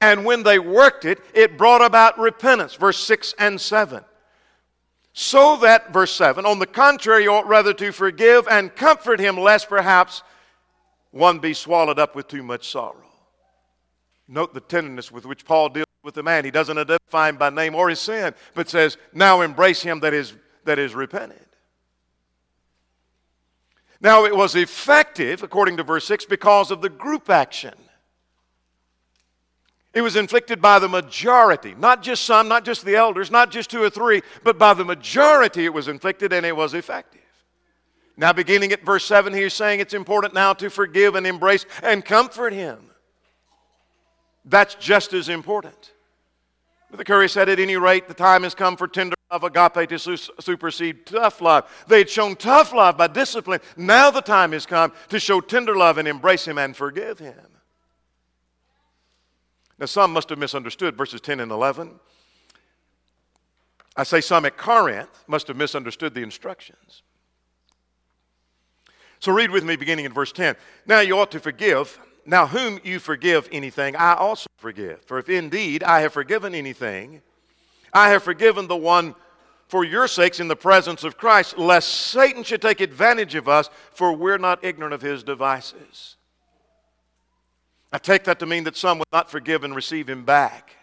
and 0.00 0.24
when 0.24 0.42
they 0.42 0.58
worked 0.58 1.04
it, 1.04 1.20
it 1.34 1.56
brought 1.56 1.82
about 1.82 2.18
repentance. 2.18 2.74
Verse 2.74 2.98
6 2.98 3.34
and 3.38 3.60
7. 3.60 4.04
So 5.18 5.56
that, 5.62 5.94
verse 5.94 6.12
7, 6.12 6.44
on 6.44 6.58
the 6.58 6.66
contrary, 6.66 7.22
you 7.22 7.32
ought 7.32 7.48
rather 7.48 7.72
to 7.72 7.90
forgive 7.90 8.46
and 8.48 8.76
comfort 8.76 9.18
him, 9.18 9.38
lest 9.38 9.66
perhaps 9.66 10.22
one 11.10 11.38
be 11.38 11.54
swallowed 11.54 11.98
up 11.98 12.14
with 12.14 12.28
too 12.28 12.42
much 12.42 12.70
sorrow. 12.70 13.02
Note 14.28 14.52
the 14.52 14.60
tenderness 14.60 15.10
with 15.10 15.24
which 15.24 15.46
Paul 15.46 15.70
deals 15.70 15.86
with 16.04 16.16
the 16.16 16.22
man. 16.22 16.44
He 16.44 16.50
doesn't 16.50 16.76
identify 16.76 17.30
him 17.30 17.38
by 17.38 17.48
name 17.48 17.74
or 17.74 17.88
his 17.88 17.98
sin, 17.98 18.34
but 18.52 18.68
says, 18.68 18.98
Now 19.14 19.40
embrace 19.40 19.80
him 19.80 20.00
that 20.00 20.12
is, 20.12 20.34
that 20.64 20.78
is 20.78 20.94
repented. 20.94 21.46
Now, 24.02 24.26
it 24.26 24.36
was 24.36 24.54
effective, 24.54 25.42
according 25.42 25.78
to 25.78 25.82
verse 25.82 26.04
6, 26.04 26.26
because 26.26 26.70
of 26.70 26.82
the 26.82 26.90
group 26.90 27.30
action. 27.30 27.72
It 29.96 30.02
was 30.02 30.14
inflicted 30.14 30.60
by 30.60 30.78
the 30.78 30.90
majority, 30.90 31.74
not 31.74 32.02
just 32.02 32.24
some, 32.24 32.48
not 32.48 32.66
just 32.66 32.84
the 32.84 32.96
elders, 32.96 33.30
not 33.30 33.50
just 33.50 33.70
two 33.70 33.82
or 33.82 33.88
three, 33.88 34.20
but 34.44 34.58
by 34.58 34.74
the 34.74 34.84
majority 34.84 35.64
it 35.64 35.72
was 35.72 35.88
inflicted 35.88 36.34
and 36.34 36.44
it 36.44 36.54
was 36.54 36.74
effective. 36.74 37.22
Now, 38.14 38.34
beginning 38.34 38.72
at 38.72 38.84
verse 38.84 39.06
7, 39.06 39.32
he's 39.32 39.54
saying 39.54 39.80
it's 39.80 39.94
important 39.94 40.34
now 40.34 40.52
to 40.52 40.68
forgive 40.68 41.14
and 41.14 41.26
embrace 41.26 41.64
and 41.82 42.04
comfort 42.04 42.52
him. 42.52 42.90
That's 44.44 44.74
just 44.74 45.14
as 45.14 45.30
important. 45.30 45.92
But 46.90 46.98
the 46.98 47.04
Curry 47.06 47.30
said, 47.30 47.48
at 47.48 47.58
any 47.58 47.78
rate, 47.78 48.06
the 48.06 48.12
time 48.12 48.42
has 48.42 48.54
come 48.54 48.76
for 48.76 48.86
tender 48.86 49.16
love, 49.32 49.44
agape, 49.44 49.88
to 49.88 49.98
su- 49.98 50.18
supersede 50.40 51.06
tough 51.06 51.40
love. 51.40 51.70
They 51.88 52.00
had 52.00 52.10
shown 52.10 52.36
tough 52.36 52.74
love 52.74 52.98
by 52.98 53.06
discipline. 53.06 53.60
Now 53.78 54.10
the 54.10 54.20
time 54.20 54.52
has 54.52 54.66
come 54.66 54.92
to 55.08 55.18
show 55.18 55.40
tender 55.40 55.74
love 55.74 55.96
and 55.96 56.06
embrace 56.06 56.46
him 56.46 56.58
and 56.58 56.76
forgive 56.76 57.18
him. 57.18 57.55
Now, 59.78 59.86
some 59.86 60.12
must 60.12 60.30
have 60.30 60.38
misunderstood 60.38 60.96
verses 60.96 61.20
10 61.20 61.40
and 61.40 61.52
11. 61.52 62.00
I 63.96 64.04
say 64.04 64.20
some 64.20 64.44
at 64.44 64.56
Corinth 64.56 65.24
must 65.26 65.48
have 65.48 65.56
misunderstood 65.56 66.14
the 66.14 66.22
instructions. 66.22 67.02
So 69.20 69.32
read 69.32 69.50
with 69.50 69.64
me 69.64 69.76
beginning 69.76 70.04
in 70.04 70.12
verse 70.12 70.32
10. 70.32 70.56
Now 70.86 71.00
you 71.00 71.18
ought 71.18 71.30
to 71.32 71.40
forgive. 71.40 71.98
Now, 72.26 72.46
whom 72.46 72.80
you 72.82 72.98
forgive 72.98 73.48
anything, 73.52 73.96
I 73.96 74.14
also 74.14 74.48
forgive. 74.56 75.04
For 75.04 75.18
if 75.18 75.28
indeed 75.28 75.82
I 75.82 76.00
have 76.00 76.12
forgiven 76.12 76.54
anything, 76.54 77.22
I 77.92 78.10
have 78.10 78.22
forgiven 78.22 78.66
the 78.66 78.76
one 78.76 79.14
for 79.68 79.84
your 79.84 80.08
sakes 80.08 80.40
in 80.40 80.48
the 80.48 80.56
presence 80.56 81.04
of 81.04 81.16
Christ, 81.16 81.56
lest 81.56 81.88
Satan 81.88 82.42
should 82.42 82.62
take 82.62 82.80
advantage 82.80 83.34
of 83.34 83.48
us, 83.48 83.70
for 83.92 84.12
we're 84.12 84.38
not 84.38 84.64
ignorant 84.64 84.94
of 84.94 85.02
his 85.02 85.22
devices. 85.22 86.15
I 87.92 87.98
take 87.98 88.24
that 88.24 88.38
to 88.40 88.46
mean 88.46 88.64
that 88.64 88.76
some 88.76 88.98
would 88.98 89.12
not 89.12 89.30
forgive 89.30 89.64
and 89.64 89.74
receive 89.74 90.08
him 90.08 90.24
back. 90.24 90.76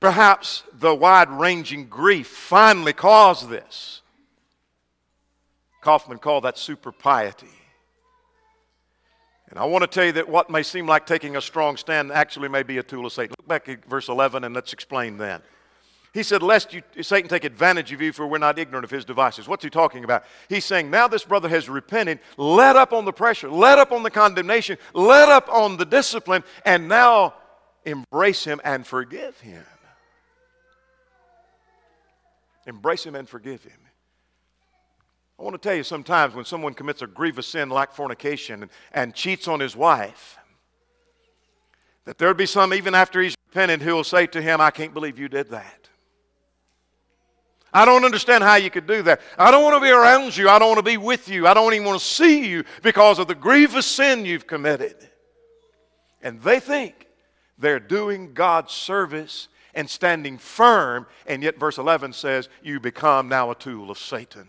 Perhaps 0.00 0.62
the 0.72 0.94
wide 0.94 1.30
ranging 1.30 1.86
grief 1.86 2.26
finally 2.26 2.92
caused 2.92 3.48
this. 3.48 4.00
Kaufman 5.82 6.18
called 6.18 6.44
that 6.44 6.58
super 6.58 6.92
piety. 6.92 7.46
And 9.50 9.58
I 9.58 9.64
want 9.64 9.82
to 9.82 9.88
tell 9.88 10.04
you 10.06 10.12
that 10.12 10.28
what 10.28 10.48
may 10.48 10.62
seem 10.62 10.86
like 10.86 11.06
taking 11.06 11.36
a 11.36 11.40
strong 11.40 11.76
stand 11.76 12.12
actually 12.12 12.48
may 12.48 12.62
be 12.62 12.78
a 12.78 12.82
tool 12.82 13.04
of 13.04 13.12
Satan. 13.12 13.34
Look 13.38 13.48
back 13.48 13.68
at 13.68 13.84
verse 13.84 14.08
11 14.08 14.44
and 14.44 14.54
let's 14.54 14.72
explain 14.72 15.18
that. 15.18 15.42
He 16.12 16.22
said, 16.22 16.42
Lest 16.42 16.74
you, 16.74 16.82
Satan 17.02 17.28
take 17.28 17.44
advantage 17.44 17.92
of 17.92 18.00
you, 18.00 18.12
for 18.12 18.26
we're 18.26 18.38
not 18.38 18.58
ignorant 18.58 18.84
of 18.84 18.90
his 18.90 19.04
devices. 19.04 19.46
What's 19.46 19.62
he 19.62 19.70
talking 19.70 20.02
about? 20.02 20.24
He's 20.48 20.64
saying, 20.64 20.90
Now 20.90 21.06
this 21.06 21.24
brother 21.24 21.48
has 21.48 21.68
repented, 21.68 22.18
let 22.36 22.76
up 22.76 22.92
on 22.92 23.04
the 23.04 23.12
pressure, 23.12 23.48
let 23.48 23.78
up 23.78 23.92
on 23.92 24.02
the 24.02 24.10
condemnation, 24.10 24.76
let 24.92 25.28
up 25.28 25.48
on 25.48 25.76
the 25.76 25.84
discipline, 25.84 26.42
and 26.64 26.88
now 26.88 27.34
embrace 27.84 28.44
him 28.44 28.60
and 28.64 28.86
forgive 28.86 29.38
him. 29.40 29.64
Embrace 32.66 33.04
him 33.04 33.14
and 33.14 33.28
forgive 33.28 33.62
him. 33.62 33.78
I 35.38 35.42
want 35.42 35.54
to 35.54 35.68
tell 35.68 35.76
you 35.76 35.84
sometimes 35.84 36.34
when 36.34 36.44
someone 36.44 36.74
commits 36.74 37.02
a 37.02 37.06
grievous 37.06 37.46
sin 37.46 37.70
like 37.70 37.92
fornication 37.92 38.62
and, 38.62 38.70
and 38.92 39.14
cheats 39.14 39.48
on 39.48 39.60
his 39.60 39.74
wife, 39.74 40.38
that 42.04 42.18
there'll 42.18 42.34
be 42.34 42.46
some, 42.46 42.74
even 42.74 42.94
after 42.94 43.22
he's 43.22 43.36
repented, 43.48 43.80
who 43.80 43.94
will 43.94 44.04
say 44.04 44.26
to 44.26 44.42
him, 44.42 44.60
I 44.60 44.70
can't 44.70 44.92
believe 44.92 45.18
you 45.18 45.28
did 45.28 45.50
that. 45.50 45.89
I 47.72 47.84
don't 47.84 48.04
understand 48.04 48.42
how 48.42 48.56
you 48.56 48.70
could 48.70 48.86
do 48.86 49.02
that. 49.02 49.20
I 49.38 49.50
don't 49.50 49.62
want 49.62 49.76
to 49.76 49.80
be 49.80 49.90
around 49.90 50.36
you. 50.36 50.48
I 50.48 50.58
don't 50.58 50.68
want 50.68 50.78
to 50.78 50.90
be 50.90 50.96
with 50.96 51.28
you. 51.28 51.46
I 51.46 51.54
don't 51.54 51.72
even 51.72 51.86
want 51.86 52.00
to 52.00 52.04
see 52.04 52.48
you 52.48 52.64
because 52.82 53.18
of 53.18 53.28
the 53.28 53.34
grievous 53.34 53.86
sin 53.86 54.24
you've 54.24 54.46
committed. 54.46 54.96
And 56.22 56.40
they 56.42 56.60
think 56.60 57.06
they're 57.58 57.80
doing 57.80 58.34
God's 58.34 58.72
service 58.72 59.48
and 59.74 59.88
standing 59.88 60.36
firm, 60.36 61.06
and 61.26 61.42
yet 61.42 61.58
verse 61.58 61.78
11 61.78 62.12
says, 62.12 62.48
You 62.62 62.80
become 62.80 63.28
now 63.28 63.50
a 63.50 63.54
tool 63.54 63.90
of 63.90 63.98
Satan. 63.98 64.48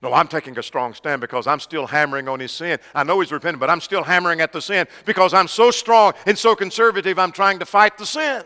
No, 0.00 0.12
I'm 0.12 0.28
taking 0.28 0.56
a 0.58 0.62
strong 0.62 0.94
stand 0.94 1.20
because 1.20 1.46
I'm 1.46 1.58
still 1.58 1.86
hammering 1.86 2.28
on 2.28 2.38
his 2.38 2.52
sin. 2.52 2.78
I 2.94 3.02
know 3.02 3.18
he's 3.20 3.32
repentant, 3.32 3.58
but 3.58 3.70
I'm 3.70 3.80
still 3.80 4.04
hammering 4.04 4.40
at 4.40 4.52
the 4.52 4.62
sin 4.62 4.86
because 5.04 5.34
I'm 5.34 5.48
so 5.48 5.70
strong 5.72 6.12
and 6.24 6.38
so 6.38 6.54
conservative, 6.54 7.18
I'm 7.18 7.32
trying 7.32 7.58
to 7.58 7.66
fight 7.66 7.98
the 7.98 8.06
sin. 8.06 8.44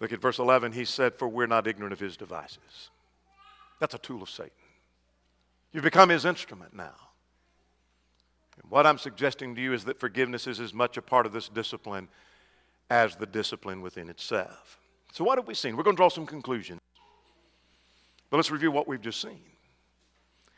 Look 0.00 0.12
at 0.12 0.20
verse 0.20 0.38
11. 0.38 0.72
He 0.72 0.84
said, 0.84 1.14
For 1.14 1.28
we're 1.28 1.46
not 1.46 1.66
ignorant 1.66 1.92
of 1.92 2.00
his 2.00 2.16
devices. 2.16 2.90
That's 3.80 3.94
a 3.94 3.98
tool 3.98 4.22
of 4.22 4.30
Satan. 4.30 4.50
You've 5.72 5.84
become 5.84 6.08
his 6.08 6.24
instrument 6.24 6.74
now. 6.74 6.94
And 8.62 8.70
what 8.70 8.86
I'm 8.86 8.98
suggesting 8.98 9.54
to 9.54 9.60
you 9.60 9.72
is 9.72 9.84
that 9.84 10.00
forgiveness 10.00 10.46
is 10.46 10.60
as 10.60 10.72
much 10.72 10.96
a 10.96 11.02
part 11.02 11.26
of 11.26 11.32
this 11.32 11.48
discipline 11.48 12.08
as 12.88 13.16
the 13.16 13.26
discipline 13.26 13.82
within 13.82 14.08
itself. 14.08 14.78
So, 15.12 15.24
what 15.24 15.38
have 15.38 15.46
we 15.46 15.54
seen? 15.54 15.76
We're 15.76 15.82
going 15.82 15.96
to 15.96 16.00
draw 16.00 16.08
some 16.08 16.26
conclusions. 16.26 16.80
But 18.30 18.38
let's 18.38 18.50
review 18.50 18.70
what 18.70 18.88
we've 18.88 19.00
just 19.00 19.20
seen. 19.20 19.40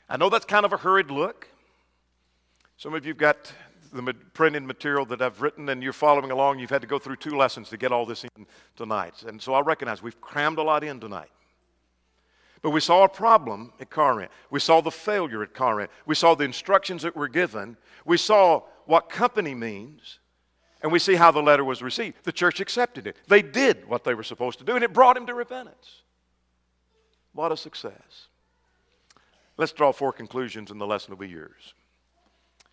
I 0.08 0.16
know 0.16 0.30
that's 0.30 0.44
kind 0.44 0.64
of 0.64 0.72
a 0.72 0.76
hurried 0.76 1.10
look. 1.10 1.48
Some 2.76 2.94
of 2.94 3.04
you've 3.04 3.18
got 3.18 3.52
the 3.92 4.14
printed 4.34 4.62
material 4.62 5.04
that 5.06 5.22
I've 5.22 5.40
written 5.40 5.68
and 5.68 5.82
you're 5.82 5.92
following 5.92 6.30
along, 6.30 6.58
you've 6.58 6.70
had 6.70 6.82
to 6.82 6.86
go 6.86 6.98
through 6.98 7.16
two 7.16 7.36
lessons 7.36 7.68
to 7.70 7.76
get 7.76 7.92
all 7.92 8.06
this 8.06 8.24
in 8.24 8.46
tonight. 8.76 9.22
And 9.26 9.40
so 9.40 9.54
I 9.54 9.60
recognize 9.60 10.02
we've 10.02 10.20
crammed 10.20 10.58
a 10.58 10.62
lot 10.62 10.84
in 10.84 11.00
tonight. 11.00 11.30
But 12.62 12.70
we 12.70 12.80
saw 12.80 13.04
a 13.04 13.08
problem 13.08 13.72
at 13.80 13.90
Corinth. 13.90 14.32
We 14.50 14.60
saw 14.60 14.80
the 14.80 14.90
failure 14.90 15.42
at 15.42 15.54
Corinth. 15.54 15.90
We 16.06 16.14
saw 16.14 16.34
the 16.34 16.44
instructions 16.44 17.02
that 17.02 17.14
were 17.14 17.28
given. 17.28 17.76
We 18.04 18.16
saw 18.16 18.62
what 18.86 19.08
company 19.08 19.54
means. 19.54 20.18
And 20.82 20.92
we 20.92 20.98
see 20.98 21.14
how 21.14 21.30
the 21.30 21.42
letter 21.42 21.64
was 21.64 21.82
received. 21.82 22.16
The 22.22 22.32
church 22.32 22.60
accepted 22.60 23.06
it. 23.06 23.16
They 23.26 23.42
did 23.42 23.88
what 23.88 24.04
they 24.04 24.14
were 24.14 24.22
supposed 24.22 24.58
to 24.60 24.64
do, 24.64 24.74
and 24.74 24.84
it 24.84 24.92
brought 24.92 25.16
him 25.16 25.26
to 25.26 25.34
repentance. 25.34 26.02
What 27.32 27.50
a 27.50 27.56
success. 27.56 28.28
Let's 29.56 29.72
draw 29.72 29.92
four 29.92 30.12
conclusions, 30.12 30.70
and 30.70 30.80
the 30.80 30.86
lesson 30.86 31.10
will 31.10 31.18
be 31.18 31.28
yours. 31.28 31.74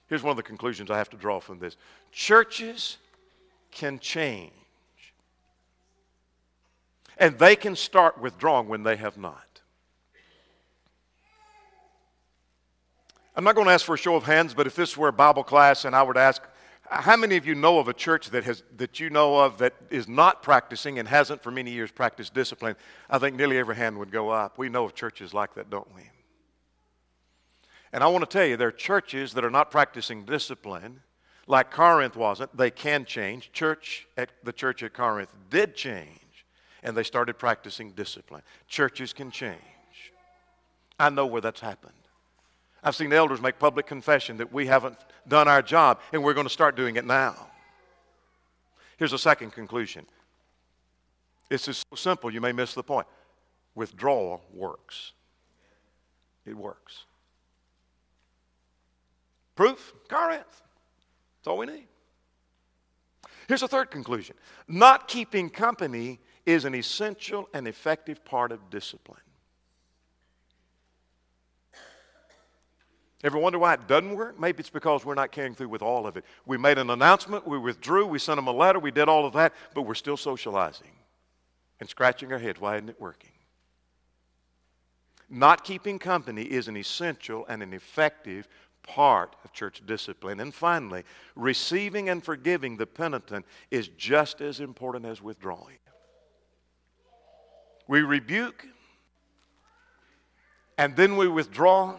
Here's 0.07 0.21
one 0.21 0.31
of 0.31 0.37
the 0.37 0.43
conclusions 0.43 0.91
I 0.91 0.97
have 0.97 1.09
to 1.11 1.17
draw 1.17 1.39
from 1.39 1.59
this 1.59 1.77
churches 2.11 2.97
can 3.71 3.99
change, 3.99 4.51
and 7.17 7.37
they 7.37 7.55
can 7.55 7.75
start 7.75 8.19
withdrawing 8.19 8.67
when 8.67 8.83
they 8.83 8.95
have 8.95 9.17
not. 9.17 9.41
I'm 13.35 13.43
not 13.43 13.55
going 13.55 13.67
to 13.67 13.73
ask 13.73 13.85
for 13.85 13.95
a 13.95 13.97
show 13.97 14.15
of 14.15 14.23
hands, 14.23 14.53
but 14.53 14.65
if 14.65 14.75
this 14.75 14.95
were 14.95 15.09
a 15.09 15.13
Bible 15.13 15.43
class 15.43 15.83
and 15.83 15.93
I 15.93 16.03
were 16.03 16.13
to 16.13 16.21
ask, 16.21 16.41
how 16.89 17.17
many 17.17 17.35
of 17.35 17.45
you 17.45 17.55
know 17.55 17.79
of 17.79 17.87
a 17.89 17.93
church 17.93 18.29
that, 18.29 18.45
has, 18.45 18.63
that 18.77 18.99
you 18.99 19.09
know 19.09 19.39
of 19.39 19.57
that 19.57 19.73
is 19.89 20.07
not 20.07 20.41
practicing 20.41 20.99
and 20.99 21.07
hasn't 21.07 21.43
for 21.43 21.51
many 21.51 21.71
years 21.71 21.91
practiced 21.91 22.33
discipline? 22.33 22.75
I 23.09 23.17
think 23.17 23.35
nearly 23.35 23.57
every 23.57 23.75
hand 23.75 23.97
would 23.97 24.11
go 24.11 24.29
up. 24.29 24.57
We 24.57 24.69
know 24.69 24.85
of 24.85 24.93
churches 24.93 25.33
like 25.33 25.55
that, 25.55 25.69
don't 25.69 25.93
we? 25.93 26.03
And 27.93 28.03
I 28.03 28.07
want 28.07 28.29
to 28.29 28.29
tell 28.29 28.45
you, 28.45 28.57
there 28.57 28.67
are 28.67 28.73
churches 28.73 29.33
that 29.33 29.45
are 29.45 29.49
not 29.49 29.71
practicing 29.71 30.25
discipline, 30.25 31.01
like 31.47 31.71
Corinth 31.71 32.15
wasn't. 32.15 32.55
They 32.55 32.71
can 32.71 33.05
change. 33.05 33.51
Church 33.53 34.07
at 34.17 34.31
the 34.43 34.51
church 34.51 34.83
at 34.83 34.93
Corinth 34.93 35.29
did 35.49 35.75
change, 35.75 36.45
and 36.83 36.95
they 36.97 37.03
started 37.03 37.37
practicing 37.37 37.91
discipline. 37.91 38.41
Churches 38.67 39.13
can 39.13 39.31
change. 39.31 39.59
I 40.99 41.09
know 41.09 41.25
where 41.25 41.41
that's 41.41 41.59
happened. 41.59 41.93
I've 42.83 42.95
seen 42.95 43.11
elders 43.13 43.41
make 43.41 43.57
public 43.59 43.87
confession 43.87 44.37
that 44.37 44.53
we 44.53 44.67
haven't 44.67 44.97
done 45.27 45.47
our 45.47 45.61
job, 45.61 45.99
and 46.13 46.23
we're 46.23 46.33
going 46.33 46.45
to 46.45 46.53
start 46.53 46.75
doing 46.75 46.97
it 46.97 47.05
now. 47.05 47.47
Here's 48.97 49.13
a 49.13 49.17
second 49.17 49.51
conclusion. 49.51 50.05
It's 51.49 51.63
so 51.63 51.95
simple, 51.95 52.31
you 52.31 52.41
may 52.41 52.51
miss 52.51 52.73
the 52.73 52.83
point. 52.83 53.07
Withdrawal 53.75 54.41
works. 54.53 55.11
It 56.45 56.55
works. 56.55 57.05
Proof? 59.55 59.93
Corinth. 60.07 60.43
That's 61.39 61.47
all 61.47 61.57
we 61.57 61.65
need. 61.65 61.87
Here's 63.47 63.63
a 63.63 63.67
third 63.67 63.91
conclusion 63.91 64.35
not 64.67 65.07
keeping 65.07 65.49
company 65.49 66.19
is 66.45 66.65
an 66.65 66.75
essential 66.75 67.49
and 67.53 67.67
effective 67.67 68.23
part 68.23 68.51
of 68.51 68.69
discipline. 68.69 69.19
Ever 73.23 73.39
wonder 73.39 73.57
why 73.57 73.73
it 73.73 73.87
doesn't 73.87 74.15
work? 74.15 74.39
Maybe 74.39 74.59
it's 74.59 74.69
because 74.69 75.03
we're 75.03 75.15
not 75.15 75.31
carrying 75.31 75.55
through 75.55 75.69
with 75.69 75.81
all 75.81 76.05
of 76.05 76.15
it. 76.15 76.25
We 76.45 76.57
made 76.57 76.77
an 76.77 76.91
announcement, 76.91 77.47
we 77.47 77.57
withdrew, 77.57 78.05
we 78.05 78.19
sent 78.19 78.35
them 78.35 78.45
a 78.45 78.51
letter, 78.51 78.77
we 78.77 78.91
did 78.91 79.09
all 79.09 79.25
of 79.25 79.33
that, 79.33 79.53
but 79.73 79.81
we're 79.81 79.95
still 79.95 80.17
socializing 80.17 80.91
and 81.79 81.89
scratching 81.89 82.31
our 82.31 82.37
heads. 82.37 82.61
Why 82.61 82.75
isn't 82.75 82.89
it 82.89 83.01
working? 83.01 83.31
Not 85.27 85.63
keeping 85.63 85.97
company 85.97 86.43
is 86.43 86.67
an 86.67 86.77
essential 86.77 87.47
and 87.49 87.63
an 87.63 87.73
effective 87.73 88.47
part 88.85 89.35
of 89.43 89.51
church 89.53 89.81
discipline. 89.85 90.39
And 90.39 90.53
finally, 90.53 91.03
receiving 91.35 92.09
and 92.09 92.23
forgiving 92.23 92.77
the 92.77 92.85
penitent 92.85 93.45
is 93.71 93.87
just 93.89 94.41
as 94.41 94.59
important 94.59 95.05
as 95.05 95.21
withdrawing. 95.21 95.77
We 97.87 98.01
rebuke, 98.01 98.65
and 100.77 100.95
then 100.95 101.17
we 101.17 101.27
withdraw, 101.27 101.95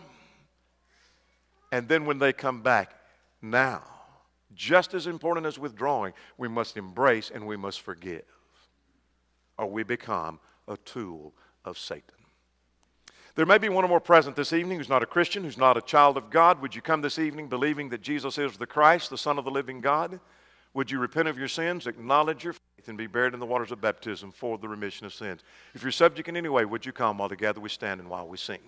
and 1.71 1.89
then 1.89 2.07
when 2.07 2.19
they 2.19 2.33
come 2.33 2.63
back, 2.63 2.95
now, 3.41 3.83
just 4.55 4.95
as 4.95 5.07
important 5.07 5.47
as 5.47 5.59
withdrawing, 5.59 6.13
we 6.39 6.49
must 6.49 6.77
embrace 6.77 7.31
and 7.33 7.47
we 7.47 7.57
must 7.57 7.83
forgive, 7.83 8.25
or 9.59 9.67
we 9.67 9.83
become 9.85 10.41
a 10.67 10.77
tool 10.79 11.35
of 11.65 11.79
Satan. 11.79 12.16
There 13.37 13.45
may 13.45 13.59
be 13.59 13.69
one 13.69 13.85
or 13.85 13.89
more 13.89 14.01
present 14.01 14.35
this 14.35 14.55
evening 14.55 14.79
who's 14.79 14.89
not 14.89 15.03
a 15.03 15.07
Christian, 15.07 15.45
who's 15.45 15.59
not 15.59 15.77
a 15.77 15.83
child 15.83 16.17
of 16.17 16.31
God. 16.31 16.63
Would 16.63 16.75
you 16.75 16.81
come 16.81 17.03
this 17.03 17.19
evening 17.19 17.49
believing 17.49 17.91
that 17.91 18.01
Jesus 18.01 18.39
is 18.39 18.57
the 18.57 18.67
Christ, 18.67 19.11
the 19.11 19.19
Son 19.19 19.39
of 19.39 19.45
the 19.45 19.51
living 19.51 19.83
God? 19.83 20.19
Would 20.73 20.91
you 20.91 20.99
repent 20.99 21.29
of 21.29 21.39
your 21.39 21.47
sins, 21.47 21.87
acknowledge 21.87 22.45
your 22.45 22.55
faith, 22.55 22.89
and 22.89 22.97
be 22.97 23.07
buried 23.07 23.35
in 23.35 23.41
the 23.41 23.45
waters 23.45 23.73
of 23.73 23.81
baptism 23.81 24.33
for 24.33 24.57
the 24.57 24.69
remission 24.69 25.05
of 25.05 25.13
sins? 25.13 25.43
If 25.75 25.83
you're 25.83 25.93
subject 25.93 26.31
in 26.31 26.37
any 26.39 26.49
way, 26.49 26.65
would 26.65 26.87
you 26.87 26.93
come 26.93 27.19
while 27.19 27.29
together 27.29 27.61
we 27.61 27.69
stand 27.69 28.01
and 28.01 28.09
while 28.09 28.27
we 28.27 28.39
sing? 28.39 28.61